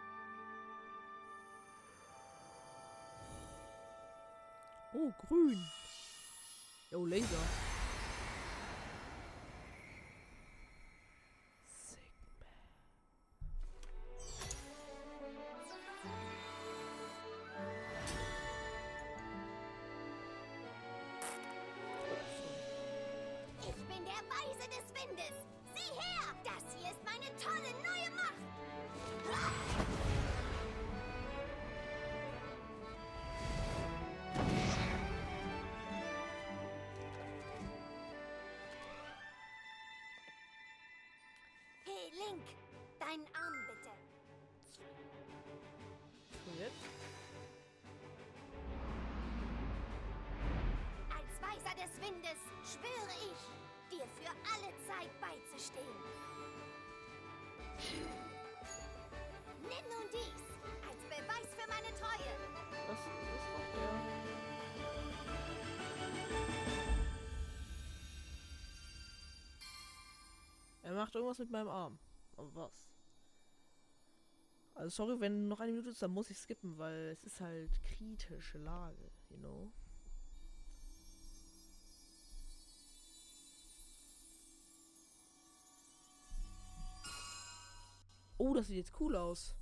Oh, 4.94 5.12
grün. 5.28 5.64
Jo, 6.90 7.06
Laser. 7.06 7.87
Hey, 42.08 42.20
Link. 42.20 42.44
Deinen 43.00 43.26
Arm 43.34 43.54
bitte. 43.68 43.90
Und 46.46 46.60
jetzt? 46.60 46.76
Als 51.10 51.42
Weiser 51.42 51.76
des 51.76 52.02
Windes 52.02 52.40
schwöre 52.64 53.16
ich, 53.32 53.42
dir 53.92 54.06
für 54.22 54.32
alle 54.54 54.74
Zeit 54.88 55.12
beizustehen. 55.20 55.98
Nimm 59.64 59.86
nun 59.90 60.08
dies 60.14 60.44
als 60.88 61.04
Beweis 61.10 61.50
für 61.58 61.68
meine 61.68 61.94
Treue. 61.96 62.32
Das 62.88 63.00
ist 63.00 63.08
doch 63.54 63.68
der. 63.74 64.17
Macht 71.08 71.16
irgendwas 71.16 71.40
mit 71.40 71.50
meinem 71.50 71.70
Arm. 71.70 71.98
Aber 72.36 72.54
was? 72.54 72.90
Also 74.76 74.90
sorry, 74.90 75.20
wenn 75.22 75.48
noch 75.48 75.62
eine 75.62 75.72
Minute 75.72 75.90
ist, 75.90 76.02
dann 76.02 76.12
muss 76.12 76.30
ich 76.30 76.38
skippen, 76.38 76.78
weil 76.78 77.12
es 77.14 77.24
ist 77.24 77.40
halt 77.40 77.72
kritische 77.86 78.58
Lage, 78.58 79.10
you 79.30 79.38
know. 79.38 79.72
Oh, 88.38 88.54
das 88.54 88.68
sieht 88.68 88.76
jetzt 88.76 89.00
cool 89.00 89.16
aus. 89.16 89.56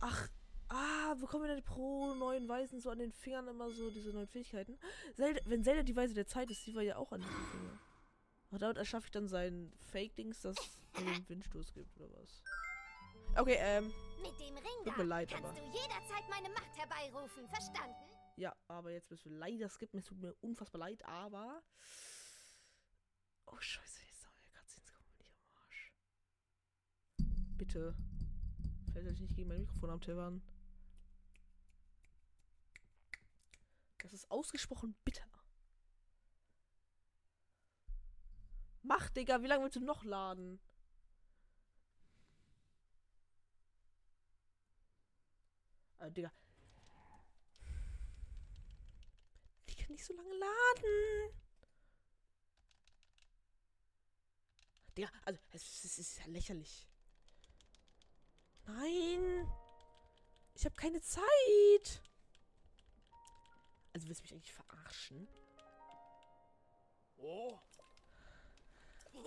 Ach, 0.00 0.28
ah, 0.68 1.14
bekommen 1.14 1.44
wir 1.44 1.54
dann 1.54 1.64
pro 1.64 2.14
neuen 2.14 2.46
Weisen 2.48 2.80
so 2.80 2.90
an 2.90 2.98
den 2.98 3.12
Fingern 3.12 3.48
immer 3.48 3.70
so 3.70 3.90
diese 3.90 4.10
neuen 4.10 4.28
Fähigkeiten? 4.28 4.78
Zelda, 5.16 5.40
wenn 5.46 5.64
Zelda 5.64 5.82
die 5.82 5.96
Weise 5.96 6.12
der 6.12 6.26
Zeit 6.26 6.50
ist, 6.50 6.66
die 6.66 6.74
war 6.74 6.82
ja 6.82 6.96
auch 6.96 7.10
an 7.12 7.22
den 7.22 7.30
Fingern. 7.50 7.80
Und 8.52 8.60
damit 8.62 8.76
erschaffe 8.76 9.06
ich 9.06 9.10
dann 9.10 9.28
sein 9.28 9.72
Fake-Dings, 9.90 10.42
das 10.42 10.56
mir 10.98 11.04
den 11.14 11.28
Windstoß 11.28 11.72
gibt, 11.72 11.98
oder 11.98 12.10
was? 12.22 12.42
Okay, 13.36 13.56
ähm, 13.58 13.86
Mit 14.20 14.38
dem 14.38 14.54
Ring 14.56 14.84
Tut 14.84 14.98
mir 14.98 15.04
leid, 15.04 15.30
kannst 15.30 15.48
aber- 15.48 15.58
du 15.58 15.64
jederzeit 15.66 16.28
meine 16.28 16.50
Macht 16.50 16.76
herbeirufen. 16.76 17.48
Verstanden? 17.48 17.96
ja, 18.36 18.54
aber 18.68 18.90
jetzt 18.92 19.10
müssen 19.10 19.30
wir 19.32 19.38
leider 19.38 19.68
skippen. 19.70 19.98
Es 19.98 20.04
tut 20.04 20.18
mir 20.18 20.34
unfassbar 20.42 20.80
leid, 20.80 21.02
aber. 21.06 21.62
Oh, 23.46 23.56
Scheiße, 23.58 24.00
jetzt 24.06 24.26
haben 24.26 24.34
wir 24.42 24.50
Cutscenes 24.52 24.92
kommen 24.92 25.16
nicht 25.18 25.34
am 25.34 25.62
Arsch. 25.64 25.92
Bitte. 27.56 27.96
Fällt 28.92 29.06
euch 29.08 29.20
nicht 29.20 29.34
gegen 29.34 29.48
mein 29.48 29.60
Mikrofon 29.60 29.88
am 29.90 30.00
Tippern. 30.02 30.42
Das 34.02 34.12
ist 34.12 34.30
ausgesprochen 34.30 34.94
bitter. 35.04 35.24
Mach, 38.82 39.08
Digga, 39.10 39.40
wie 39.42 39.46
lange 39.46 39.64
willst 39.64 39.76
du 39.76 39.80
noch 39.80 40.04
laden? 40.04 40.60
Äh, 45.98 46.10
Digga. 46.10 46.32
Die 49.68 49.74
kann 49.76 49.92
nicht 49.92 50.04
so 50.04 50.14
lange 50.14 50.34
laden. 50.34 51.32
Digga, 54.96 55.08
also, 55.24 55.40
es, 55.52 55.84
es 55.84 55.98
ist 55.98 56.18
ja 56.18 56.26
lächerlich. 56.26 56.88
Nein. 58.66 59.48
Ich 60.54 60.64
habe 60.64 60.74
keine 60.74 61.00
Zeit. 61.00 62.02
Also, 63.92 64.08
willst 64.08 64.20
du 64.20 64.24
mich 64.24 64.32
eigentlich 64.32 64.52
verarschen? 64.52 65.28
Oh. 67.18 67.58
Ja, 69.12 69.20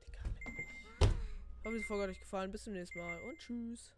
Digga, 0.00 0.22
leck 0.28 0.56
mich. 0.56 1.08
Hoffe, 1.64 1.76
die 1.78 1.84
Folge 1.84 2.02
hat 2.04 2.10
euch 2.10 2.20
gefallen. 2.20 2.52
Bis 2.52 2.64
zum 2.64 2.72
nächsten 2.74 2.98
Mal 2.98 3.20
und 3.22 3.38
tschüss. 3.38 3.90